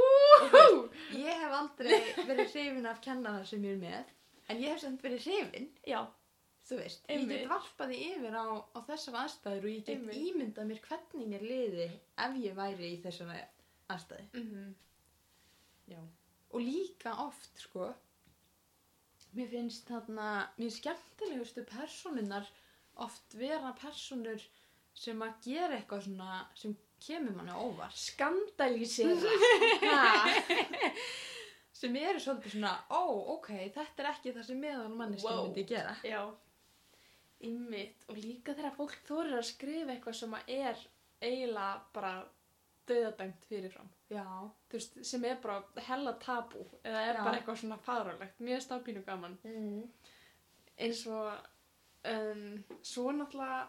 Ég 1.15 1.41
hef 1.41 1.57
aldrei 1.61 1.97
verið 2.29 2.53
hrifin 2.53 2.91
af 2.91 3.01
kennarar 3.05 3.47
sem 3.49 3.65
ég 3.65 3.79
er 3.79 3.83
með, 3.83 4.13
en 4.51 4.63
ég 4.63 4.75
hef 4.75 4.83
samt 4.83 5.03
verið 5.07 5.27
hrifin, 5.27 5.71
Já, 5.87 6.01
þú 6.67 6.79
veist. 6.81 7.05
Ég 7.09 7.21
Einmitt. 7.21 7.41
get 7.45 7.49
varpaði 7.51 7.99
yfir 8.11 8.35
á, 8.35 8.47
á 8.75 8.79
þessar 8.89 9.19
aðstæður 9.23 9.65
og 9.69 9.71
ég 9.71 9.85
get 9.87 9.95
Einmitt. 9.97 10.17
ímyndað 10.31 10.67
mér 10.73 10.81
hvernig 10.89 11.29
mér 11.33 11.45
liði 11.47 11.87
ef 12.27 12.33
ég 12.43 12.57
væri 12.59 12.89
í 12.97 13.03
þessar 13.05 13.35
aðstæði. 13.95 14.27
mhm. 14.35 14.75
Já. 15.87 16.01
og 16.51 16.61
líka 16.61 17.13
oft 17.23 17.61
sko 17.63 17.93
mér 19.37 19.49
finnst 19.53 19.87
þarna 19.87 20.49
mér 20.59 20.71
skemmtilegustu 20.75 21.63
personunar 21.69 22.49
oft 22.97 23.35
vera 23.39 23.71
personur 23.79 24.43
sem 24.97 25.21
að 25.23 25.35
gera 25.45 25.77
eitthvað 25.79 26.03
svona 26.09 26.41
sem 26.57 26.75
kemur 27.07 27.37
manni 27.37 27.53
á 27.55 27.61
óvart 27.61 27.95
Skandalísera. 27.95 29.15
sem 31.77 31.97
eru 32.01 32.19
svolítið 32.23 32.55
svona 32.57 32.73
ó, 32.91 33.03
ok, 33.37 33.51
þetta 33.75 34.03
er 34.03 34.09
ekki 34.15 34.33
það 34.37 34.47
sem 34.49 34.61
meðal 34.63 34.89
manneski 34.97 35.29
Wow. 35.29 35.45
myndi 35.47 35.67
gera 35.69 35.95
Já. 36.03 36.23
Ymmit. 37.47 38.05
Og 38.11 38.17
líka 38.21 38.55
þegar 38.55 38.75
fólk 38.77 38.97
þorir 39.09 39.39
að 39.41 39.49
skrifa 39.51 39.93
eitthvað 39.95 40.19
sem 40.21 40.35
að 40.39 40.53
er 40.57 40.83
eiginlega 41.23 41.81
bara 41.97 42.15
döðadæmt 42.87 43.47
fyrirfram. 43.51 43.89
já, 44.11 44.25
Þú 44.71 44.79
veist, 44.79 44.99
sem 45.09 45.25
er 45.27 45.39
bara 45.43 45.63
hella 45.89 46.13
tabú 46.23 46.63
eða 46.85 47.01
er 47.03 47.17
Já. 47.17 47.25
bara 47.25 47.37
eitthvað 47.41 47.59
svona 47.63 47.79
fárálegt. 47.83 48.41
Mjög 48.41 48.63
stafpínu 48.63 49.03
gaman. 49.07 49.39
mm. 49.43 49.83
eins 50.79 51.07
og 51.07 51.33
um, 52.07 52.65
svo 52.83 53.11
náttúrulega 53.13 53.67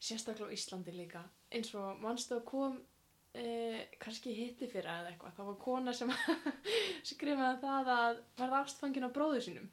sérstaklega 0.00 0.50
á 0.50 0.54
Íslandi 0.56 0.92
líka 0.96 1.22
eins 1.52 1.70
og 1.78 2.00
mannstu 2.02 2.34
að 2.36 2.44
kom 2.48 2.76
uh, 2.80 3.80
kannski 4.02 4.34
hitti 4.34 4.68
fyrir 4.68 4.90
eða 4.90 5.12
eitthvað 5.12 5.36
það 5.38 5.48
var 5.50 5.58
kona 5.64 5.92
sem 5.96 6.12
skrifaði 7.12 7.60
það 7.62 7.90
að 7.96 8.20
verða 8.40 8.62
ástfangin 8.64 9.06
á 9.08 9.10
bróðu 9.14 9.40
sínum 9.46 9.68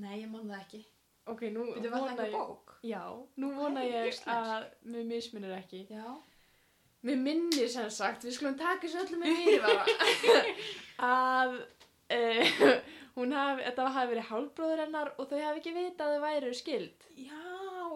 nei, 0.00 0.20
ég 0.22 0.30
man 0.32 0.48
það 0.48 0.60
ekki 0.64 0.82
ok, 1.34 1.42
nú 1.54 1.66
Veitu, 1.74 1.90
var 1.90 2.06
það 2.06 2.24
ekki 2.24 2.30
ég 2.30 2.38
bók? 2.38 2.69
Já, 2.82 3.02
nú 3.36 3.50
vona 3.56 3.82
ég 3.84 4.14
að 4.26 4.68
mér 4.88 5.04
misminir 5.08 5.52
ekki. 5.58 5.82
Já, 5.90 6.06
mér 7.04 7.16
minnir 7.20 7.68
sem 7.72 7.90
sagt, 7.90 8.24
við 8.24 8.36
skulum 8.38 8.56
taka 8.60 8.86
þessu 8.86 9.02
öllum 9.04 9.20
með 9.24 9.36
fyrirvara 9.42 9.84
að 11.10 11.54
uh, 12.16 12.74
hún 13.18 13.32
hafi, 13.36 13.62
þetta 13.68 13.88
hafi 13.94 14.12
verið 14.14 14.28
hálfbróður 14.30 14.82
hennar 14.86 15.12
og 15.18 15.28
þau 15.30 15.38
hafi 15.44 15.62
ekki 15.62 15.76
vitað 15.76 16.08
að 16.08 16.16
þau 16.18 16.26
væru 16.26 16.52
skild 16.56 17.08
já, 17.20 17.40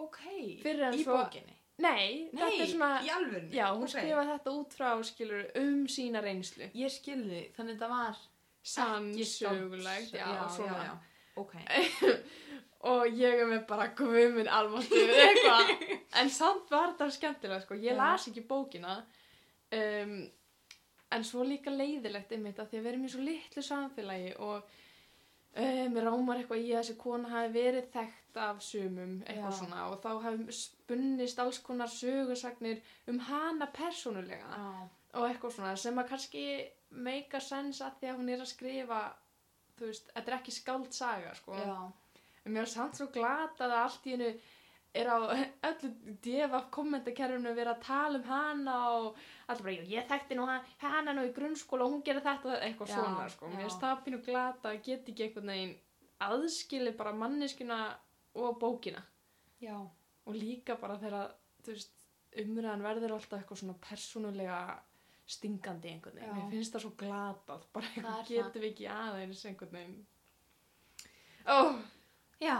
ok. 0.04 0.20
Fyrir 0.62 0.86
en 0.90 0.98
í 0.98 1.04
svo- 1.04 1.18
bókinni? 1.20 1.56
Nei, 1.74 2.28
nei, 2.30 2.38
þetta 2.38 2.62
er 2.62 2.68
svona, 2.70 2.88
í 3.02 3.08
alvörni 3.10 3.56
já, 3.56 3.64
hún 3.74 3.82
Ok. 3.82 3.90
skrifaði 3.96 4.30
þetta 4.30 4.52
út 4.60 4.74
frá, 4.78 4.90
skilur, 5.08 5.40
um 5.58 5.80
sína 5.90 6.20
reynslu. 6.22 6.68
ég 6.78 6.92
skilði, 6.94 7.40
þannig 7.56 7.74
þetta 7.80 7.88
var 7.90 8.20
Sannsögulegt, 8.64 10.14
já, 10.14 10.24
já, 10.24 10.44
svona. 10.54 10.78
já, 10.78 10.92
já. 10.92 10.94
ok 11.36 11.54
Og 12.90 13.16
ég 13.16 13.40
er 13.40 13.48
með 13.48 13.62
bara 13.68 13.88
guðminn 13.96 14.50
almáttu 14.52 15.00
eitthvað. 15.00 15.70
en 16.20 16.30
samt 16.32 16.72
var 16.72 16.92
þetta 16.92 17.10
skemmtilega, 17.16 17.62
sko. 17.64 17.78
Ég 17.80 17.96
las 17.96 18.28
ekki 18.28 18.44
bókina. 18.48 18.98
Um, 19.74 20.18
en 21.14 21.24
svo 21.26 21.44
líka 21.46 21.72
leiðilegt 21.72 22.32
einmitt 22.34 22.60
að 22.60 22.72
því 22.72 22.80
að 22.80 22.84
við 22.84 22.90
erum 22.92 23.06
í 23.06 23.12
svo 23.12 23.22
litlu 23.24 23.64
samfélagi 23.64 24.34
og 24.44 24.74
um, 25.54 25.98
rámar 26.04 26.40
eitthvað 26.40 26.62
í 26.62 26.70
að 26.72 26.80
þessi 26.80 26.96
kona 27.00 27.32
hafi 27.32 27.52
verið 27.54 27.90
þekkt 27.94 28.40
af 28.44 28.62
sumum 28.66 29.16
eitthvað 29.22 29.52
Já. 29.52 29.58
svona 29.60 29.88
og 29.90 29.98
þá 30.02 30.10
hafi 30.26 30.56
spunnist 30.58 31.42
alls 31.42 31.60
konar 31.64 31.92
sögusagnir 31.92 32.80
um 33.10 33.20
hana 33.28 33.68
persónulega. 33.74 34.48
já, 34.58 34.88
og 35.14 35.28
eitthvað 35.28 35.56
svona 35.56 35.74
sem 35.78 36.00
að 36.02 36.08
kannski 36.10 36.46
meika 36.90 37.40
sens 37.42 37.82
að 37.82 38.00
því 38.00 38.10
að 38.10 38.18
hún 38.20 38.32
er 38.34 38.42
að 38.42 38.50
skrifa 38.50 39.02
þú 39.78 39.90
veist, 39.90 40.10
þetta 40.14 40.30
er 40.30 40.38
ekki 40.38 40.56
skáldsaga 40.58 41.34
sko. 41.38 41.58
já. 41.58 41.76
En 42.44 42.52
mér 42.52 42.62
er 42.66 42.72
samt 42.74 42.96
svo 42.98 43.06
glata 43.14 43.64
að 43.68 43.76
allt 43.82 44.06
í 44.06 44.14
hennu 44.16 44.28
er 44.94 45.08
á 45.10 45.16
öllu 45.70 45.88
devaf 46.22 46.68
kommentakerfinu 46.70 47.54
verið 47.56 47.72
að 47.72 47.80
tala 47.82 48.18
um 48.20 48.26
hana 48.28 48.74
og 48.94 49.16
allir 49.48 49.62
bara, 49.64 49.74
"Jú, 49.74 49.86
ég 49.90 50.06
þekkti 50.08 50.36
nú 50.36 50.46
hann- 50.46 50.64
hana 50.78 51.12
nú 51.12 51.24
í 51.26 51.32
grunnskóla 51.34 51.82
og 51.84 51.90
hún 51.92 52.04
gerir 52.04 52.22
þetta 52.22 52.60
eitthvað 52.62 52.88
Já, 52.88 52.94
svona 52.94 53.28
sko. 53.30 53.48
mér 53.48 53.64
er 53.64 53.80
það 53.82 54.04
pínu 54.04 54.24
glata 54.24 54.68
að 54.70 54.82
geta 54.82 55.10
ekki 55.12 55.24
einhvern 55.24 55.46
veginn 55.46 55.76
aðskili 56.20 56.96
bara 56.96 57.12
manneskuna 57.12 57.96
og 58.34 58.58
bókina. 58.60 59.02
Já. 59.60 59.90
og 60.26 60.34
líka 60.34 60.74
bara 60.80 60.96
þegar 60.96 61.32
veist, 61.66 61.90
umræðan 62.36 62.82
verður 62.82 63.12
alltaf 63.12 63.40
eitthvað 63.42 63.58
svona 63.58 63.74
persónulega 63.74 64.78
stingandi 65.26 65.88
einhvern 65.90 66.14
veginn, 66.14 66.34
mér 66.34 66.50
finnst 66.50 66.72
það 66.74 66.80
svo 66.80 66.90
glatað 66.96 67.62
bara 67.72 67.86
getum 68.28 68.62
við 68.62 68.70
ekki 68.72 68.88
aðeins 68.88 69.44
einhvern 69.44 69.70
veginn. 69.72 70.06
Ó, 71.46 71.58
já. 72.44 72.58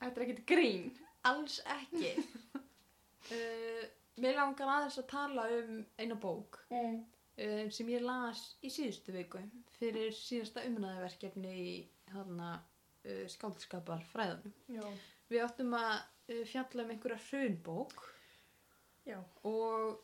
þetta 0.00 0.20
er 0.20 0.24
ekkert 0.26 0.46
grín. 0.48 0.88
Alls 1.26 1.60
ekki. 1.78 2.14
Uh, 3.26 3.80
mér 4.22 4.36
langar 4.38 4.68
aðeins 4.70 5.00
að 5.00 5.06
tala 5.10 5.44
um 5.50 5.80
eina 5.98 6.14
bók 6.22 6.60
mm. 6.70 6.92
uh, 7.42 7.64
sem 7.74 7.88
ég 7.90 8.04
las 8.06 8.42
í 8.62 8.70
síðustu 8.70 9.10
viku 9.16 9.40
fyrir 9.80 10.14
síðasta 10.14 10.62
umræðaverkefni 10.68 11.54
í 11.58 11.72
uh, 12.14 13.24
skáldskapar 13.34 14.06
fræðunum 14.12 14.54
já, 14.70 14.84
við 15.26 15.42
áttum 15.42 15.74
að 15.74 15.96
fjalla 16.52 16.86
um 16.86 16.94
einhverja 16.94 17.18
hrunbók. 17.24 18.06
Já, 19.10 19.18
og 19.50 19.98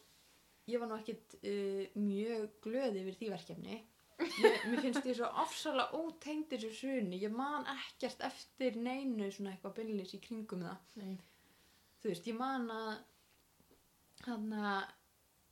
ég 0.67 0.83
var 0.83 0.91
nú 0.91 0.99
uh, 0.99 1.87
mjög 2.03 2.59
glöð 2.67 3.01
yfir 3.05 3.21
því 3.21 3.31
verkefni 3.37 3.81
ég, 4.21 4.65
mér 4.71 4.83
finnst 4.85 5.07
ég 5.09 5.17
svo 5.19 5.29
ofsalega 5.43 5.99
ótengd 5.99 6.51
þessu 6.53 6.71
hruni, 6.79 7.21
ég 7.23 7.35
man 7.35 7.67
ekkert 7.73 8.25
eftir 8.29 8.79
neinu 8.79 9.29
svona 9.33 9.55
eitthvað 9.55 9.77
byllis 9.81 10.15
í 10.17 10.23
kringum 10.23 10.65
það. 10.67 10.97
Nei. 11.03 11.17
Þú 12.03 12.11
veist, 12.11 12.29
ég 12.31 12.39
man 12.39 12.69
að 12.75 12.93
hann 14.27 14.49
að 14.55 14.81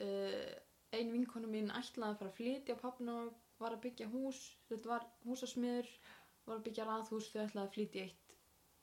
uh, 0.06 0.54
ein 0.96 1.12
vinkonu 1.14 1.50
mín 1.50 1.70
ætlaði 1.74 2.14
að 2.14 2.18
fara 2.20 2.32
að 2.32 2.38
flytja 2.38 2.78
pappina 2.80 3.18
var 3.60 3.76
að 3.76 3.84
byggja 3.84 4.08
hús 4.10 4.40
þetta 4.70 4.90
var 4.94 5.06
húsasmiður 5.26 5.90
var 6.46 6.56
að 6.56 6.64
byggja 6.66 6.86
raðhús, 6.88 7.30
þau 7.30 7.44
ætlaði 7.44 7.66
að 7.66 7.74
flytja 7.76 8.04
eitt 8.06 8.36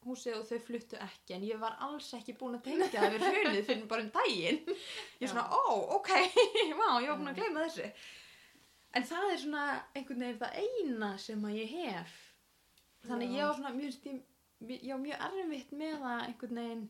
húsið 0.07 0.38
og 0.38 0.45
þau 0.47 0.59
fluttu 0.63 0.99
ekki. 1.01 1.34
En 1.36 1.43
ég 1.47 1.59
var 1.59 1.75
alls 1.84 2.11
ekki 2.15 2.36
búin 2.38 2.55
að 2.59 2.67
tengja 2.69 2.88
það 2.93 3.15
við 3.15 3.25
hrunið 3.28 3.65
fyrir 3.67 3.89
bara 3.89 4.05
um 4.05 4.11
daginn. 4.13 4.61
Ég 5.17 5.25
er 5.25 5.32
svona, 5.34 5.47
ó, 5.51 5.97
ok, 5.97 6.13
vá, 6.80 6.88
ég 7.01 7.09
var 7.09 7.19
búin 7.19 7.32
að 7.34 7.41
gleyma 7.41 7.65
þessu 7.65 7.89
en 8.97 9.05
það 9.05 9.31
er 9.31 9.41
svona 9.43 9.65
einhvern 9.93 10.23
veginn 10.23 10.39
það 10.41 10.57
eina 10.63 11.11
sem 11.21 11.43
að 11.45 11.59
ég 11.59 11.75
hef. 11.75 12.15
Þannig 13.07 13.33
Já. 13.33 13.35
ég 13.37 13.49
var 13.49 13.59
svona 13.59 13.73
mjög, 13.75 14.07
ég, 14.73 14.87
var 14.89 15.03
mjög 15.03 15.27
erfitt 15.27 15.75
með 15.77 16.07
að 16.11 16.23
einhvern 16.23 16.61
veginn 16.61 16.87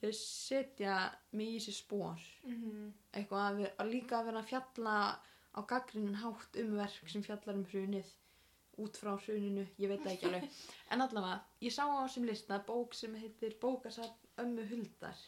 eh, 0.00 0.14
setja 0.16 1.00
mig 1.36 1.50
í 1.50 1.58
þessi 1.58 1.76
spór 1.80 2.30
mm 2.46 2.86
eitthvað 3.10 3.44
að, 3.44 3.56
vera, 3.58 3.74
að 3.82 3.90
líka 3.90 4.18
að 4.20 4.30
vera 4.30 4.40
að 4.40 4.50
fjalla 4.52 4.96
á 5.50 5.60
gaggrinin 5.66 6.20
hátt 6.22 6.58
um 6.62 6.76
verk 6.78 7.10
sem 7.10 7.24
fjallar 7.26 7.58
um 7.58 7.66
hrunið 7.72 8.12
út 8.80 8.96
frá 8.96 9.10
hruninu, 9.18 9.66
ég 9.82 9.90
veit 9.90 10.06
ekki 10.08 10.28
alveg. 10.28 10.46
En 10.94 11.02
allavega, 11.04 11.40
ég 11.60 11.74
sá 11.74 11.82
á 11.90 12.06
þessum 12.06 12.28
lista 12.30 12.60
bók 12.66 12.94
sem 12.96 13.14
heitir 13.18 13.58
Bókasafn 13.60 14.30
ömmu 14.44 14.64
Huldar 14.70 15.18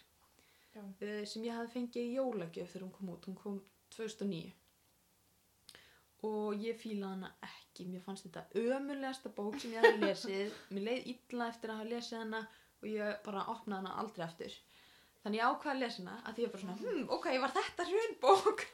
Já. 0.73 0.81
uh, 0.81 1.25
sem 1.27 1.45
ég 1.45 1.59
hafði 1.59 1.75
fengið 1.75 2.07
í 2.07 2.15
jólagjöf 2.17 2.71
þegar 2.73 2.87
hún 2.87 2.95
kom 2.97 3.13
út, 3.17 3.29
hún 3.29 3.39
kom 3.43 3.59
2009 3.99 4.62
og 6.27 6.59
ég 6.63 6.79
fílaði 6.79 7.09
hana 7.17 7.31
ekki. 7.47 7.87
Mér 7.91 8.03
fannst 8.05 8.29
þetta 8.29 8.45
ömurlegasta 8.63 9.33
bók 9.37 9.59
sem 9.61 9.75
ég 9.75 9.83
hafði 9.85 10.07
lesið. 10.07 10.59
Mér 10.75 10.87
leið 10.89 11.09
illa 11.15 11.49
eftir 11.51 11.73
að 11.73 11.81
hafa 11.83 11.95
lesið 11.95 12.19
hana 12.21 12.43
og 12.83 12.91
ég 12.91 13.25
bara 13.27 13.47
opnaði 13.53 13.81
hana 13.81 13.97
aldrei 14.03 14.27
aftur. 14.27 14.59
Þannig 15.23 15.39
ég 15.39 15.49
ákvaði 15.53 15.73
að 15.73 15.83
lesa 15.85 16.03
hana 16.03 16.15
að 16.27 16.37
því 16.37 16.45
ég 16.45 16.53
bara 16.53 16.63
svona, 16.65 16.77
hm, 16.83 17.03
ok, 17.17 17.27
var 17.43 17.57
þetta 17.57 17.89
hrunbók? 17.89 18.65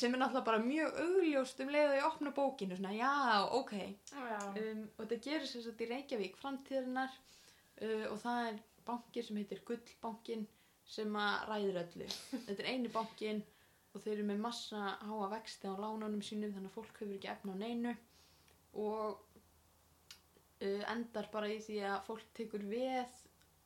Sem 0.00 0.14
er 0.14 0.20
náttúrulega 0.20 0.46
bara 0.46 0.62
mjög 0.62 0.98
augljóst 1.04 1.62
um 1.64 1.70
leið 1.74 1.86
að 1.88 1.96
ég 1.96 2.08
opna 2.10 2.32
bókinu 2.36 2.76
svona, 2.78 2.92
já, 2.94 3.12
ok. 3.58 3.72
Já. 4.12 4.42
um, 4.62 4.82
og 4.94 5.00
þetta 5.00 5.18
gerir 5.24 5.48
sér 5.50 5.64
satt 5.64 5.80
í 5.80 5.88
Reykjavík 5.90 6.36
framtíðarinnar 6.38 7.16
uh, 7.16 8.04
og 8.12 8.20
það 8.22 8.50
er 8.50 8.60
banki 8.86 9.24
sem 9.24 9.40
heitir 9.40 9.64
Gullbankin 9.66 10.44
sem 10.90 11.16
að 11.18 11.48
ræður 11.50 11.80
öllu. 11.86 12.10
Þetta 12.34 12.60
er 12.60 12.70
eini 12.70 12.92
bankin 12.92 13.42
og 13.94 14.02
þeir 14.04 14.14
eru 14.18 14.26
með 14.28 14.42
massa 14.44 14.80
háa 15.02 15.30
vexti 15.32 15.70
á 15.70 15.74
lánunum 15.74 16.22
sínum 16.22 16.52
þannig 16.54 16.70
að 16.70 16.76
fólk 16.76 17.00
hefur 17.00 17.16
ekki 17.16 17.30
efna 17.32 17.56
á 17.58 17.62
neinu 17.62 17.94
og 18.78 19.18
uh, 20.62 20.82
endar 20.92 21.30
bara 21.32 21.50
í 21.50 21.58
því 21.64 21.80
að 21.88 22.04
fólk 22.06 22.28
tekur 22.38 22.66
veð 22.70 23.16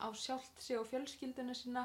á 0.00 0.08
sjálft 0.16 0.62
sig 0.64 0.80
og 0.80 0.88
fjölskylduna 0.90 1.56
sína 1.56 1.84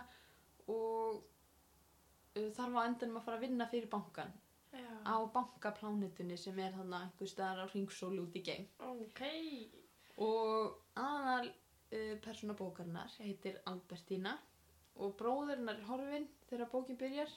og 0.71 1.19
uh, 1.19 2.49
þarf 2.55 2.79
á 2.79 2.87
endanum 2.87 3.19
að 3.19 3.27
fara 3.27 3.39
að 3.41 3.45
vinna 3.47 3.67
fyrir 3.71 3.91
bankan 3.91 4.31
Já. 4.69 4.85
á 5.03 5.15
bankaplánitunni 5.33 6.37
sem 6.37 6.59
er 6.61 6.75
þannig 6.77 6.99
einhver 7.01 7.31
staðar 7.31 7.65
á 7.65 7.71
ringsóli 7.73 8.21
út 8.21 8.37
í 8.37 8.43
geim 8.45 8.67
Ok. 8.85 9.23
og 10.21 10.79
aðal 11.01 11.49
uh, 11.49 12.15
persóna 12.23 12.55
bókarinnar 12.55 13.11
heitir 13.19 13.59
Albertína 13.67 14.37
og 14.99 15.15
bróðurinn 15.19 15.71
er 15.71 15.83
horfinn 15.89 16.27
þegar 16.49 16.71
bókin 16.71 16.99
byrjar 16.99 17.33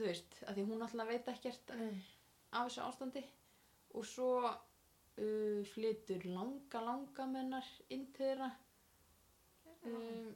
þú 0.00 0.08
veist, 0.08 0.36
að 0.48 0.58
því 0.58 0.66
hún 0.70 0.84
alltaf 0.86 1.10
veit 1.10 1.30
ekkert 1.34 1.72
Nei. 1.76 2.00
af 2.56 2.68
þessu 2.68 2.84
ástandi. 2.86 3.22
Og 3.98 4.06
svo 4.06 4.30
uh, 4.48 5.60
flytur 5.74 6.24
langa 6.30 6.84
langa 6.86 7.26
mennar 7.28 7.68
inn 7.92 8.06
til 8.14 8.30
þeirra. 8.30 8.50
Um, 9.88 10.30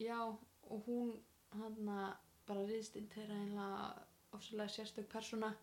já 0.00 0.18
og 0.26 0.84
hún 0.88 1.14
hann 1.56 1.88
bara 2.46 2.66
riðst 2.66 2.98
inn 3.00 3.08
til 3.12 3.22
þeirra 3.22 3.40
einlega 3.44 3.80
ofsalega 4.36 4.74
sérstök 4.74 5.08
persóna. 5.12 5.54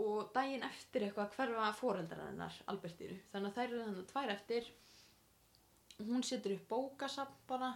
Og 0.00 0.30
daginn 0.34 0.64
eftir 0.64 1.04
eitthvað 1.04 1.34
hverfa 1.34 1.70
foreldrar 1.74 2.28
hennar 2.30 2.56
Albertíru 2.70 3.16
þannig 3.32 3.50
að 3.50 3.56
þær 3.56 3.68
eru 3.68 3.86
þannig 3.86 4.10
tvær 4.12 4.34
eftir. 4.36 4.72
Hún 6.00 6.24
setur 6.24 6.54
upp 6.56 6.68
bókasafn 6.70 7.40
bara 7.50 7.74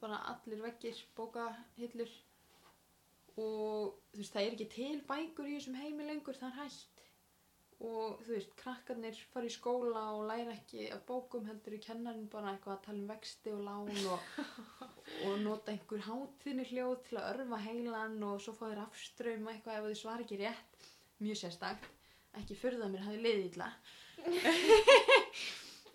bara 0.00 0.18
allir 0.32 0.62
veggir 0.62 0.98
bókahillur 1.16 2.10
og 3.40 3.94
þú 4.12 4.20
veist 4.20 4.34
það 4.34 4.46
er 4.46 4.56
ekki 4.56 4.70
til 4.76 4.96
bækur 5.08 5.48
í 5.48 5.56
þessum 5.56 5.78
heimi 5.80 6.08
lengur 6.08 6.38
það 6.38 6.50
er 6.50 6.58
hægt 6.62 6.92
og 7.82 8.20
þú 8.22 8.34
veist 8.36 8.52
krakkarnir 8.60 9.16
fara 9.32 9.48
í 9.48 9.52
skóla 9.52 10.02
og 10.14 10.26
læra 10.28 10.52
ekki 10.54 10.84
af 10.94 11.02
bókum 11.08 11.48
heldur 11.48 11.74
í 11.74 11.80
kennarinn 11.82 12.28
bara 12.30 12.52
eitthvað 12.52 12.76
að 12.76 12.84
tala 12.84 13.00
um 13.00 13.08
vexti 13.10 13.54
og 13.54 13.64
lán 13.66 13.90
og, 14.12 14.28
og 15.26 15.40
nota 15.42 15.72
einhver 15.72 16.04
hátíðni 16.06 16.66
hljóð 16.70 16.94
til 17.08 17.18
að 17.18 17.30
örfa 17.32 17.58
heilan 17.64 18.14
og 18.28 18.38
svo 18.44 18.54
fá 18.54 18.62
þeir 18.68 18.84
afströym 18.84 19.50
eitthvað 19.50 19.80
ef 19.80 19.88
þau 19.88 20.02
svara 20.02 20.26
ekki 20.26 20.38
rétt. 20.44 20.86
Mjög 21.22 21.40
sérstakt. 21.42 21.90
Ekki 22.38 22.58
fyrða 22.58 22.90
mér 22.92 23.04
hafi 23.08 23.24
liðið 23.24 23.50
illa. 23.50 23.72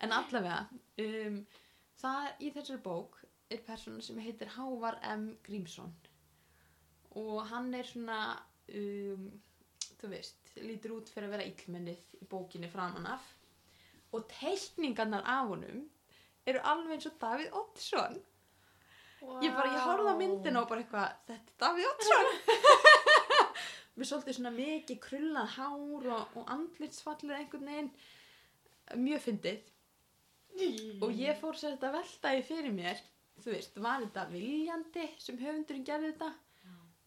En 0.05 0.11
allavega 0.13 0.59
um, 1.01 1.37
það 1.97 2.43
í 2.45 2.51
þessari 2.53 2.83
bók 2.85 3.15
er 3.49 3.63
persóna 3.65 4.03
sem 4.05 4.19
heitir 4.21 4.51
Hávar 4.53 4.99
M. 5.15 5.31
Grímsson 5.47 5.95
og 7.17 7.43
hann 7.49 7.73
er 7.75 7.87
svona 7.87 8.21
um, 8.77 9.27
þú 9.97 10.11
veist, 10.11 10.51
lítur 10.61 10.95
út 10.97 11.11
fyrir 11.11 11.27
að 11.29 11.35
vera 11.35 11.47
illmennið 11.49 12.15
í 12.21 12.29
bókinni 12.29 12.69
framan 12.71 13.07
af. 13.09 13.25
Og 14.15 14.25
teikningarnar 14.31 15.25
af 15.27 15.51
honum 15.51 15.85
eru 16.47 16.63
alveg 16.63 16.97
eins 16.97 17.09
og 17.09 17.17
Davíð 17.21 17.55
Oddsson. 17.61 18.19
Ég 19.43 19.53
bara, 19.55 19.71
ég 19.73 19.81
horfði 19.83 20.13
á 20.13 20.17
myndina 20.19 20.61
og 20.61 20.69
bara 20.69 20.83
eitthvað, 20.83 21.15
þetta 21.27 21.51
er 21.51 21.57
Davíð 21.63 21.89
Oddsson. 21.91 22.29
Með 23.97 24.09
svolítið 24.11 24.37
svona 24.37 24.53
mikið 24.53 24.99
krullað 25.01 25.53
hár 25.55 26.09
og, 26.13 26.37
og 26.37 26.51
andlitsfallið 26.53 27.39
einhvern 27.39 27.71
veginn. 27.71 27.91
Mjög 29.01 29.23
fyndið. 29.25 29.71
Og 31.05 31.17
ég 31.17 31.37
fór 31.41 31.57
sér 31.57 31.75
þetta 31.75 31.89
að 31.89 31.97
velta 31.97 32.33
í 32.37 32.43
fyrir 32.45 32.75
mér. 32.77 33.01
Þú 33.41 33.53
veist, 33.53 33.79
var 33.81 34.03
þetta 34.05 34.27
viljandi 34.31 35.07
sem 35.21 35.37
höfundurinn 35.41 35.85
gerði 35.85 36.13
þetta 36.13 36.29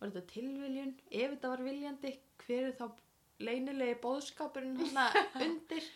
var 0.01 0.11
þetta 0.11 0.33
tilviljun, 0.33 0.95
ef 1.11 1.35
þetta 1.35 1.53
var 1.53 1.65
viljandi 1.67 2.13
hver 2.45 2.69
er 2.71 2.77
þá 2.79 2.87
leynilegi 3.45 3.99
bóðskapurinn 4.03 4.81
undir? 5.47 5.91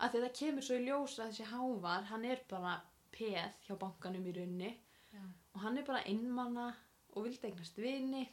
Að 0.00 0.14
því 0.14 0.20
það 0.24 0.36
kemur 0.38 0.64
svo 0.64 0.78
í 0.78 0.84
ljós 0.86 1.18
að 1.18 1.32
þessi 1.32 1.48
hávar 1.50 2.06
hann 2.08 2.24
er 2.24 2.40
bara 2.48 2.76
peð 3.12 3.58
hjá 3.66 3.74
bankanum 3.78 4.28
í 4.30 4.36
raunni. 4.36 4.70
Já. 5.10 5.24
og 5.54 5.62
hann 5.64 5.78
er 5.80 5.84
bara 5.88 6.04
einmanna 6.06 6.68
og 7.16 7.24
vildi 7.26 7.48
eignast 7.48 7.78
vini. 7.82 8.28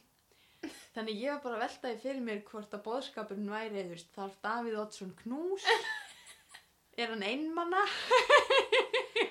Þannig 0.94 1.20
ég 1.22 1.32
var 1.34 1.42
bara 1.42 1.56
að 1.58 1.64
velta 1.64 1.90
í 1.90 1.98
fyrir 2.02 2.22
mér 2.22 2.44
hvort 2.46 2.74
að 2.74 2.84
bóðskapurinn 2.86 3.50
væri 3.50 3.84
veist, 3.90 4.10
þarf 4.14 4.38
Davíð 4.42 4.78
Oddsson 4.84 5.14
knús? 5.22 5.66
Er 6.98 7.12
hann 7.12 7.22
einmanna 7.22 7.84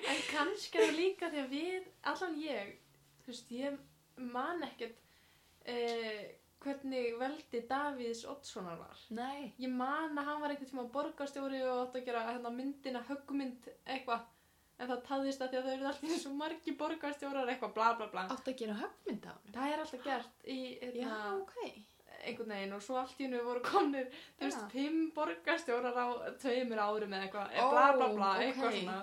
En 0.08 0.20
kannski 0.30 0.80
er 0.80 0.86
það 0.86 0.94
líka 0.96 1.28
því 1.32 1.40
að 1.42 1.50
við, 1.52 1.88
allan 2.12 2.38
ég, 2.40 2.70
þú 3.24 3.32
veist, 3.32 3.50
ég 3.52 3.76
man 4.36 4.64
ekkert 4.64 5.02
uh, 5.68 6.22
hvernig 6.64 7.12
veldi 7.20 7.60
Davíðs 7.70 8.24
Oddssonar 8.32 8.78
var. 8.80 9.04
nei, 9.14 9.52
Ég 9.62 9.70
man 9.70 10.18
að 10.18 10.30
hann 10.30 10.40
var 10.42 10.54
einhvern 10.54 10.70
tíma 10.72 10.86
borgarstjóri 10.94 11.62
og 11.66 11.84
átt 11.84 12.00
að 12.00 12.08
gera 12.08 12.24
hérna, 12.30 12.50
myndina 12.54 13.04
höggmynd 13.08 13.70
eitthvað. 13.86 14.26
En 14.78 14.86
það 14.86 15.04
taðist 15.08 15.40
að 15.42 15.48
því 15.52 15.58
að 15.58 15.64
það 15.66 15.74
eru 15.76 15.86
alltaf 15.90 16.18
svo 16.22 16.32
margi 16.38 16.74
borgarstjórar 16.78 17.48
eitthvað 17.50 17.72
bla 17.74 17.92
bla 17.98 18.06
bla. 18.12 18.26
átt 18.30 18.50
að 18.50 18.58
gera 18.60 18.76
höfmynd 18.78 19.24
á 19.26 19.32
hann 19.34 19.54
Það 19.56 19.72
er 19.72 19.80
alltaf 19.84 20.04
gert 20.04 20.44
í 20.46 20.58
já, 20.78 20.90
hérna, 20.92 21.22
ok 21.40 21.56
einhvern 22.28 22.52
veginn 22.54 22.74
og 22.76 22.82
svo 22.82 22.98
allt 23.00 23.20
í 23.20 23.26
hennu 23.26 23.40
voru 23.46 23.62
komnir, 23.64 24.08
þú 24.38 24.46
veist, 24.46 24.62
Já. 24.62 24.70
fimm 24.72 25.10
borgarstjórar 25.14 25.98
á 25.98 26.06
tveimur 26.42 26.80
árum 26.82 27.14
eða 27.14 27.26
eitthvað, 27.26 27.54
bla 27.72 27.86
bla 27.96 28.08
bla, 28.14 28.30
eitthvað 28.42 28.76
svona. 28.78 28.96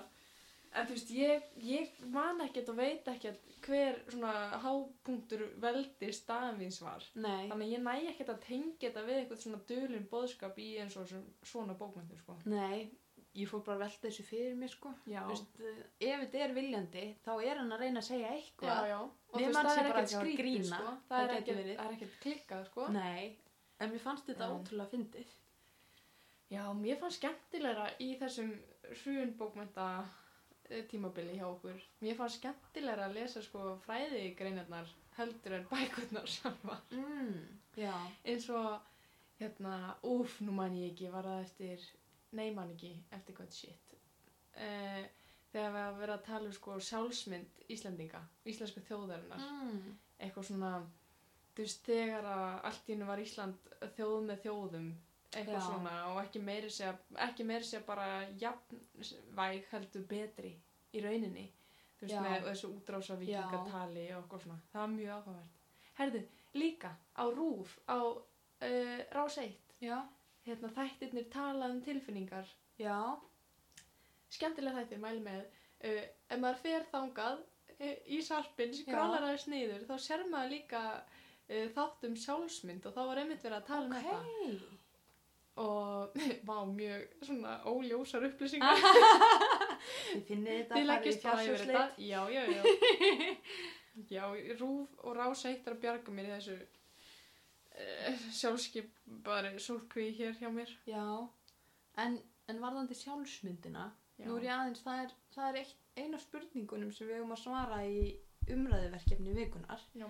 En 0.76 0.84
þú 0.88 0.92
veist, 0.96 1.10
ég, 1.16 1.46
ég 1.64 2.00
man 2.12 2.42
ekkert 2.44 2.68
og 2.72 2.76
veit 2.76 3.06
ekkert 3.08 3.46
hver 3.64 3.96
svona 4.12 4.32
hápunktur 4.60 5.46
veldi 5.62 6.10
staðins 6.12 6.82
var. 6.84 7.06
nei, 7.14 7.48
Þannig 7.48 7.66
að 7.66 7.72
ég 7.72 7.82
næ 7.86 7.94
ekkert 8.12 8.34
að 8.34 8.42
tengja 8.44 8.90
þetta 8.90 9.06
við 9.06 9.20
eitthvað 9.22 9.42
svona 9.42 9.62
dölun 9.70 10.06
boðskap 10.10 10.58
í 10.60 10.68
eins 10.82 10.96
og 11.00 11.14
svona 11.46 11.74
bókmyndir, 11.80 12.20
sko. 12.20 12.36
nei 12.44 12.90
ég 13.36 13.48
fór 13.50 13.62
bara 13.64 13.76
að 13.76 13.82
velta 13.84 14.08
þessu 14.08 14.24
fyrir 14.24 14.54
mér 14.56 14.70
sko 14.72 14.92
Já. 15.10 15.22
Veist, 15.28 15.58
eh, 15.60 15.80
ef 16.08 16.22
þetta 16.24 16.44
er 16.44 16.54
viljandi 16.56 17.02
þá 17.24 17.32
er 17.44 17.60
hann 17.60 17.72
að 17.76 17.82
reyna 17.84 18.00
að 18.00 18.06
segja 18.08 18.28
Já, 18.30 18.36
eitthvað 18.36 18.86
já. 18.90 19.00
Og 19.00 19.34
þú 19.34 19.42
veist, 19.42 19.56
hann 19.56 19.66
það 19.66 19.80
er 19.80 19.88
bara 19.90 20.04
ekkert 20.04 20.30
skrítið, 20.30 20.68
sko. 20.70 20.94
Það 21.10 21.24
er 21.24 21.34
ekkert, 21.40 21.72
er 22.06 22.14
klikkað, 22.22 22.62
sko. 22.70 22.86
nei, 22.94 23.24
en 23.80 23.92
mér 23.92 24.04
fannst 24.06 24.30
þetta 24.30 24.48
Já. 24.48 24.54
ótrúlega 24.56 24.92
fyndið 24.94 25.34
Já, 26.46 26.62
mér 26.78 27.00
fannst 27.00 27.20
skemmtilegra 27.20 27.88
í 28.00 28.12
þessum 28.20 28.52
hrunbókmynda 29.02 29.88
tímabili 30.90 31.36
hjá 31.38 31.46
okkur. 31.48 31.78
Mér 32.02 32.16
fannst 32.18 32.40
skemmtilegra 32.40 33.06
að 33.08 33.14
lesa 33.20 33.42
sko 33.44 33.76
fræði 33.84 34.22
greinarnar 34.38 34.88
heldur 35.18 35.54
en 35.60 35.66
bækurnar 35.70 36.26
sjálfa. 36.28 36.78
mm, 36.90 37.36
já, 37.80 37.94
Eins 38.24 38.48
og, 38.50 38.80
hérna, 39.40 39.94
úf, 40.02 40.40
nú 40.40 40.52
man 40.56 40.74
ég 40.76 40.92
ekki, 40.92 41.10
var 41.12 41.24
það 41.28 41.44
eftir, 41.44 41.86
nei 42.32 42.50
man 42.54 42.70
ekki, 42.74 42.92
eftir 43.12 43.34
hvað 43.38 43.52
shit. 43.52 43.96
Uh, 44.56 45.02
þegar 45.52 45.72
við 45.74 45.82
að 45.86 45.98
vera 46.00 46.14
að 46.18 46.26
tala 46.26 46.46
um 46.50 46.52
sko 46.56 46.78
sjálfsmynd 46.80 47.64
Íslendinga, 47.72 48.20
íslensku 48.46 48.80
þjóðarinnar. 48.86 49.42
mm, 49.42 49.96
Eitthvað 50.20 50.44
svona, 50.50 50.70
þú 51.56 51.64
veist, 51.64 51.82
þegar 51.86 52.24
að 52.30 52.60
allt 52.70 52.88
í 52.88 52.92
hennu 52.94 53.08
var 53.08 53.20
Ísland 53.20 53.72
þjóð 53.96 54.20
með 54.30 54.42
þjóðum 54.46 54.86
eitthvað 55.32 55.58
Já. 55.58 55.66
svona 55.66 55.94
og 56.12 56.20
ekki 56.22 56.42
meiri 56.44 56.70
meiri 57.44 57.64
segja 57.64 57.82
bara 57.86 58.06
jafnvæg 58.40 59.68
heldur 59.72 60.06
betri 60.08 60.52
í 60.94 61.02
rauninni. 61.04 61.46
Þú 61.96 62.06
veist 62.06 62.14
Já. 62.14 62.22
með 62.24 62.48
þessu 62.50 62.70
útrása 62.74 63.16
vikingatali 63.20 64.06
og 64.12 64.22
eitthvað 64.22 64.42
svona. 64.44 64.58
Það 64.72 64.82
var 64.82 64.92
mjög 64.94 65.12
áhugavert. 65.16 65.62
Herðu, 65.96 66.22
líka 66.60 66.90
á 67.16 67.24
rúf 67.32 67.78
á 67.88 67.98
uh, 68.04 69.00
rás 69.16 69.38
1 69.40 69.56
já, 69.80 69.98
hérna 70.44 70.72
þættirnir 70.76 71.28
talað 71.32 71.76
um 71.76 71.82
tilfinningar. 71.84 72.52
Já. 72.78 73.16
Skemmtilega 74.28 74.82
þættir, 74.82 75.00
mæli 75.00 75.24
með. 75.24 75.44
Uh, 75.80 76.02
ef 76.28 76.40
maður 76.42 76.62
fer 76.64 76.88
þangað 76.92 77.40
uh, 77.40 77.94
í 78.12 78.20
sarpin, 78.24 78.76
skrálar 78.76 79.24
aðeins 79.24 79.48
niður 79.52 79.88
þá 79.88 79.96
sér 80.04 80.26
maður 80.28 80.52
líka 80.56 80.82
uh, 81.00 81.68
þátt 81.76 82.08
um 82.10 82.16
sjálfsmynd 82.20 82.88
og 82.88 82.96
þá 82.96 83.02
var 83.08 83.22
einmitt 83.22 83.44
verið 83.44 83.62
að 83.62 83.70
tala 83.72 83.88
um 83.88 83.96
þetta. 83.96 84.20
ok 84.20 84.75
og 85.62 86.16
vá, 86.48 86.56
mjög 86.68 87.06
svona 87.22 87.56
óljósar 87.68 88.26
upplýsingar. 88.28 88.82
Þið 90.12 90.24
finnið 90.28 90.58
þetta 90.60 90.78
þið 90.78 91.10
í 91.12 91.16
bara 91.24 91.46
yfir 91.46 91.64
þetta. 91.64 91.84
Já, 92.02 92.20
já, 92.32 92.42
já. 92.52 92.62
Já, 94.12 94.26
Rúf 94.60 94.92
og 95.08 95.14
Rás 95.16 95.46
eitt 95.48 95.64
er 95.64 95.72
að 95.72 95.80
bjarga 95.80 96.12
mér 96.12 96.26
í 96.28 96.32
þessu 96.34 96.56
uh, 96.60 98.26
sjálfskip 98.36 98.90
bara 99.24 99.54
sólkví 99.56 100.10
hér 100.18 100.36
hjá 100.36 100.50
mér. 100.52 100.74
Já, 100.84 101.06
en, 102.04 102.18
en 102.52 102.60
varðandi 102.60 102.98
sjálfsmyndina 102.98 103.86
já. 104.18 104.26
nú 104.26 104.36
er 104.36 104.50
ég 104.50 104.52
aðeins, 104.52 104.84
það 104.84 105.00
er, 105.06 105.16
það 105.32 105.48
er 105.48 105.58
eitt, 105.62 105.80
eina 105.96 106.20
spurningunum 106.20 106.92
sem 106.92 107.08
við 107.08 107.22
höfum 107.22 107.32
að 107.38 107.42
svara 107.46 107.80
í 107.88 108.02
umræðuverkefni 108.52 109.34
vikunar 109.36 109.82
Já. 109.96 110.06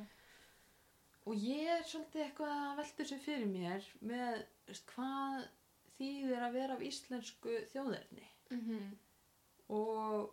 og 1.26 1.34
ég 1.40 1.70
er 1.78 1.86
svolítið 1.86 2.24
eitthvað 2.26 2.52
að 2.56 2.76
velta 2.80 3.02
þessu 3.02 3.18
fyrir 3.24 3.48
mér 3.50 3.88
með 4.00 4.42
veist, 4.72 4.92
hvað 4.94 5.48
þýðir 5.96 6.46
að 6.46 6.56
vera 6.60 6.76
af 6.76 6.86
íslensku 6.86 7.58
þjóðerni? 7.72 8.30
Mm 8.50 8.94
og 9.66 10.28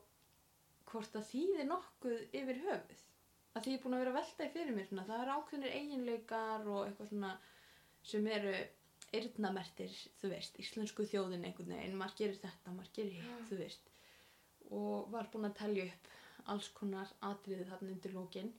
hvort 0.85 1.15
það 1.15 1.23
þýðir 1.31 1.65
nokkuð 1.65 2.19
yfir 2.37 2.59
höfuð? 2.67 3.03
Að 3.53 3.63
því 3.63 3.71
ég 3.71 3.79
er 3.79 3.83
búin 3.83 3.95
að 3.95 4.01
vera 4.03 4.11
að 4.13 4.17
velta 4.19 4.45
í 4.45 4.51
fyrir 4.53 4.75
mér 4.75 4.87
svona, 4.89 5.05
það 5.07 5.23
er 5.23 5.31
ákveðnir 5.33 5.75
eiginleikar 5.77 6.67
og 6.69 6.79
eitthvað 6.83 7.09
svona 7.09 7.31
sem 8.03 8.27
eru 8.29 8.53
eyrnamertir, 9.13 9.95
þú 10.21 10.31
veist, 10.33 10.57
íslensku 10.61 11.05
þjóðin 11.09 11.45
einhvern 11.45 11.73
veginn, 11.75 11.97
maður 11.97 12.17
gerir 12.21 12.39
þetta, 12.41 12.73
maður 12.73 12.93
gerir 12.97 13.17
hitt, 13.17 13.29
Já. 13.29 13.47
þú 13.49 13.59
veist. 13.61 13.91
Og 14.73 15.11
var 15.13 15.29
búin 15.33 15.49
að 15.49 15.57
telja 15.59 15.87
upp 15.89 16.13
alls 16.53 16.69
konar 16.75 17.11
atriði 17.23 17.67
þarna 17.69 17.93
undir 17.93 18.15
lókin 18.17 18.49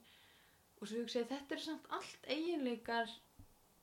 og 0.79 0.87
svo 0.87 1.01
hugsa 1.01 1.21
ég 1.21 1.29
þetta 1.29 1.55
er 1.55 1.61
samt 1.61 1.89
allt 1.93 2.29
eiginleikar 2.31 3.11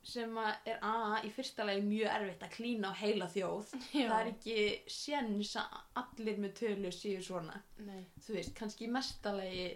sem 0.02 0.34
að 0.42 0.68
er 0.72 0.78
a, 0.82 0.92
í 1.22 1.30
fyrsta 1.30 1.64
lagi 1.66 1.82
mjög 1.86 2.10
erfitt 2.10 2.42
að 2.42 2.54
klína 2.56 2.90
á 2.90 2.94
heila 2.98 3.28
þjóð 3.30 3.72
Já. 3.94 4.08
það 4.10 4.18
er 4.18 4.30
ekki 4.32 4.56
séns 4.90 5.54
að 5.60 5.76
allir 6.02 6.40
með 6.42 6.54
tölu 6.58 6.92
séu 6.94 7.22
svona 7.22 7.60
Nei. 7.86 8.02
þú 8.24 8.36
veist, 8.38 8.54
kannski 8.58 8.88
í 8.88 8.92
mestalegi 8.92 9.66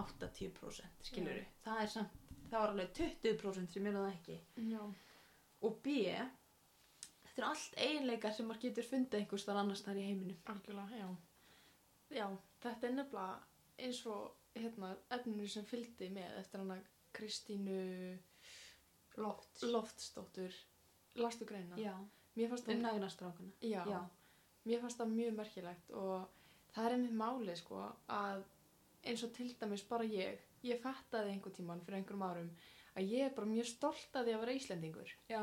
80% 0.00 1.10
skilur 1.10 1.40
Já. 1.42 1.46
það 1.66 1.82
er 1.84 1.92
samt, 1.96 2.20
það 2.50 2.58
var 2.58 2.74
alveg 2.74 2.92
20% 3.00 3.74
sem 3.76 3.90
er 3.90 3.98
það 3.98 4.12
ekki 4.14 4.38
Já. 4.70 4.84
og 5.68 5.80
B 5.84 5.96
þetta 7.26 7.42
er 7.42 7.48
allt 7.50 7.76
eiginleikar 7.84 8.34
sem 8.36 8.48
maður 8.48 8.64
getur 8.68 8.88
fundið 8.88 9.20
einhvers 9.20 9.46
þar 9.48 9.60
annars 9.62 9.84
þar 9.84 10.00
í 10.00 10.06
heiminum 10.08 10.40
Algjörlega, 10.54 11.04
já. 11.04 11.10
Já, 12.10 12.26
þetta 12.64 12.88
er 12.88 12.96
nefnilega 12.96 13.36
eins 13.80 14.00
og 14.10 14.56
hérna, 14.56 14.94
efninu 15.14 15.46
sem 15.48 15.64
fylgdi 15.68 16.08
með 16.12 16.40
eftir 16.40 16.64
hana 16.64 16.80
Kristínu 17.14 17.76
Loft 19.16 19.62
Loftsdóttur. 19.62 20.54
Lastu 21.14 21.44
greina? 21.44 21.76
já, 21.76 21.94
Mér 22.36 22.48
fannst 22.48 22.66
það, 22.66 22.74
unnægnastrákuna 22.76 23.52
já, 23.60 23.82
já, 23.90 24.00
mér 24.64 24.80
fannst 24.80 25.00
það 25.00 25.14
mjög 25.16 25.34
merkilegt 25.40 25.90
og 25.90 26.28
það 26.74 26.84
er 26.86 26.94
einmitt 26.96 27.16
máli 27.18 27.56
sko 27.58 27.80
að 28.08 28.44
eins 29.04 29.24
og 29.26 29.32
til 29.34 29.48
dæmis 29.60 29.82
bara 29.88 30.04
ég, 30.06 30.38
ég 30.62 30.80
fattaði 30.80 31.32
einhver 31.34 31.52
tíman 31.56 31.82
fyrir 31.82 31.98
einhverjum 31.98 32.22
árum 32.28 32.50
að 32.94 33.10
ég 33.10 33.26
er 33.26 33.34
bara 33.34 33.50
mjög 33.50 33.66
stolt 33.66 34.14
að 34.14 34.28
því 34.28 34.34
að 34.36 34.40
vera 34.44 34.56
Íslendingur. 34.60 35.12
já, 35.28 35.42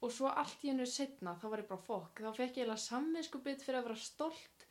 og 0.00 0.12
svo 0.12 0.28
allt 0.30 0.64
í 0.64 0.70
hennu 0.70 0.86
setna 0.86 1.34
þá 1.40 1.46
var 1.48 1.62
ég 1.62 1.68
bara 1.70 1.86
fokk, 1.86 2.20
þá 2.20 2.30
fekk 2.36 2.58
ég 2.58 2.66
eiginlega 2.66 2.84
samvinskupið 2.84 3.64
fyrir 3.64 3.80
að 3.80 3.88
vera 3.88 3.96
stolt 4.02 4.66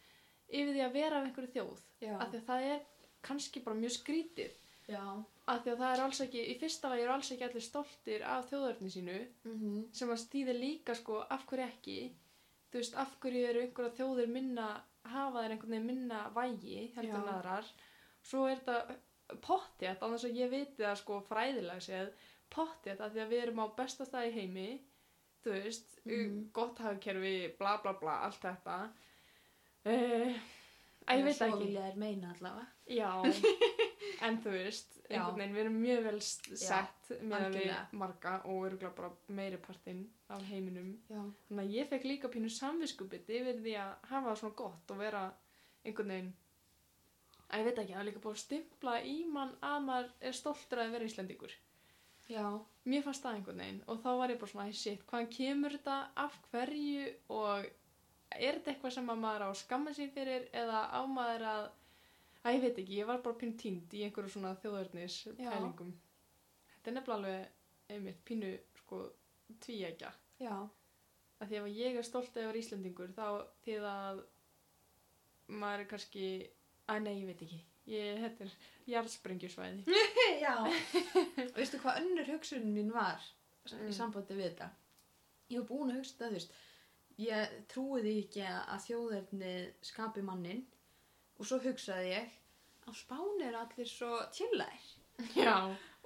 yfir 0.48 0.74
því 0.74 0.84
að 0.86 0.94
vera 0.94 1.18
af 1.20 1.26
einhverju 1.28 1.52
þjóð. 1.56 1.82
Af 2.16 2.30
því 2.32 2.38
að 2.40 2.46
það 2.48 2.68
er 2.72 2.86
kannski 3.28 3.64
bara 3.66 3.76
mjög 3.82 3.94
skrítið. 3.98 4.54
Já. 4.88 5.04
Af 5.48 5.62
því 5.64 5.72
að 5.74 5.82
það 5.82 5.94
er 5.98 6.02
alls 6.04 6.22
ekki, 6.26 6.42
í 6.52 6.56
fyrsta 6.60 6.90
lagi 6.92 7.04
eru 7.06 7.14
alls 7.14 7.32
ekki 7.32 7.46
allir 7.48 7.64
stoltir 7.66 8.24
af 8.28 8.50
þjóðörni 8.52 8.90
sínu 8.92 9.18
Mm 9.48 9.84
sem 9.94 10.10
að 10.14 10.22
stýðir 10.26 10.60
líka 10.60 10.96
sko 10.96 11.22
af 11.30 11.46
hverju 11.48 11.66
ekki. 11.68 11.98
Þú 12.72 12.78
veist, 12.82 12.96
af 13.00 13.14
hverju 13.24 13.46
eru 13.50 13.62
einhverja 13.64 13.96
þjóðir 14.02 14.28
minna 14.34 14.66
hafa 15.08 15.42
þeir 15.46 15.52
einhvern 15.56 15.72
veginn 15.72 15.86
minna 15.88 16.24
vægi 16.36 16.92
heldur 16.98 17.22
en 17.22 17.30
aðrar? 17.38 17.70
Svo 18.28 18.46
er 18.52 18.60
þetta 18.60 19.40
pottjætt 19.44 20.00
þess 20.04 20.26
að 20.28 20.36
ég 20.42 20.50
viti 20.52 20.84
það 20.84 20.98
sko 21.00 21.22
fræðilega 21.30 21.80
séð 21.88 22.12
pottjætt 22.50 23.02
af 23.04 23.12
því 23.14 23.22
að 23.24 23.32
við 23.32 23.42
erum 23.46 23.60
á 23.64 23.68
besta 23.80 24.06
stað 24.08 24.28
í 24.30 24.36
heimi 24.36 24.68
þú 25.44 25.52
veist, 25.56 25.98
Mhm. 26.06 26.50
gott 26.54 26.80
hafkerfi 26.80 27.56
bla 27.60 27.78
bla 27.84 27.94
bla, 27.94 28.18
allt 28.28 28.42
þetta. 28.42 28.90
Uh, 29.88 30.36
að 31.08 31.18
ég 31.20 31.24
veit 31.24 31.36
Svo 31.38 31.46
ekki. 31.48 31.60
vilja 31.66 31.82
þær 31.88 31.98
meina 31.98 32.34
allavega. 32.34 32.68
Já, 32.88 33.12
en 34.22 34.38
þú 34.42 34.52
veist, 34.54 34.98
einhvern 35.10 35.38
veginn, 35.38 35.54
við 35.56 35.62
erum 35.64 35.78
mjög 35.82 36.04
vel 36.08 36.22
sett 36.22 37.12
með 37.22 37.46
að 37.48 37.58
við 37.58 37.94
marga 38.02 38.34
og 38.46 38.66
örgulega 38.68 38.96
bara 38.98 39.12
meiri 39.28 39.58
partinn 39.58 40.02
af 40.30 40.42
heiminum. 40.50 40.94
já, 41.10 41.22
Þannig 41.50 41.64
að 41.66 41.76
ég 41.78 41.90
fekk 41.92 42.04
líka 42.10 42.28
pínu 42.34 42.50
samviskupið 42.50 43.30
yfir 43.40 43.62
því 43.64 43.76
að 43.84 43.94
hafa 44.12 44.30
það 44.30 44.40
svona 44.42 44.56
gott 44.64 44.92
og 44.92 44.98
vera 44.98 45.24
einhvern 45.86 46.08
veginn, 46.16 46.34
að 47.48 47.60
ég 47.62 47.66
veit 47.70 47.80
ekki, 47.84 47.94
er 47.96 48.04
líka 48.10 48.20
búið 48.26 48.36
að 48.36 48.44
stimpla 48.44 48.98
í 49.08 49.16
mann 49.32 49.56
að 49.64 49.80
maður 49.88 50.10
er 50.22 50.34
stoltur 50.34 50.80
að 50.84 50.92
vera 50.98 51.06
Íslendingur. 51.08 51.54
já, 52.28 52.46
Mér 52.88 53.04
fannst 53.04 53.24
það 53.24 53.36
einhvern 53.38 53.62
veginn 53.64 53.82
og 53.88 54.02
þá 54.04 54.10
var 54.18 54.30
ég 54.30 54.40
bara 54.40 54.52
svona, 54.52 54.70
"Æ, 54.70 54.74
shit, 54.76 55.06
hvaðan 55.08 55.30
kemur 55.32 55.72
þetta, 55.72 56.08
af 56.18 56.40
hverju? 56.52 57.14
Og 57.30 57.66
er 58.36 58.54
þetta 58.60 58.72
eitthvað 58.74 58.92
sem 58.94 59.08
að 59.10 59.20
maður 59.24 59.42
á 59.44 59.50
að 59.50 59.56
skamma 59.62 59.92
sér 59.92 60.10
fyrir 60.12 60.50
eða 60.54 60.80
á 60.92 61.02
maður 61.08 61.44
að, 61.48 61.70
að 62.48 62.56
ég 62.58 62.64
veit 62.66 62.80
ekki, 62.82 62.98
ég 63.02 63.08
var 63.10 63.22
bara 63.26 63.38
pínu 63.42 63.58
tínd 63.62 63.94
í 63.98 64.04
einhverju 64.08 64.32
svona 64.34 64.54
þjóðörnis 64.62 65.18
Já. 65.38 65.50
pælingum. 65.52 65.94
Þetta 66.74 66.92
er 66.92 66.96
nefnilega 66.98 67.18
alveg 67.18 67.96
einmitt 67.98 68.20
pínu 68.28 68.52
sko 68.82 69.02
tvíækja. 69.64 70.12
já, 70.42 70.56
Af 71.40 71.48
því 71.52 71.58
ef 71.60 71.66
ég 71.78 71.96
er 72.00 72.06
stolt 72.08 72.34
að 72.38 72.48
vera 72.48 72.58
Íslendingur 72.58 73.12
þá 73.14 73.26
því 73.66 73.74
að 73.86 74.22
maður 75.62 75.84
er 75.84 75.90
kannski, 75.92 76.30
að 76.90 77.02
nei, 77.06 77.14
ég 77.22 77.28
veit 77.30 77.44
ekki. 77.46 77.60
Ég, 77.88 78.18
þetta 78.24 78.44
er 78.48 78.56
jarðsprengjusvæði. 78.92 79.98
já. 80.46 80.56
veistu 81.58 81.80
hvað 81.84 82.02
önnur 82.04 82.32
hugsunin 82.34 82.74
mín 82.76 82.94
var 82.96 83.22
Mm. 83.68 83.90
í 83.92 83.94
sambandi 83.98 84.32
við 84.38 84.46
þetta 84.54 84.66
ég 85.52 85.58
var 85.60 85.66
búin 85.68 85.90
að 85.92 85.98
hugsa 85.98 86.14
þetta, 86.14 86.28
þú 86.30 86.36
veist 86.38 86.52
ég 87.20 87.56
trúi 87.68 87.98
því 88.06 88.12
ekki 88.22 88.44
að 88.48 88.78
þjóðerni 88.86 89.50
skapi 89.84 90.22
mannin 90.24 90.62
og 91.38 91.50
svo 91.50 91.60
hugsaði 91.64 92.14
ég 92.14 92.34
á 92.88 92.92
Spáni 92.96 93.46
eru 93.50 93.60
allir 93.62 93.90
svo 93.90 94.16
tjillæðir 94.34 94.88
Já. 95.36 95.58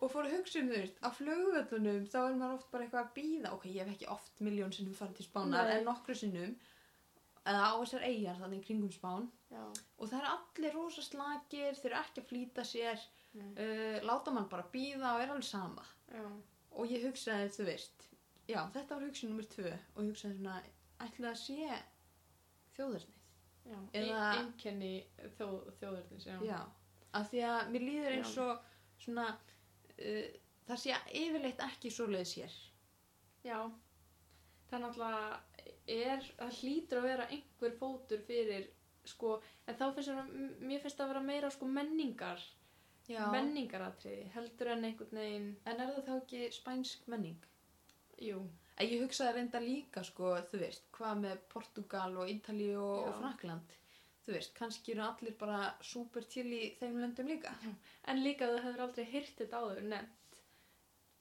og 0.02 0.12
fór 0.12 0.28
að 0.28 0.36
hugsa 0.38 0.62
um 0.62 0.70
þú 0.72 0.78
veist 0.80 1.00
á 1.04 1.10
flugvöllunum 1.14 2.06
þá 2.10 2.20
er 2.24 2.38
maður 2.40 2.58
oft 2.58 2.70
bara 2.74 2.86
eitthvað 2.86 3.04
að 3.04 3.16
býða 3.18 3.54
ok, 3.56 3.66
ég 3.70 3.82
hef 3.84 3.94
ekki 3.96 4.12
oft 4.16 4.44
miljón 4.46 4.76
sinnum 4.76 4.98
farið 4.98 5.20
til 5.20 5.28
Spánar 5.28 5.68
Nei. 5.68 5.74
en 5.78 5.88
nokkru 5.88 6.16
sinnum. 6.18 6.54
Eða 7.42 7.62
á 7.74 7.76
þessar 7.82 8.06
eigjar 8.06 8.38
þannig 8.38 8.66
kringum 8.66 8.94
Spán. 8.94 9.28
Já. 9.52 9.64
og 9.98 10.10
það 10.10 10.18
eru 10.20 10.32
allir 10.36 10.76
rosa 10.78 11.04
slagir 11.04 11.80
þeir 11.80 11.90
eru 11.92 12.00
ekki 12.00 12.22
að 12.22 12.30
flýta 12.30 12.66
sér. 12.68 13.08
Uh, 13.32 13.98
láta 14.04 14.32
mann 14.36 14.50
bara 14.52 14.68
býða 14.74 15.16
og 15.16 15.22
er 15.24 15.32
alveg 15.32 15.48
sama. 15.48 15.86
Já. 16.12 16.26
og 16.72 16.92
ég 16.92 17.06
hugsaði, 17.08 17.52
þú 17.56 17.68
veist 17.68 18.08
já, 18.48 18.62
þetta 18.74 18.96
var 18.96 19.08
hugsun 19.08 19.32
nummer 19.32 19.48
tvö. 19.52 19.72
Og 19.96 20.06
ég 20.06 20.14
hugsaði 20.14 20.38
svona, 20.40 20.60
ætli 21.04 21.28
það 21.28 21.42
sé 21.46 21.82
Eða... 22.78 23.08
einkenni 23.70 24.94
þjóð, 25.38 25.58
þjóðurnis, 25.80 26.28
já. 26.28 26.38
já, 26.46 26.60
af 27.20 27.30
því 27.32 27.46
að 27.52 27.72
mér 27.74 27.88
líður 27.88 28.18
eins 28.18 28.36
og 28.42 28.68
svona 29.02 29.28
uh, 29.32 30.28
það 30.68 30.84
sé 30.84 31.00
yfirleitt 31.22 31.66
ekki 31.68 31.94
svoleiðis 31.94 32.36
hér 32.42 32.60
Já. 33.42 33.58
Það 34.70 34.78
er 34.78 34.84
náttúrulega, 34.86 35.32
er, 35.96 36.28
það 36.38 36.58
hlýtur 36.62 37.00
að 37.02 37.08
vera 37.10 37.28
einhver 37.36 37.78
fótur 37.80 38.24
fyrir, 38.28 38.68
sko, 39.10 39.36
en 39.66 39.78
þá 39.80 39.86
finnst 39.96 40.12
það, 40.12 40.34
mér 40.62 40.84
finnst 40.84 41.00
það 41.00 41.06
að 41.08 41.14
vera 41.14 41.24
meira, 41.28 41.50
sko, 41.52 41.70
menningar, 41.78 42.44
já. 43.10 43.24
menningaratriði, 43.34 44.30
heldur 44.36 44.72
en 44.76 44.88
einhvern 44.88 45.22
veginn, 45.24 45.50
en 45.66 45.82
er 45.82 45.96
það 45.98 46.08
þá 46.08 46.14
ekki 46.20 46.44
spænsk 46.56 47.10
menning? 47.12 47.50
jú, 48.22 48.44
En 48.82 48.88
ég 48.90 49.04
hugsaði 49.04 49.36
reynda 49.38 49.60
líka, 49.62 50.02
sko, 50.08 50.32
þú 50.50 50.60
veist, 50.64 50.88
hvað 50.98 51.20
með 51.26 51.42
Portugal 51.54 52.16
og 52.18 52.30
Ítalíu 52.34 52.80
og, 52.82 52.98
Já. 53.02 53.10
og 53.12 53.20
Frakland 53.20 53.76
þú 54.26 54.36
veist, 54.36 54.54
kannski 54.58 54.94
eru 54.96 55.04
allir 55.08 55.34
bara 55.40 55.60
súper 55.82 56.26
til 56.30 56.46
í 56.54 56.62
þeim 56.80 57.00
löndum 57.02 57.30
líka 57.32 57.52
en 58.12 58.22
líka 58.24 58.50
þú 58.52 58.60
hefur 58.66 58.84
aldrei 58.86 59.06
hýrt 59.10 59.40
þetta 59.42 59.62
áður 59.64 59.82
nefnt, 59.94 60.40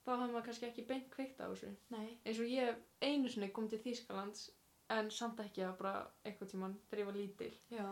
þá 0.04 0.10
hefur 0.12 0.32
maður 0.34 0.46
kannski 0.50 0.68
ekki 0.68 0.84
beint 0.90 1.08
kveikt 1.14 1.40
á 1.40 1.48
þessu. 1.48 1.70
nei, 1.94 2.08
Eins 2.24 2.40
og 2.44 2.50
ég 2.52 2.80
einu 3.00 3.32
sinni 3.32 3.48
kom 3.56 3.68
til 3.72 3.80
Þýskalands, 3.84 4.50
en 4.96 5.10
samt 5.14 5.40
ekki 5.40 5.64
að 5.64 5.76
bara 5.80 5.94
einhvern 6.28 6.50
tímann 6.52 6.78
þegar 6.90 7.02
ég 7.04 7.10
var 7.10 7.20
lítil. 7.20 7.52
já 7.72 7.86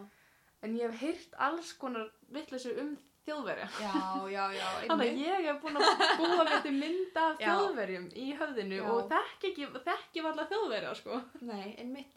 En 0.67 0.75
ég 0.75 0.91
hef 0.91 1.01
heyrt 1.01 1.35
alls 1.39 1.73
konar 1.79 2.09
vitleysu 2.35 2.73
um 2.83 2.97
þjóðverja. 3.29 3.69
já, 3.85 3.95
já, 4.33 4.45
já, 4.57 4.67
Þannig 4.91 5.13
að 5.13 5.23
ég 5.23 5.47
hef 5.49 5.61
búin 5.65 5.79
að 5.81 6.05
búa 6.21 6.45
með 6.49 6.63
til 6.67 6.75
mynda 6.79 7.25
af 7.29 7.41
Já. 7.43 7.49
þjóðverjum 7.53 8.07
í 8.25 8.27
höfðinu 8.41 8.79
Já. 8.81 8.87
og 8.95 9.01
þekki 9.13 9.51
ekki, 9.53 9.69
þekki 9.89 10.25
var 10.25 10.33
alltaf 10.35 10.53
þjóðverja, 10.55 10.95
sko. 11.03 11.21
nei, 11.49 11.67
einmitt 11.83 12.17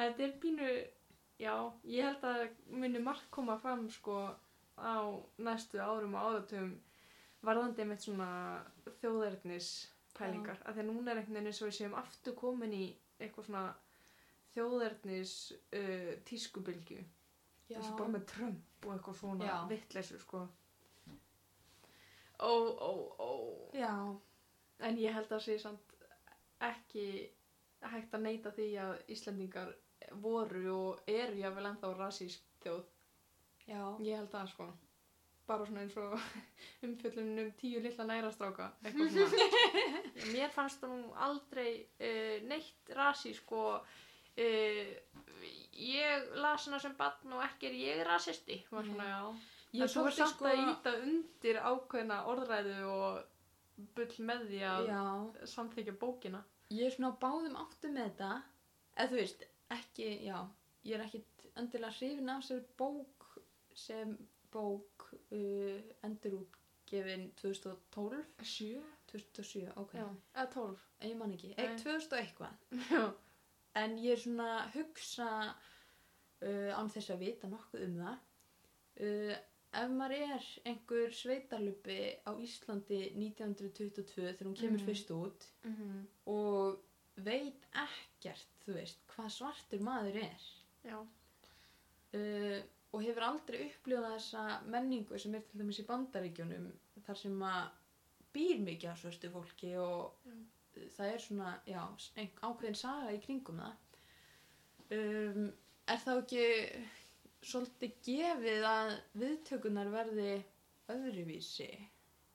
Þetta 0.00 0.22
er 0.24 0.30
pínu, 0.40 0.68
já, 1.42 1.54
ég 1.92 2.06
held 2.08 2.22
að 2.24 2.46
muni 2.72 3.02
margt 3.04 3.26
koma 3.34 3.58
fram, 3.60 3.82
sko, 3.92 4.14
á 4.80 4.96
næstu 5.44 5.76
árum 5.84 6.14
og 6.16 6.30
áratugum 6.30 6.70
varðandi 7.44 7.84
með 7.88 7.98
svona 8.06 8.28
þjóðverðnis 9.02 9.68
pælingar. 10.16 10.56
Af 10.64 10.74
því 10.76 10.82
að 10.84 10.88
núna 10.88 11.12
er 11.12 11.20
einhvern 11.20 11.36
veginn 11.36 11.50
eins 11.52 11.60
og 11.60 11.68
við 11.68 11.76
séum 11.82 11.98
aftur 12.00 12.34
komin 12.36 12.72
í 12.76 12.86
eitthvað 13.20 13.50
svona 13.50 13.66
þjóðverðnis 14.54 15.34
uh, 15.76 16.10
tískubilgju. 16.28 17.04
eins 17.70 17.86
og 17.92 17.98
bara 18.00 18.14
með 18.16 18.24
Trump 18.80 18.88
og 18.88 18.96
eitthvað 18.96 19.16
svona 19.18 19.68
vittleysu 19.68 20.18
sko. 20.18 20.46
Ó, 22.40 22.52
ó, 22.80 22.92
ó. 23.20 23.30
Já, 23.76 24.16
en 24.80 24.98
ég 24.98 25.12
held 25.12 25.32
að 25.32 25.42
sé 25.44 25.58
samt 25.60 25.96
ekki 26.60 27.30
hægt 27.80 28.14
að 28.14 28.24
neyta 28.24 28.52
því 28.52 28.68
að 28.80 28.94
Íslendingar 29.12 29.74
voru 30.22 30.62
og 30.72 31.02
eru 31.08 31.36
jáfnvel 31.40 31.66
ennþá 31.70 31.92
rasísk 31.98 32.44
þjóð. 32.64 32.84
Já. 33.66 33.82
Ég 34.00 34.16
held 34.16 34.30
það 34.32 34.48
sko. 34.54 34.70
Bara 35.46 35.66
svona 35.66 35.84
eins 35.84 35.96
og 36.00 36.16
umfjöllun 36.86 37.44
um 37.44 37.52
tíu 37.60 37.80
lilla 37.84 38.06
nærastráka 38.08 38.70
eitthvað 38.84 39.16
svona. 39.16 39.48
Mér 40.34 40.52
fannst 40.54 40.80
það 40.80 40.96
nú 40.96 41.12
aldrei 41.28 41.72
uh, 42.00 42.36
neitt 42.48 42.94
rasi 42.96 43.34
sko 43.36 43.82
uh, 44.36 44.92
ég 45.80 46.30
las 46.42 46.68
hana 46.68 46.80
sem 46.82 46.94
barn 46.98 47.36
og 47.36 47.42
ekki 47.46 47.70
er 47.70 47.80
ég 47.80 48.04
rasisti. 48.08 48.60
Var 48.70 48.86
svona 48.86 49.08
já. 49.08 49.20
Ég 49.70 49.80
en 49.80 49.86
er 49.86 49.92
svolítið 49.92 50.24
samt 50.24 50.46
að 50.50 50.62
íta 50.66 50.94
undir 51.04 51.60
ákveðna 51.62 52.22
orðræðu 52.30 52.78
og 52.90 53.84
bull 53.96 54.24
með 54.26 54.48
því 54.50 54.62
að 54.70 54.88
samþykja 55.52 55.98
bókina. 56.00 56.42
Ég 56.74 56.86
er 56.86 56.96
svona 56.96 57.14
á 57.14 57.20
báðum 57.22 57.58
áttu 57.58 57.90
með 57.90 58.10
þetta. 58.10 58.32
Eða 58.96 59.12
þú 59.12 59.20
veist, 59.20 59.46
ekki, 59.74 60.08
já 60.26 60.40
ég 60.86 60.96
er 60.96 61.04
ekkit 61.04 61.48
endilega 61.60 61.96
hrifin 61.98 62.32
af 62.32 62.44
sér 62.46 62.62
bók 62.78 63.26
sem 63.76 64.14
bók 64.52 65.10
uh, 65.12 65.80
endurútgefin 66.06 67.30
2012 67.40 68.22
sjö? 68.42 68.80
2007, 69.10 69.72
ok, 69.76 69.96
já, 69.98 70.06
eða 70.34 70.46
tólf. 70.54 70.86
Ég 71.02 71.16
man 71.18 71.34
ekki. 71.34 71.52
Nei. 71.56 71.66
Nei. 71.66 71.80
2000 71.82 72.14
og 72.14 72.20
eitthvað. 72.20 72.58
Já, 72.94 73.02
en 73.84 73.96
ég 73.98 74.12
er 74.16 74.20
svona 74.24 74.48
að 74.64 74.74
hugsa 74.78 75.28
uh, 75.50 76.70
án 76.78 76.90
þess 76.92 77.10
að 77.14 77.22
vita 77.26 77.48
nokkuð 77.52 77.86
um 77.86 77.96
það 78.00 78.18
uh, 79.06 79.38
ef 79.80 79.90
maður 79.94 80.16
er 80.26 80.46
einhver 80.66 81.12
sveitarlupi 81.14 81.98
á 82.26 82.30
Íslandi 82.42 83.00
1922 83.14 84.24
þegar 84.24 84.48
hún 84.48 84.56
kemur 84.58 84.80
Mhm. 84.80 84.86
fyrst 84.88 85.10
út 85.14 85.46
mm 85.64 86.00
og 86.30 86.80
veit 87.20 87.66
ekkert, 87.76 88.46
þú 88.64 88.74
veist, 88.78 89.00
hvað 89.12 89.28
svartur 89.34 89.80
maður 89.84 90.16
er 90.24 90.44
já. 90.86 90.98
uh, 92.14 92.60
og 92.92 93.02
hefur 93.04 93.22
aldrei 93.26 93.60
upplifað 93.68 94.14
þessa 94.16 94.44
menningu 94.66 95.18
sem 95.18 95.34
er 95.38 95.44
til 95.46 95.60
dæmis 95.60 95.78
í 95.82 95.86
bandaríkjunum 95.86 96.70
þar 97.06 97.16
sem 97.20 97.42
að 97.46 97.68
býr 98.34 98.58
mikið 98.66 98.90
á 98.90 98.96
svörstu 98.98 99.30
fólki 99.34 99.74
og 99.78 100.16
Já. 100.26 100.32
Það 100.96 101.12
er 101.14 101.22
svona, 101.24 101.52
já, 101.66 101.82
ákveðin 102.42 102.78
saga 102.78 103.12
í 103.14 103.20
kringum 103.24 103.60
það 103.62 104.96
um, 104.96 105.52
er 105.90 106.02
þá 106.04 106.10
ekki 106.16 106.44
svolítið 107.40 107.94
gefið 108.04 108.66
að 108.68 108.92
viðtökunar 109.22 109.92
verði 109.92 110.32
öðruvísi 110.92 111.70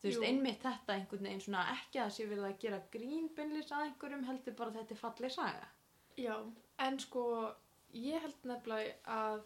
þú 0.02 0.08
veist, 0.08 0.20
Jú. 0.20 0.24
einmitt 0.28 0.64
þetta 0.64 0.96
einhvern 0.96 1.28
veginn 1.28 1.44
svona 1.46 1.66
ekki 1.76 2.02
að 2.04 2.14
sé 2.16 2.30
verið 2.30 2.48
að 2.50 2.62
gera 2.64 2.82
grín 2.94 3.28
beinlis 3.38 3.74
að 3.74 3.90
einhverjum 3.90 4.26
heldur 4.30 4.58
bara 4.58 4.76
þetta 4.78 4.96
er 4.96 5.02
falleg 5.02 5.36
saga 5.36 5.68
Já, 6.16 6.36
en 6.86 6.98
sko 7.04 7.26
ég 7.96 8.24
held 8.24 8.48
nefnilega 8.48 8.96
að 9.18 9.44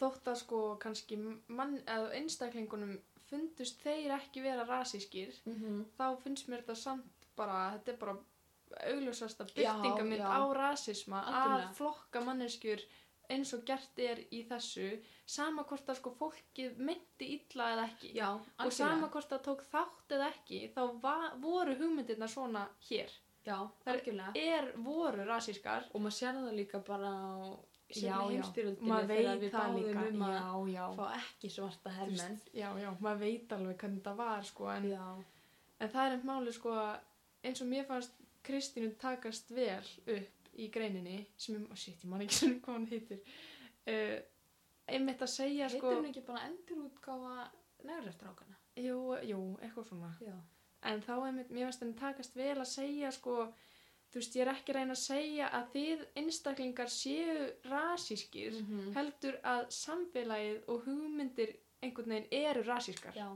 þótt 0.00 0.30
að 0.30 0.40
sko 0.42 0.60
kannski 0.82 1.18
mann, 1.18 1.78
eða 1.86 2.12
einstaklingunum 2.18 2.96
fundust 3.28 3.80
þeir 3.82 4.14
ekki 4.18 4.42
vera 4.44 4.66
rasískir 4.68 5.32
mm 5.44 5.54
-hmm. 5.54 5.84
þá 5.98 6.06
finnst 6.22 6.48
mér 6.48 6.64
þetta 6.64 6.76
samt 6.80 7.13
bara 7.36 7.58
þetta 7.76 7.92
er 7.92 7.98
bara 8.04 8.16
augljósasta 8.90 9.46
byrtingamind 9.54 10.22
á 10.24 10.42
rasisma 10.56 11.20
Algjörlega. 11.22 11.68
að 11.70 11.74
flokka 11.78 12.22
manneskjur 12.24 12.84
eins 13.32 13.52
og 13.56 13.62
gert 13.64 13.98
er 14.04 14.18
í 14.36 14.42
þessu 14.48 14.88
sama 15.26 15.64
hvort 15.64 15.88
að 15.88 15.96
sko 16.00 16.10
fólkið 16.18 16.80
myndi 16.84 17.28
illa 17.38 17.70
eða 17.72 17.84
ekki. 17.88 18.10
Já, 18.18 18.28
og 18.36 18.72
sama 18.72 19.08
hvort 19.08 19.30
það 19.30 19.44
tók 19.46 19.62
þátt 19.70 20.16
eða 20.18 20.26
ekki 20.34 20.58
þá 20.74 20.82
voru 21.40 21.76
hugmyndirna 21.78 22.28
svona 22.28 22.66
hér. 22.90 23.12
Já, 23.44 23.56
Þær- 23.84 23.92
algjörlega. 23.94 24.32
er 24.34 24.72
voru 24.76 25.24
rasískar. 25.28 25.88
Og 25.94 26.00
maður 26.00 26.18
sér 26.18 26.36
það 26.40 26.54
líka 26.58 26.82
bara 26.84 27.12
á 27.12 27.56
maður 27.94 29.08
þegar 29.08 29.38
veit 29.38 29.42
við 29.42 29.50
báðum 29.52 29.82
líka. 29.84 30.04
um 30.08 30.22
að 30.24 30.70
já, 30.72 30.84
fá 30.96 31.04
ekki 31.18 31.50
svarta 31.52 31.90
veist, 32.06 32.48
já, 32.52 32.68
já, 32.80 32.90
maður 33.00 33.18
veit 33.20 33.52
alveg 33.52 33.76
hvernig 33.78 34.02
það 34.02 34.16
var 34.16 34.42
sko, 34.42 34.68
en, 34.72 34.86
en 35.80 35.88
það 35.88 36.06
er 36.06 36.16
einn 36.16 36.26
máli 36.26 36.52
sko, 36.52 36.72
að 36.72 37.00
eins 37.44 37.60
og 37.64 37.68
mér 37.70 37.86
fannst 37.88 38.12
Kristínu 38.44 38.90
takast 39.00 39.50
vel 39.56 39.84
upp 40.06 40.48
í 40.60 40.68
greininni 40.70 41.26
sem, 41.36 41.62
oh 41.70 41.74
shit, 41.76 42.02
ég 42.04 42.10
man 42.10 42.20
ekki 42.24 42.34
svona 42.38 42.60
hvað 42.64 42.74
hann 42.76 42.88
heitir 42.90 43.20
uh, 43.88 44.18
einmitt 44.94 45.22
að 45.24 45.32
segja 45.32 45.68
heitir 45.68 45.80
sko, 45.80 45.94
hún 45.96 46.10
ekki 46.10 46.22
bara 46.26 46.42
endurútgáfa 46.48 47.50
negrastrákana 47.88 48.58
jú, 48.76 48.98
jú, 49.28 49.38
eitthvað 49.62 49.88
svona 49.88 50.10
já, 50.22 50.34
en 50.90 51.00
þá 51.06 51.14
einmitt, 51.26 51.50
mér 51.54 51.68
fannst 51.70 51.84
henni 51.84 51.96
takast 51.98 52.36
vel 52.36 52.58
að 52.60 52.68
segja 52.70 53.10
sko, 53.16 53.36
þú 54.12 54.20
veist, 54.20 54.36
ég 54.36 54.44
er 54.44 54.52
ekki 54.52 54.76
reyna 54.76 54.94
að 54.94 55.02
segja 55.02 55.48
að 55.58 55.68
þið 55.74 56.04
einstaklingar 56.22 56.92
séu 56.92 57.48
rasískir, 57.70 58.60
Mhm. 58.60 58.92
heldur 58.94 59.40
að 59.42 59.64
samfélagið 59.74 60.68
og 60.68 60.84
hugmyndir 60.86 61.56
einhvern 61.82 62.14
veginn 62.14 62.28
eru 62.44 62.62
rasískar 62.68 63.14
já. 63.16 63.26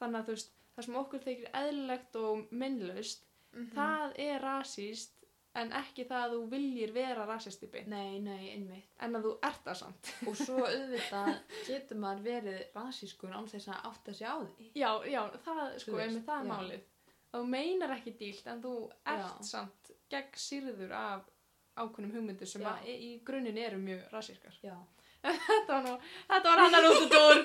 þannig 0.00 0.18
að 0.20 0.26
þú 0.26 0.34
veist, 0.38 0.50
það 0.76 0.84
sem 0.88 0.96
okkur 1.04 1.22
þykir 1.28 1.50
eðlilegt 1.60 2.16
og 2.16 2.46
minnlaust, 2.50 3.24
Mhm. 3.54 3.70
það 3.74 4.12
er 4.28 4.40
rasíst 4.42 5.12
en 5.54 5.70
ekki 5.78 6.04
það 6.08 6.22
að 6.24 6.32
þú 6.34 6.46
viljir 6.50 6.92
vera 6.92 7.24
rasisti 7.28 7.66
beint, 7.70 7.86
nei, 7.86 8.18
nei, 8.18 8.48
einmitt. 8.54 8.88
En 8.98 9.14
að 9.14 9.28
þú 9.28 9.32
ert 9.46 9.60
það 9.64 9.76
samt. 9.78 10.10
Og 10.26 10.34
svo 10.36 10.56
auðvitað 10.70 11.28
getur 11.68 12.00
maður 12.02 12.24
verið 12.24 12.64
rasískur 12.74 13.30
án 13.36 13.46
þess 13.52 13.68
að 13.70 13.84
átta 13.90 14.14
sig 14.18 14.26
á 14.26 14.36
því. 14.42 14.70
Já, 14.74 14.90
já, 15.06 15.20
það 15.44 15.78
sko, 15.84 15.98
einmitt 16.02 16.26
það 16.26 16.40
er 16.40 16.48
já. 16.48 16.52
málið. 16.54 16.82
Þú 17.34 17.44
meinar 17.50 17.90
ekki 17.96 18.12
dílt 18.18 18.46
en 18.50 18.60
þú 18.62 18.72
ert 19.10 19.22
Já. 19.22 19.46
samt 19.46 19.88
gegn 20.10 20.36
sýrður 20.38 20.92
af 20.94 21.22
ákveðnum 21.74 22.12
hugmyndir 22.14 22.46
sem 22.46 22.62
að 22.70 22.84
í 22.90 23.08
grunninn 23.26 23.58
eru 23.58 23.78
mjög 23.82 24.04
rasískar. 24.12 24.54
Já, 24.62 24.74
þetta 25.24 25.70
var, 25.72 25.82
nú, 25.86 25.94
þetta 26.30 26.48
var 26.50 26.62
hannar 26.62 26.86
út 26.90 27.00
út 27.02 27.16
úr 27.18 27.38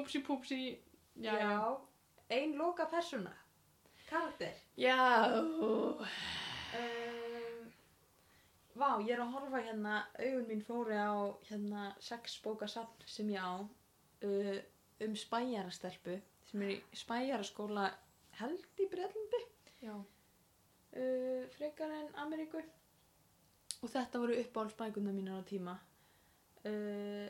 Upsi 0.00 0.20
pupsi 0.26 0.60
já, 1.20 1.34
já. 1.40 1.80
ein 2.30 2.56
loka 2.56 2.86
persóna 2.88 3.32
karakter 4.10 4.54
já. 4.76 4.98
um, 5.40 6.04
Vá, 8.74 8.88
ég 9.06 9.12
er 9.14 9.20
að 9.22 9.34
horfa 9.36 9.60
hérna, 9.62 9.98
augun 10.18 10.48
mín 10.50 10.62
fóri 10.66 10.96
á 10.98 11.14
hérna 11.46 11.82
sex 12.02 12.40
bóka 12.42 12.66
safn 12.66 13.04
sem 13.06 13.28
ég 13.30 13.38
á 13.38 13.62
uh, 13.62 14.56
um 15.06 15.14
spæjarastelpu 15.14 16.16
sem 16.48 16.64
er 16.66 16.72
í 16.74 16.98
spæjaraskóla 16.98 17.84
held 18.40 18.82
í 18.82 18.88
Breitlandi 18.90 19.42
já. 19.84 19.94
uh, 19.94 21.46
frekar 21.54 21.94
en 22.00 22.10
Ameríku 22.24 22.64
og 23.84 23.90
þetta 23.92 24.20
voru 24.24 24.40
uppáhaldsbækuna 24.42 25.14
mínar 25.14 25.38
á 25.38 25.44
tíma 25.46 25.74
uh, 26.66 27.28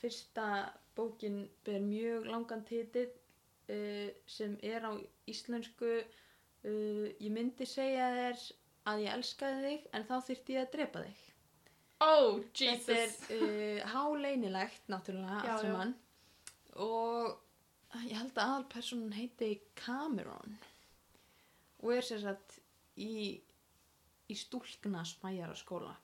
fyrsta 0.00 0.46
bókin 0.96 1.42
ber 1.64 1.80
mjög 1.84 2.24
langan 2.32 2.64
titill 2.64 3.12
uh, 3.68 4.08
sem 4.26 4.56
er 4.62 4.88
á 4.88 4.92
íslensku 5.30 5.90
uh, 6.00 7.06
ég 7.20 7.30
myndi 7.34 7.66
segja 7.68 8.10
þér 8.16 8.46
að 8.90 9.02
ég 9.04 9.18
elskaði 9.18 9.60
þig 9.66 9.90
en 9.96 10.06
þá 10.08 10.14
þyrfti 10.28 10.56
ég 10.56 10.64
að 10.64 10.72
drepa 10.76 11.04
þig. 11.04 11.26
Oh 12.00 12.40
þetta 12.56 12.94
er 12.96 13.10
Jesus. 13.10 13.30
uh, 13.36 13.92
háleinilegt 13.92 14.88
náttúrulega 14.88 15.40
allt 15.40 15.50
já. 15.50 15.56
saman 15.66 15.94
og 16.80 18.00
ég 18.06 18.16
held 18.16 18.36
að 18.36 18.44
aðalpersonan 18.46 19.16
heiti 19.16 19.50
Cameron. 19.78 20.58
Og 21.80 21.94
er 21.96 22.06
sér 22.06 22.22
satt 22.22 22.58
í, 23.00 23.40
í 24.30 24.34
stúlkna 24.36 25.02
spæjara 25.08 25.56
skóla 25.58 25.94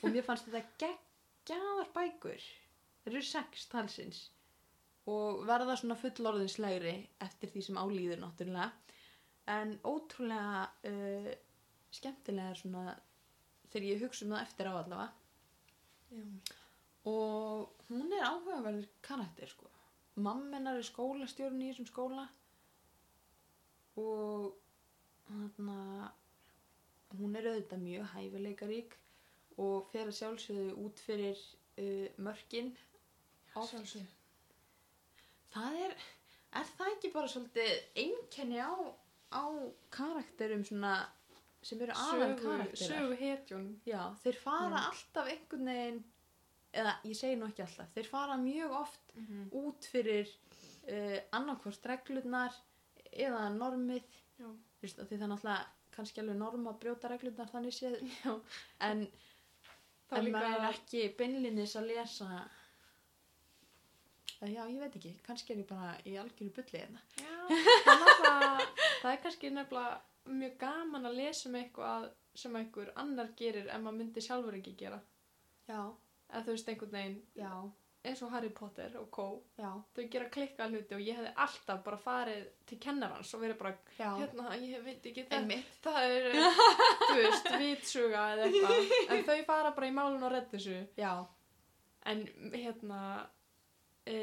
og 0.00 0.06
mér 0.12 0.24
fannst 0.26 0.48
þetta 0.48 0.64
geggjaðar 0.80 1.90
bækur. 1.94 2.46
Þeir 3.04 3.14
eru 3.14 3.26
sex 3.28 3.66
talsins 3.72 4.24
og 5.10 5.42
verða 5.48 5.76
svona 5.76 5.96
fullorðinslegri 6.00 6.94
eftir 7.24 7.52
því 7.52 7.64
sem 7.66 7.80
álýður 7.80 8.22
náttúrulega. 8.22 8.70
En 9.52 9.74
ótrúlega 9.84 10.64
uh, 10.88 11.32
skemmtilega 11.92 12.54
svona 12.56 12.94
þegar 13.68 13.88
ég 13.90 14.04
hugsa 14.04 14.24
um 14.24 14.34
það 14.34 14.46
eftir 14.46 14.70
á 14.70 14.74
allavega. 14.74 15.12
Já. 16.14 16.24
og 17.10 17.70
hún 17.88 18.12
er 18.14 18.22
áhugaverður 18.24 18.86
karakter 19.02 19.50
sko. 19.50 19.68
Mamma 20.14 20.56
hennar 20.56 20.78
er 20.78 20.86
skólastjórn 20.86 21.60
í 21.60 21.70
þessum 21.72 21.88
skóla. 21.90 22.26
Og 24.00 24.54
þarna 25.26 26.12
hún 27.18 27.36
er 27.38 27.50
auðvitað 27.50 27.82
mjög 27.82 28.08
hæfileikarík 28.14 28.96
og 29.64 29.90
fer 29.92 30.08
að 30.08 30.18
sjálfsögðu 30.20 30.74
út 30.84 31.02
fyrir 31.04 31.42
uh, 31.82 32.08
mörkin. 32.16 32.72
Oft. 33.54 33.98
Það 35.54 35.80
er 35.86 35.96
er 36.54 36.70
það 36.78 36.92
ekki 36.94 37.10
bara 37.14 37.30
svolítið 37.30 38.00
einkenni 38.04 38.62
á, 38.62 38.74
á 39.34 39.44
karakterum 39.94 40.64
svona 40.66 40.94
sem 41.64 41.80
eru 41.80 41.94
aðal 41.96 42.34
karakterar 42.38 43.06
Já, 43.88 44.02
þeir 44.22 44.40
fara 44.42 44.82
Já. 44.82 44.90
alltaf 44.90 45.30
einhvern 45.32 45.70
veginn 45.70 46.02
eða 46.74 46.94
ég 47.06 47.18
segi 47.18 47.38
nú 47.38 47.48
ekki 47.48 47.64
alltaf 47.64 47.94
þeir 47.94 48.10
fara 48.10 48.36
mjög 48.40 48.76
oft 48.80 49.14
mm 49.14 49.26
-hmm. 49.26 49.46
út 49.62 49.88
fyrir 49.92 50.28
uh, 50.28 51.18
annarkvort 51.38 51.86
reglurnar 51.86 52.52
eða 53.12 53.48
normið 53.54 54.04
því 54.82 55.16
það 55.16 55.22
er 55.22 55.30
náttúrulega 55.32 55.66
kannski 55.94 56.20
alveg 56.20 56.36
norm 56.36 56.66
að 56.66 56.80
brjóta 56.82 57.08
reglurnar 57.08 57.50
þannig 57.50 57.74
séð 57.74 58.00
Já. 58.24 58.40
en, 58.80 59.06
en 60.10 60.32
maður 60.32 60.58
er 60.58 60.68
ekki 60.70 61.08
beinlinis 61.18 61.76
að 61.76 61.90
lesa 61.94 62.44
já, 64.50 64.62
ég 64.70 64.80
veit 64.82 64.96
ekki, 64.98 65.12
kannski 65.26 65.52
er 65.54 65.62
ég 65.62 65.68
bara 65.68 65.92
í 66.08 66.16
algjöru 66.20 66.50
bulli 66.56 66.80
hérna. 66.80 67.00
Það 67.84 68.64
það 69.02 69.10
er 69.12 69.22
kannski 69.24 69.50
nefnilega 69.54 70.34
mjög 70.34 70.54
gaman 70.60 71.08
að 71.10 71.18
lesa 71.20 71.48
um 71.50 71.56
eitthvað 71.60 72.10
sem 72.34 72.56
einhver 72.58 72.90
annar 72.98 73.28
gerir 73.38 73.68
en 73.70 73.82
maður 73.84 73.98
myndi 74.00 74.22
sjálfur 74.24 74.56
ekki 74.58 74.76
gera. 74.84 75.00
Já, 75.68 75.80
Eða 76.34 76.42
þú 76.46 76.54
veist 76.54 76.68
einhvern 76.72 76.94
veginn, 76.96 77.18
já, 77.38 77.50
eins 78.04 78.22
og 78.24 78.30
Harry 78.32 78.48
Potter 78.50 78.94
og 78.98 79.10
Co. 79.14 79.26
já, 79.60 79.68
Þau 79.94 80.02
gera 80.10 80.30
klikka 80.32 80.66
hluti 80.72 80.96
og 80.96 81.02
ég 81.04 81.18
hefði 81.20 81.30
alltaf 81.44 81.82
bara 81.84 81.98
farið 82.00 82.48
til 82.66 82.78
kennarans 82.82 83.30
og 83.36 83.44
verið 83.44 83.58
bara, 83.60 83.74
já. 83.98 84.08
hérna, 84.18 84.48
ég 84.58 84.82
veit 84.84 85.06
ekki 85.06 85.22
þetta. 85.28 85.38
Einmitt. 85.38 85.76
Það 85.84 86.16
er, 86.16 86.26
þú 87.10 87.14
veist, 87.20 87.48
vitsuga 87.60 88.24
eða 88.34 88.48
eitthvað. 88.48 88.96
En 89.14 89.24
þau 89.28 89.38
fara 89.52 89.70
bara 89.76 89.90
í 89.92 89.94
málun 90.00 90.26
og 90.26 90.32
redda 90.34 90.56
þessu. 90.56 90.80
Já, 91.00 91.14
En 92.04 92.18
hérna, 92.52 92.98
e, 94.06 94.16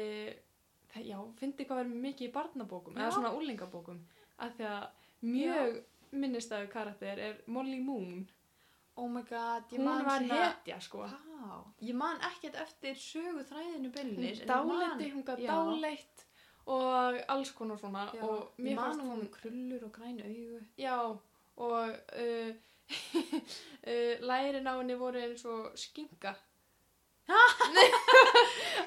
það, 0.92 1.06
já, 1.08 1.18
fyndi 1.40 1.64
hvað 1.68 1.80
verður 1.82 2.02
mikið 2.06 2.28
í 2.28 2.32
barnabókum, 2.32 2.96
eða 2.96 3.08
Já. 3.10 3.14
svona 3.16 3.32
úlingabókum, 3.38 3.98
af 4.38 4.54
því 4.56 4.64
að 4.68 4.86
mjög 5.22 5.82
minnistæðu 6.12 6.68
karakter 6.72 7.18
er 7.18 7.38
Molly 7.46 7.80
Moon. 7.80 8.28
oh 8.96 9.08
my 9.08 9.22
god, 9.22 9.64
ég 9.72 9.78
Hún 9.80 9.84
man 9.88 10.04
var 10.04 10.18
svona... 10.20 10.40
hetja, 10.50 10.80
sko. 10.80 10.98
Vá, 11.08 11.64
ég 11.80 11.94
man 11.96 12.18
ekkert 12.28 12.54
eftir 12.60 12.94
sögu 12.94 13.40
þræðinu 13.48 13.88
Hún 13.88 13.94
bylnis. 13.96 14.42
dáleiti, 14.46 15.10
hún 15.14 15.24
gaf 15.24 15.38
já. 15.40 15.48
dáleitt 15.54 16.26
og 16.66 17.16
alls 17.28 17.50
konar 17.52 17.78
svona. 17.80 18.04
Já, 18.14 18.22
Og 18.22 18.52
mér 18.58 18.74
man 18.76 18.84
fannst 18.84 19.00
hún 19.00 19.10
hún, 19.16 19.30
krullur 19.32 19.84
og 19.84 19.92
græn 19.92 20.20
augu. 20.20 20.60
já, 20.78 20.98
og 21.56 21.88
uh, 22.18 22.50
uh, 22.52 24.14
lærin 24.28 24.66
á 24.68 24.76
henni 24.78 24.94
voru 24.94 25.18
eins 25.18 25.44
og 25.44 25.72
skinka. 25.74 26.34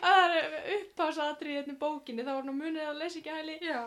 Það 0.05 0.35
er 0.39 0.57
upphásatrið 0.79 1.59
hérna 1.59 1.75
í 1.75 1.79
bókinni, 1.79 2.25
þá 2.25 2.33
var 2.33 2.43
hún 2.43 2.59
munið 2.59 2.89
að 2.89 2.99
lesa 3.03 3.21
ekki 3.21 3.37
hæli. 3.37 3.57
Já. 3.63 3.79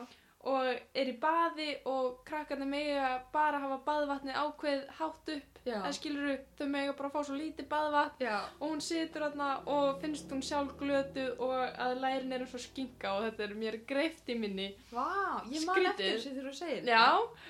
og 0.48 0.68
er 0.94 1.08
í 1.10 1.16
baði 1.18 1.72
og 1.90 2.20
krakkarnir 2.24 2.68
mega 2.70 3.08
bara 3.32 3.58
hafa 3.58 3.80
baðvatni 3.84 4.32
ákveð 4.38 4.84
hátt 5.00 5.32
upp. 5.34 5.58
Já. 5.66 5.82
en 5.84 5.92
skilur 5.92 6.38
þau 6.56 6.68
mega 6.70 6.94
bara 6.96 7.10
fá 7.12 7.18
svo 7.26 7.34
lítið 7.36 7.66
baðvatn. 7.68 8.22
Og 8.60 8.70
hún 8.70 8.80
situr 8.80 9.26
þarna 9.26 9.48
og 9.74 9.98
finnst 10.00 10.30
hún 10.32 10.44
sjálf 10.46 10.76
glötu 10.80 11.26
og 11.44 11.56
að 11.58 11.98
lærin 12.04 12.32
er 12.32 12.46
eins 12.46 12.54
og 12.56 12.62
skinka 12.64 13.16
og 13.16 13.26
þetta 13.26 13.44
er 13.48 13.56
mér 13.64 13.80
greift 13.90 14.30
í 14.30 14.38
minni. 14.38 14.70
Vá, 14.94 15.42
ég 15.50 15.66
man 15.66 15.90
eftir 15.90 16.14
þessi 16.14 16.32
þegar 16.36 16.48
þú 16.48 16.54
segir 16.62 16.88
já, 16.94 17.04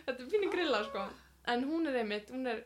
þetta 0.09 0.25
er 0.25 0.33
fínu 0.33 0.51
grilla 0.57 0.83
sko. 0.89 1.05
En 1.53 1.69
hún 1.69 1.87
er 1.93 2.01
einmitt, 2.01 2.33
hún 2.35 2.51
er 2.51 2.65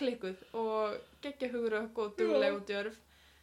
klikkuð 0.00 0.42
og 0.56 0.98
geggja 1.22 1.52
hugurökk 1.52 2.00
og 2.00 2.18
dugleg 2.18 2.56
og 2.56 2.66
djörf 2.66 2.98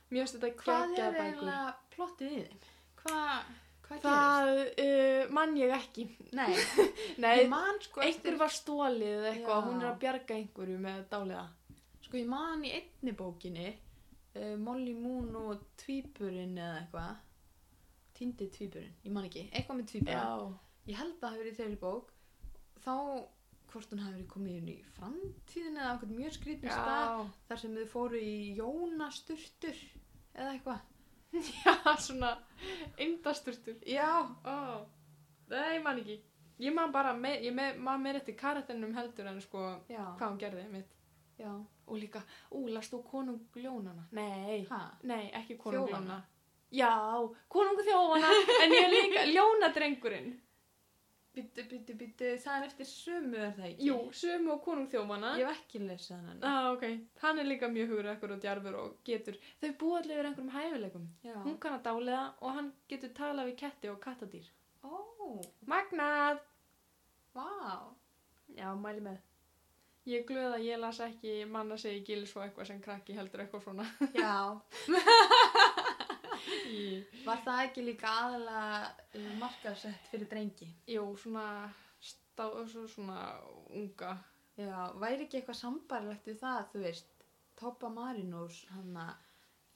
mér 0.09 0.23
finnst 0.23 0.37
þetta 0.37 0.51
Hvað 0.61 0.83
geggja 0.83 1.05
er 1.05 1.15
bækur 1.15 1.25
eiginlega 1.27 1.71
plottið 1.95 2.35
í 2.35 2.41
þeim? 2.41 2.67
Hvað, 3.01 3.49
hvað 3.87 4.05
það 4.05 4.51
uh, 4.85 5.33
mann 5.37 5.57
ég 5.59 5.73
ekki 5.77 6.07
gerist? 6.11 6.37
Nei, 6.37 6.87
nei, 7.23 7.33
ég 7.43 7.51
man 7.51 7.81
sko 7.83 8.03
einhver 8.05 8.39
var 8.41 8.55
stólið 8.55 9.13
eða 9.13 9.31
eitthvað, 9.33 9.61
Já. 9.61 9.67
hún 9.69 9.83
er 9.83 9.89
að 9.91 10.01
bjarga 10.03 10.37
einhverju 10.41 10.79
með 10.87 11.03
dáliða. 11.11 11.45
Sko 12.07 12.19
ég 12.21 12.27
man 12.31 12.63
í 12.63 12.73
einni 12.77 13.13
bókinni 13.19 13.69
uh, 13.71 14.55
Molly 14.63 14.93
Moon 14.97 15.33
og 15.41 15.65
tvíburinn 15.81 16.57
eða 16.57 16.83
eitthvað 16.83 17.15
Týndi 18.17 18.47
tvíburinn, 18.49 18.95
ég 19.05 19.13
man 19.13 19.27
ekki 19.27 19.43
Eitthvað 19.51 19.77
með 19.77 19.89
tvíburinn 19.91 20.53
Ég 20.87 20.97
held 20.97 21.11
að 21.11 21.19
það 21.19 21.33
hafi 21.33 21.41
verið 21.43 21.51
í 21.51 21.57
þeirri 21.59 21.79
bók 21.81 22.13
Þá 22.81 22.93
hvort 23.71 23.91
hún 23.93 23.99
hafi 24.05 24.23
komið 24.31 24.57
inn 24.61 24.69
í 24.73 24.75
framtíðin 24.97 25.77
eða 25.81 25.91
einhvern 25.93 26.15
mjög 26.17 26.35
skrýtnum 26.37 26.71
stað 26.71 27.31
þar 27.49 27.61
sem 27.63 27.75
þau 27.77 27.87
fóru 27.93 28.21
í 28.21 28.35
jónasturtur 28.57 29.79
eða 30.33 30.53
eitthvað 30.53 30.85
já, 31.65 31.73
svona 31.99 32.29
eindasturtur. 32.97 33.75
Já, 33.85 34.09
Ó, 34.47 34.85
nei, 35.51 35.79
man 35.83 35.99
ekki. 36.01 36.19
Ég 36.63 36.73
man 36.73 36.91
bara, 36.95 37.11
me, 37.13 37.35
ég 37.43 37.53
me, 37.53 37.67
man 37.77 38.01
meir 38.01 38.17
eftir 38.17 38.33
karakternum 38.39 38.95
heldur 38.95 39.27
en 39.29 39.41
sko 39.43 39.65
já, 39.91 40.05
hvað 40.17 40.31
hún 40.31 40.39
gerði 40.41 40.63
mitt. 40.71 40.95
já 41.37 41.51
Og 41.87 41.99
líka, 42.01 42.19
ú, 42.51 42.65
last 42.73 42.91
þú 42.91 43.03
konung 43.07 43.43
ljónana? 43.55 44.07
Nei, 44.11 44.65
Ha? 44.71 44.79
nei, 45.07 45.29
ekki 45.37 45.55
konung 45.61 45.85
Þjófana? 45.87 46.17
ljónana. 46.17 46.23
Já, 46.71 46.89
konung 47.47 47.77
þjófana, 47.79 48.31
en 48.63 48.73
ég 48.75 48.89
líka 48.91 49.21
ljónadrengurinn. 49.35 50.33
Byttu, 51.37 51.63
byttu, 51.69 51.95
byttu, 51.99 52.29
það 52.41 52.55
er 52.57 52.67
eftir 52.67 52.89
sömu 52.89 53.37
er 53.37 53.51
það 53.59 53.67
ekki? 53.67 53.87
Jú, 53.91 53.97
sömu 54.21 54.53
og 54.55 54.61
konung 54.65 54.89
þjófana. 54.89 55.35
Ég 55.37 55.51
hef 55.51 55.59
ekki 55.61 55.83
lesið 55.83 56.25
hann 56.25 56.43
Ah, 56.49 56.71
ok. 56.71 56.85
Hann 57.21 57.41
er 57.43 57.49
líka 57.51 57.69
mjög 57.69 57.93
hugur 57.93 58.11
ekkur 58.15 58.33
og 58.33 58.41
djarfur 58.41 58.79
og 58.81 58.97
getur, 59.05 59.37
þau 59.61 59.71
búa 59.83 60.01
allir 60.01 60.17
yfir 60.17 60.31
einhverjum 60.31 60.53
hæfileikum. 60.57 61.07
Já. 61.27 61.35
Hún 61.45 61.59
kann 61.61 61.77
að 61.77 61.85
dáliða 61.91 62.25
og 62.41 62.57
hann 62.57 62.73
getur 62.89 63.13
talað 63.21 63.51
við 63.51 63.57
ketti 63.61 63.93
og 63.93 64.01
kattadýr. 64.01 64.49
Ó, 64.81 64.97
Magnað! 65.69 66.41
vá. 67.37 67.93
Já, 68.57 68.69
mæli 68.73 69.03
með. 69.05 69.17
Ég 70.07 70.21
er 70.21 70.27
glöð 70.29 70.53
að 70.55 70.63
ég 70.63 70.79
las 70.79 70.99
ekki 71.03 71.31
manna 71.51 71.75
segi 71.77 71.99
gils 72.07 72.31
og 72.37 72.45
eitthvað 72.45 72.69
sem 72.69 72.77
krakki 72.83 73.15
heldur 73.17 73.43
eitthvað 73.43 73.65
svona. 73.65 73.85
Já. 74.15 74.35
Var 77.25 77.43
það 77.43 77.61
ekki 77.65 77.83
líka 77.83 78.13
aðalega 78.23 78.79
uh, 79.19 79.29
markaðsett 79.41 80.09
fyrir 80.11 80.29
drengi? 80.31 80.67
jú, 80.87 81.03
svona, 81.19 81.45
stá, 81.99 82.45
svo, 82.71 82.85
svona 82.91 83.19
unga. 83.75 84.15
Já, 84.57 84.77
væri 84.97 85.27
ekki 85.27 85.41
eitthvað 85.41 85.59
sambarlegt 85.59 86.27
við 86.29 86.39
það, 86.41 86.67
þú 86.71 86.83
veist, 86.85 87.13
Toppa 87.57 87.89
Marinós, 87.93 88.63
hann 88.71 88.97
að, 89.01 89.13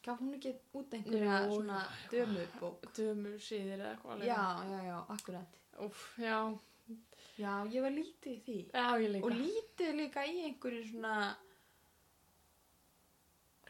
gaf 0.05 0.19
hún 0.21 0.35
ekki 0.37 0.55
út 0.77 0.93
einhverja 0.97 1.37
Jú, 1.43 1.55
svona 1.59 1.79
dömubók? 2.13 2.89
Dömur 2.97 3.39
síðir 3.41 3.79
eða 3.79 3.93
eitthvað. 3.95 4.13
alveg. 4.15 4.27
Já, 4.29 4.43
já, 4.71 4.79
já, 4.87 4.97
akkurat. 5.15 5.57
Úf, 5.85 6.03
já. 6.21 6.37
Já, 7.41 7.53
ég 7.73 7.81
var 7.85 7.93
lítið 7.95 8.33
í 8.33 8.39
því. 8.45 8.59
Já, 8.73 8.85
ég 9.01 9.13
líka. 9.15 9.25
Og 9.27 9.37
lítið 9.37 9.97
líka 9.97 10.25
í 10.29 10.41
einhverju 10.49 10.81
svona, 10.91 11.15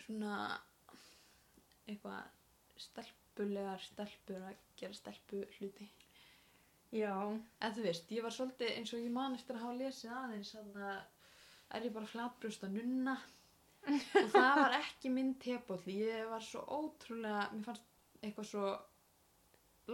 svona, 0.05 0.37
eitthvað 1.87 2.40
stelpulegar 2.81 3.83
stelpur 3.85 4.45
að 4.49 4.61
gera 4.79 4.97
stelpu 4.97 5.43
hluti. 5.57 5.87
Já. 6.91 7.15
En 7.63 7.75
þú 7.75 7.85
veist, 7.85 8.09
ég 8.11 8.25
var 8.25 8.35
svolítið 8.35 8.73
eins 8.75 8.93
og 8.95 9.03
ég 9.03 9.13
man 9.15 9.37
eftir 9.37 9.55
að 9.55 9.65
hafa 9.65 9.77
lesið 9.79 10.15
aðeins 10.17 10.55
þannig 10.57 10.87
að 10.89 11.77
er 11.77 11.85
ég 11.87 11.93
bara 11.95 12.09
flatbrust 12.09 12.65
að 12.67 12.75
nunna 12.79 13.15
og 13.89 14.27
það 14.33 14.59
var 14.59 14.75
ekki 14.77 15.11
minn 15.13 15.31
tepolli, 15.41 15.95
ég 16.03 16.27
var 16.29 16.43
svo 16.45 16.61
ótrúlega, 16.67 17.47
mér 17.53 17.67
fannst 17.69 17.87
eitthvað 18.21 18.49
svo 18.51 18.65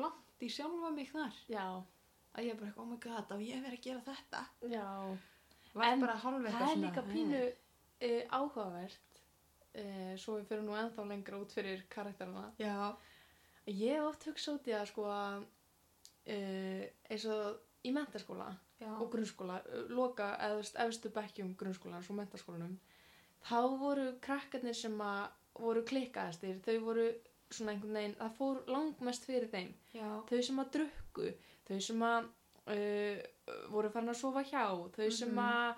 langt 0.02 0.44
í 0.44 0.50
sjálfa 0.52 0.92
mig 0.96 1.10
þar 1.12 1.38
Já. 1.52 1.66
að 2.38 2.50
ég 2.50 2.60
bara, 2.60 2.74
oh 2.82 2.90
my 2.90 2.98
god, 3.04 3.32
á 3.32 3.38
ég 3.40 3.64
verið 3.64 3.80
að 3.80 3.86
gera 3.88 4.04
þetta 4.10 4.44
Já. 4.74 4.88
var 5.74 5.94
En 5.94 6.06
Það 6.08 6.68
er 6.72 6.82
líka 6.82 7.06
pínu 7.08 7.44
uh, 7.48 8.24
áhugavert 8.40 9.07
uh, 9.78 10.14
svo 10.18 10.38
við 10.40 10.48
fyrir 10.52 10.64
nú 10.66 10.76
ennþá 10.78 11.06
lengra 11.10 11.40
út 11.42 11.54
fyrir 11.56 11.86
karakterina. 11.94 12.50
Já, 12.62 12.96
Ég 13.68 13.98
hef 13.98 14.06
oft 14.08 14.24
hugsað 14.30 14.54
út 14.62 14.68
í 14.72 14.74
að 14.78 14.86
sko 14.94 15.06
að 15.12 15.42
uh, 15.44 16.84
eins 17.12 17.26
og 17.28 17.88
í 17.88 17.92
mentaskóla 17.96 18.48
já, 18.80 18.92
og 18.96 19.10
grunnskóla, 19.12 19.58
uh, 19.68 19.88
loka 19.92 20.30
veist, 20.56 20.78
efstu 20.80 21.12
bekkjum 21.16 21.54
grunnskólans 21.60 22.08
og 22.12 22.16
mentaskólanum 22.22 22.78
þá 23.48 23.60
voru 23.80 24.06
krakkarnir 24.24 24.76
sem 24.76 24.96
að 25.04 25.28
voru 25.58 25.84
klikkaðastir, 25.88 26.58
þau 26.66 26.78
voru 26.86 27.08
svona 27.50 27.74
einhvern 27.74 27.96
veginn, 27.96 28.16
það 28.20 28.34
fór 28.38 28.58
langmest 28.68 29.24
fyrir 29.26 29.48
þeim. 29.52 29.70
Já, 29.96 30.08
þau 30.30 30.42
sem 30.44 30.60
að 30.64 30.72
drukku 30.76 31.30
þau 31.68 31.78
sem 31.88 32.04
að 32.08 32.28
uh, 32.74 33.22
voru 33.72 33.92
farin 33.94 34.12
að 34.14 34.20
sofa 34.22 34.44
hjá 34.48 34.64
þau 34.96 35.08
sem 35.12 35.32
Mhm. 35.32 35.44
að 35.44 35.76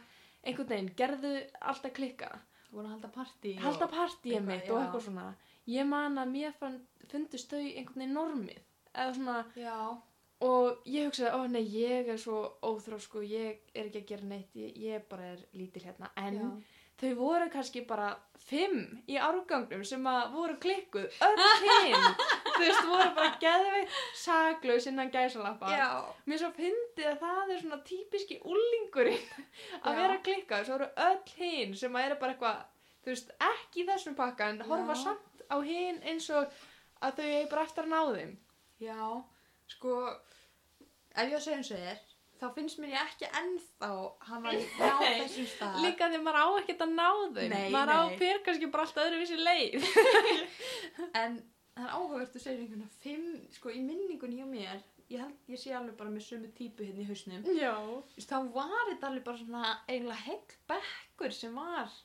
einhvern 0.50 0.70
veginn 0.72 0.94
gerðu 0.98 1.34
alltaf 1.62 1.94
klikka 1.94 2.32
voru 2.74 2.86
að 2.88 2.94
halda 2.96 3.12
partí 3.14 3.54
halda 3.60 3.88
partíið 3.92 4.36
eitthvað, 4.38 4.50
mitt 4.52 4.70
og 4.70 4.82
eitthvað 4.82 5.06
svona. 5.08 5.26
Ég 5.70 5.90
man 5.90 6.18
að 6.22 6.32
mér 6.34 6.54
fann, 6.60 6.80
fundust 7.12 7.52
þau 7.52 7.60
einhvern 7.62 8.04
veginn 8.04 8.18
normið 8.18 8.62
eða 8.94 9.14
svona 9.18 9.38
Já, 9.60 9.78
og 10.50 10.90
ég 10.90 11.10
hugsaði, 11.10 11.32
ó 11.36 11.40
nei, 11.52 11.64
ég 11.76 12.10
er 12.14 12.20
svo 12.22 12.42
óþrósku, 12.66 13.24
ég 13.28 13.64
er 13.74 13.90
ekki 13.90 14.04
að 14.04 14.12
gera 14.14 14.30
neitt 14.34 14.60
ég, 14.60 14.76
ég 14.90 15.08
bara 15.10 15.34
er 15.34 15.42
lítil 15.54 15.84
hérna. 15.86 16.12
En 16.20 16.40
já, 16.40 16.50
þau 17.00 17.12
voru 17.20 17.50
kannski 17.54 17.84
bara 17.88 18.14
fimm 18.50 19.00
í 19.08 19.18
árgangnum 19.20 19.84
sem 19.88 20.06
að 20.10 20.34
voru 20.36 20.58
klikkuð 20.64 21.20
öll 21.28 21.46
hinn 21.66 22.10
þú 22.60 22.66
veist, 22.68 22.90
voru 22.92 23.12
bara 23.18 23.38
geðveitt 23.44 24.00
saglaus 24.22 24.90
innan 24.92 25.14
gæsalappa. 25.14 25.72
Mér 26.30 26.42
svo 26.44 26.52
fyndið 26.58 27.08
að 27.14 27.22
það 27.24 27.54
er 27.56 27.64
svona 27.64 27.80
típiski 27.92 28.42
úlingurinn 28.44 29.48
að 29.84 30.02
vera 30.04 30.20
klikkað. 30.28 30.68
Svo 30.68 30.78
eru 30.80 30.92
öll 31.08 31.40
hinn 31.40 31.74
sem 31.80 31.96
að 31.96 32.10
eru 32.10 32.20
bara 32.22 32.36
eitthvað 32.36 32.68
þú 33.04 33.14
veist, 33.14 33.32
ekki 33.52 33.84
í 33.84 33.88
þessum 33.88 34.18
pakka 34.18 34.52
en 34.54 34.62
horfa 34.68 34.96
Já. 34.98 35.02
samt 35.08 35.44
á 35.50 35.58
hinn 35.66 36.00
eins 36.08 36.28
og 36.36 36.52
að 37.06 37.22
þau 37.22 37.28
er 37.32 37.50
bara 37.52 37.66
eftir 37.66 37.88
að 37.88 37.94
ná 37.94 38.02
þeim. 38.14 38.38
Já, 38.80 39.02
sko, 39.74 39.96
ef 41.16 41.34
ég 41.34 41.36
á 41.36 41.52
eins 41.56 41.72
og 41.74 41.80
þér, 41.84 42.02
þá 42.40 42.46
finnst 42.56 42.80
mér 42.80 42.94
ég 42.94 43.06
ekki 43.06 43.30
ennþá 43.42 43.92
hafa 44.30 44.42
ná 44.46 45.00
Nei, 45.00 45.16
þessum 45.24 45.48
stað. 45.54 45.80
líka 45.86 46.10
því 46.12 46.22
maður 46.26 46.42
á 46.44 46.48
ekkert 46.62 46.84
að 46.86 46.94
ná 46.98 47.08
þeim. 47.38 47.56
Nei, 47.56 47.70
maður 47.76 47.96
á 47.96 48.02
nei. 48.04 48.18
fyrir 48.22 48.44
kannski 48.46 48.72
bara 48.74 48.86
allt 48.88 49.02
öðruvísi 49.06 49.40
leið. 49.40 49.90
En 51.24 51.40
það 51.80 51.88
er 51.88 51.98
áhugavert 51.98 52.36
að 52.38 52.46
segja 52.46 52.62
einhvern 52.62 52.86
veginn 52.86 53.02
fimm, 53.04 53.44
sko, 53.56 53.74
í 53.74 53.84
minningunni 53.86 54.40
hjá 54.40 54.48
mér 54.50 54.88
ég 55.10 55.24
held, 55.24 55.38
ég 55.50 55.60
sé 55.60 55.74
alveg 55.74 55.98
bara 55.98 56.12
með 56.14 56.26
sömu 56.28 56.52
típu 56.58 56.86
hérna 56.86 57.02
í 57.02 57.08
hausnum. 57.10 57.46
Þá 58.22 58.38
var 58.54 58.92
þetta 58.92 59.10
alveg 59.10 59.26
bara 59.26 59.42
svona 59.42 59.64
eiginlega 59.88 60.26
heill 60.28 60.58
bekkur 60.70 61.34
sem 61.34 61.58
var 61.58 61.96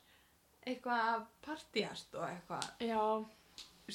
eitthvað 0.65 1.27
partíast 1.45 2.17
og 2.17 2.25
eitthvað. 2.25 2.67
Já. 2.81 3.03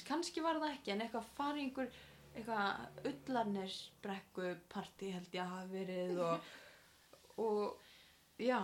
Kannski 0.06 0.44
var 0.44 0.60
það 0.62 0.76
ekki 0.76 0.94
en 0.94 1.04
eitthvað 1.04 1.32
fari 1.34 1.66
einhver 1.66 1.90
eitthvað 2.30 3.08
ullarnesbrekku 3.10 4.52
partí 4.70 5.10
held 5.16 5.34
ég 5.34 5.42
að 5.42 5.54
hafa 5.56 5.70
verið 5.72 6.20
og, 6.28 6.52
og 7.46 8.44
já. 8.46 8.62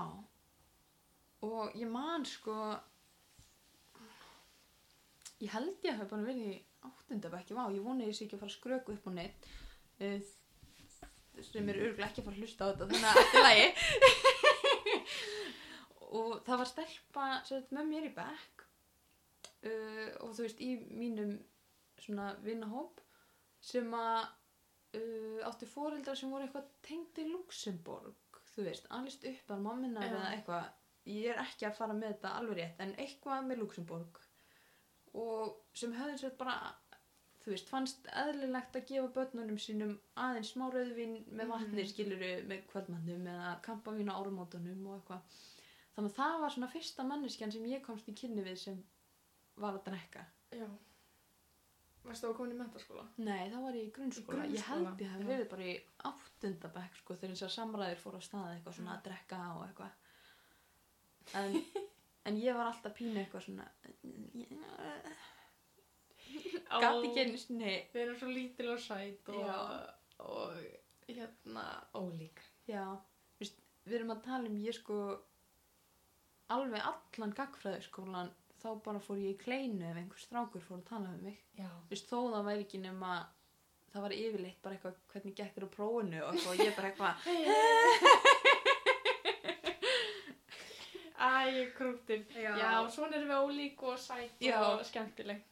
Og 1.46 1.74
ég 1.74 1.90
man 1.90 2.26
sko 2.26 2.54
ég 5.42 5.50
held 5.52 5.82
ég 5.84 5.98
hafi 5.98 6.10
bara 6.14 6.30
verið 6.30 6.54
í 6.54 6.56
áttundabekki, 6.84 7.56
vá, 7.56 7.64
ég 7.72 7.84
vona 7.84 8.06
ég 8.06 8.16
sé 8.16 8.26
ekki 8.26 8.36
að 8.36 8.42
fara 8.44 8.52
að 8.52 8.58
skröku 8.58 8.96
upp 8.96 9.08
á 9.08 9.12
neitt 9.16 9.48
uh, 10.04 10.20
sem 11.46 11.68
er 11.72 11.80
örgulega 11.82 12.08
ekki 12.08 12.22
að 12.22 12.28
fara 12.28 12.36
að 12.36 12.42
hlusta 12.44 12.64
á 12.64 12.70
þetta 12.70 12.88
þannig 12.92 13.08
að 13.08 13.16
þetta 13.20 13.36
er 13.38 13.46
lægi 13.46 13.68
og 16.20 16.32
það 16.46 16.62
var 16.62 16.70
stelpa 16.70 17.26
sagt, 17.48 17.74
með 17.76 17.90
mér 17.92 18.08
í 18.08 18.14
bekk 18.16 18.66
uh, 19.66 20.10
og 20.24 20.36
þú 20.36 20.46
veist 20.46 20.62
í 20.64 20.72
mínum 20.92 21.36
svona 22.00 22.32
vinnahóp 22.44 23.02
sem 23.64 23.88
að 23.96 24.22
uh, 25.00 25.40
átti 25.48 25.68
fóreldrar 25.68 26.18
sem 26.18 26.30
voru 26.32 26.46
eitthvað 26.46 26.70
tengd 26.86 27.24
í 27.24 27.28
Luxemburg 27.32 28.40
þú 28.56 28.64
veist, 28.70 28.88
alveg 28.96 29.28
upp 29.32 29.52
að 29.52 29.64
mamminar 29.66 30.08
eða 30.08 30.28
eitthvað. 30.32 30.68
Ég 31.06 31.28
er 31.30 31.38
ekki 31.42 31.68
að 31.68 31.76
fara 31.78 31.94
með 31.94 32.14
þetta 32.14 32.30
alveg 32.40 32.58
rétt 32.58 32.80
en 32.82 32.94
eitthvað 33.02 33.44
með 33.46 33.60
Luxemburg 33.62 34.20
og 35.16 35.56
sem 35.74 35.92
höfðu 35.96 36.18
sér 36.22 36.36
bara 36.40 36.56
þú 37.44 37.52
veist, 37.54 37.68
fannst 37.70 38.08
eðlilegt 38.24 38.74
að 38.76 38.86
gefa 38.90 39.10
börnunum 39.16 39.58
sínum 39.62 39.92
aðeins 40.18 40.50
smá 40.54 40.66
rauðvin 40.74 41.18
með 41.30 41.46
vatni 41.52 41.82
Mhm. 41.82 41.90
skiluru 41.92 42.30
með 42.50 42.64
kvöldmannum 42.72 43.28
eða 43.34 43.52
kampavín 43.62 44.10
á 44.10 44.18
árumótunum 44.18 44.86
og 44.86 44.96
eitthvað 44.98 45.36
þannig 45.96 46.10
að 46.10 46.16
það 46.18 46.40
var 46.40 46.50
svona 46.56 46.70
fyrsta 46.72 47.04
manneskjan 47.06 47.52
sem 47.52 47.64
ég 47.70 47.82
komst 47.86 48.08
í 48.08 48.14
kynni 48.18 48.42
við 48.44 48.58
sem 48.58 48.82
var 49.56 49.72
að 49.78 49.84
drekka 49.90 50.26
Já. 50.52 50.66
Varstu 52.06 52.28
að 52.28 52.36
koma 52.38 52.52
í 52.54 52.56
mentaskóla? 52.58 53.04
Nei, 53.18 53.48
þá 53.50 53.56
var 53.62 53.74
í 53.74 53.90
grunnskóla. 53.90 54.44
Í 54.46 54.52
Ég 54.54 54.60
held 54.68 54.84
grunnskóla, 54.84 55.00
ég 55.00 55.10
hef 55.10 55.20
já. 55.22 55.26
verið 55.26 55.48
bara 55.50 55.62
í 55.62 55.72
áttundabæk 56.10 56.94
sko 57.00 57.14
þegar 57.14 57.32
þessar 57.34 57.54
samræðir 57.56 57.98
fóru 58.02 58.18
á 58.18 58.26
stað 58.26 58.50
eitthvað 58.52 58.76
svona 58.76 58.92
að 58.94 59.02
drekka 59.08 59.40
og 59.56 59.64
eitthvað. 59.66 59.90
En, 61.34 61.56
en 62.26 62.38
ég 62.42 62.56
var 62.58 62.70
alltaf 62.70 62.94
pínu 62.96 63.20
eitthvað 63.20 63.46
svona 63.46 63.66
gati 66.82 67.10
ekki 67.10 67.22
einu 67.22 67.38
sinni 67.40 67.74
Við 67.92 68.02
erum 68.02 68.18
svo 68.20 68.32
lítil 68.32 68.72
og 68.72 68.82
sæt 68.82 69.30
og, 69.32 69.44
Já. 69.46 69.58
og 70.26 70.58
hérna 71.06 71.66
ólík. 71.94 72.42
Já, 72.66 72.82
veist, 73.38 73.60
við 73.86 74.00
erum 74.00 74.14
að 74.16 74.24
tala 74.26 74.50
um 74.50 74.58
ég 74.58 74.74
sko 74.74 74.98
alveg 76.50 76.82
allan 76.82 77.34
gagfræðiskólan 77.36 78.32
þá 78.62 78.68
bara 78.82 79.02
fór 79.02 79.20
ég 79.22 79.36
í 79.36 79.38
kleinu 79.38 79.86
ef 79.86 80.00
einhver 80.00 80.22
strákur 80.22 80.64
fór 80.64 80.80
að 80.80 80.88
tala 80.90 81.12
um 81.14 81.22
mig. 81.28 81.38
Já. 81.58 81.70
Veist, 81.90 82.10
þó 82.10 82.32
það 82.34 82.48
væri 82.50 82.66
ekki 82.66 82.82
nema 82.82 83.12
það 83.92 84.04
var 84.04 84.14
yfirleitt 84.16 84.62
bara 84.64 84.76
eitthvað 84.76 84.98
hvernig 85.12 85.36
gekk 85.38 85.54
þér 85.56 85.66
á 85.66 85.70
og 86.26 86.32
eitthvað, 86.34 86.50
og 86.50 86.60
ég 86.60 86.74
bara 86.76 86.90
eitthvað 86.90 87.14
Æ, 91.26 91.70
krúttir. 91.76 92.24
Já. 92.36 92.52
Já, 92.60 92.72
svona 92.94 93.16
erum 93.18 93.30
við 93.32 93.44
ólík 93.46 93.82
og 93.90 93.98
sæt 93.98 94.42
Já. 94.44 94.56
og 94.62 94.84
skemmtileg. 94.86 95.42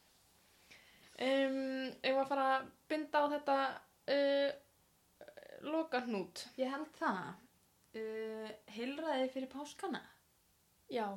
Um, 1.15 1.91
ef 2.03 2.17
að 2.19 2.27
fara 2.31 2.45
að 2.57 2.65
binda 2.91 3.21
á 3.23 3.25
þetta 3.35 3.55
uh, 4.15 4.51
loka 5.71 6.01
hnút. 6.05 6.45
Ég 6.59 6.71
held 6.73 6.91
það. 6.99 7.33
Uh, 7.95 8.49
Heilræði 8.75 9.29
fyrir 9.33 9.51
páskana. 9.53 10.01
Já. 10.91 11.07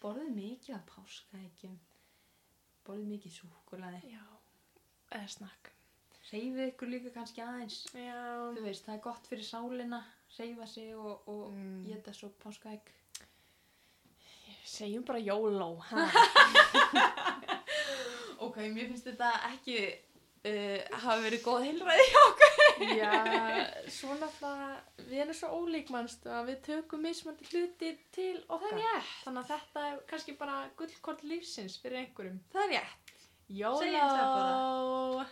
Borðið 0.00 0.30
mikið 0.36 0.76
af 0.78 0.84
páskaækjum. 0.94 1.74
Borðið 2.86 3.10
mikið 3.16 3.34
súkulaði. 3.40 4.14
Já. 4.14 4.22
Eða 5.10 5.28
snakk. 5.34 5.72
Reyfið 6.30 6.62
ykkur 6.70 6.90
líka 6.92 7.10
kannski 7.16 7.42
aðeins. 7.42 7.80
Já. 7.98 8.20
Þú 8.54 8.62
veist, 8.64 8.86
það 8.86 8.94
er 8.94 9.04
gott 9.08 9.26
fyrir 9.26 9.46
sálina. 9.50 10.00
Reyfa 10.38 10.66
sig 10.70 10.94
og, 10.94 11.26
og 11.28 11.50
Mm. 11.52 11.84
geta 11.88 12.12
svo 12.14 12.30
páskaæk. 12.44 12.94
Segjum 14.64 15.04
bara 15.04 15.18
ha? 15.90 16.04
Ok, 18.40 18.56
mér 18.72 18.86
finnst 18.88 19.04
þetta 19.06 19.28
ekki 19.50 19.76
uh, 20.48 20.80
hafa 21.02 21.18
verið 21.22 21.42
góð 21.44 21.64
heilræði 21.68 22.04
hjá 22.08 22.20
okkur. 22.22 22.52
Já, 22.96 23.12
svo 23.92 24.14
náttúrulega, 24.16 24.70
við 25.04 25.18
erum 25.26 25.36
svo 25.36 25.48
ólík 25.60 25.88
mannstu 25.92 26.28
að 26.32 26.48
við 26.48 26.58
tökum 26.70 27.00
mismandi 27.04 27.44
hluti 27.52 27.90
til 28.16 28.38
okkar. 28.48 28.72
Það. 28.80 29.04
Þannig 29.26 29.42
að 29.42 29.50
þetta 29.52 29.78
er 29.90 29.94
kannski 30.12 30.32
bara 30.40 30.56
gullkort 30.80 31.22
lífsins 31.28 31.74
fyrir 31.82 31.98
einhverjum. 32.06 32.38
Það 32.54 32.64
er 32.66 32.70
rétt. 32.78 33.06
Það 33.50 33.66
bara. 34.38 35.24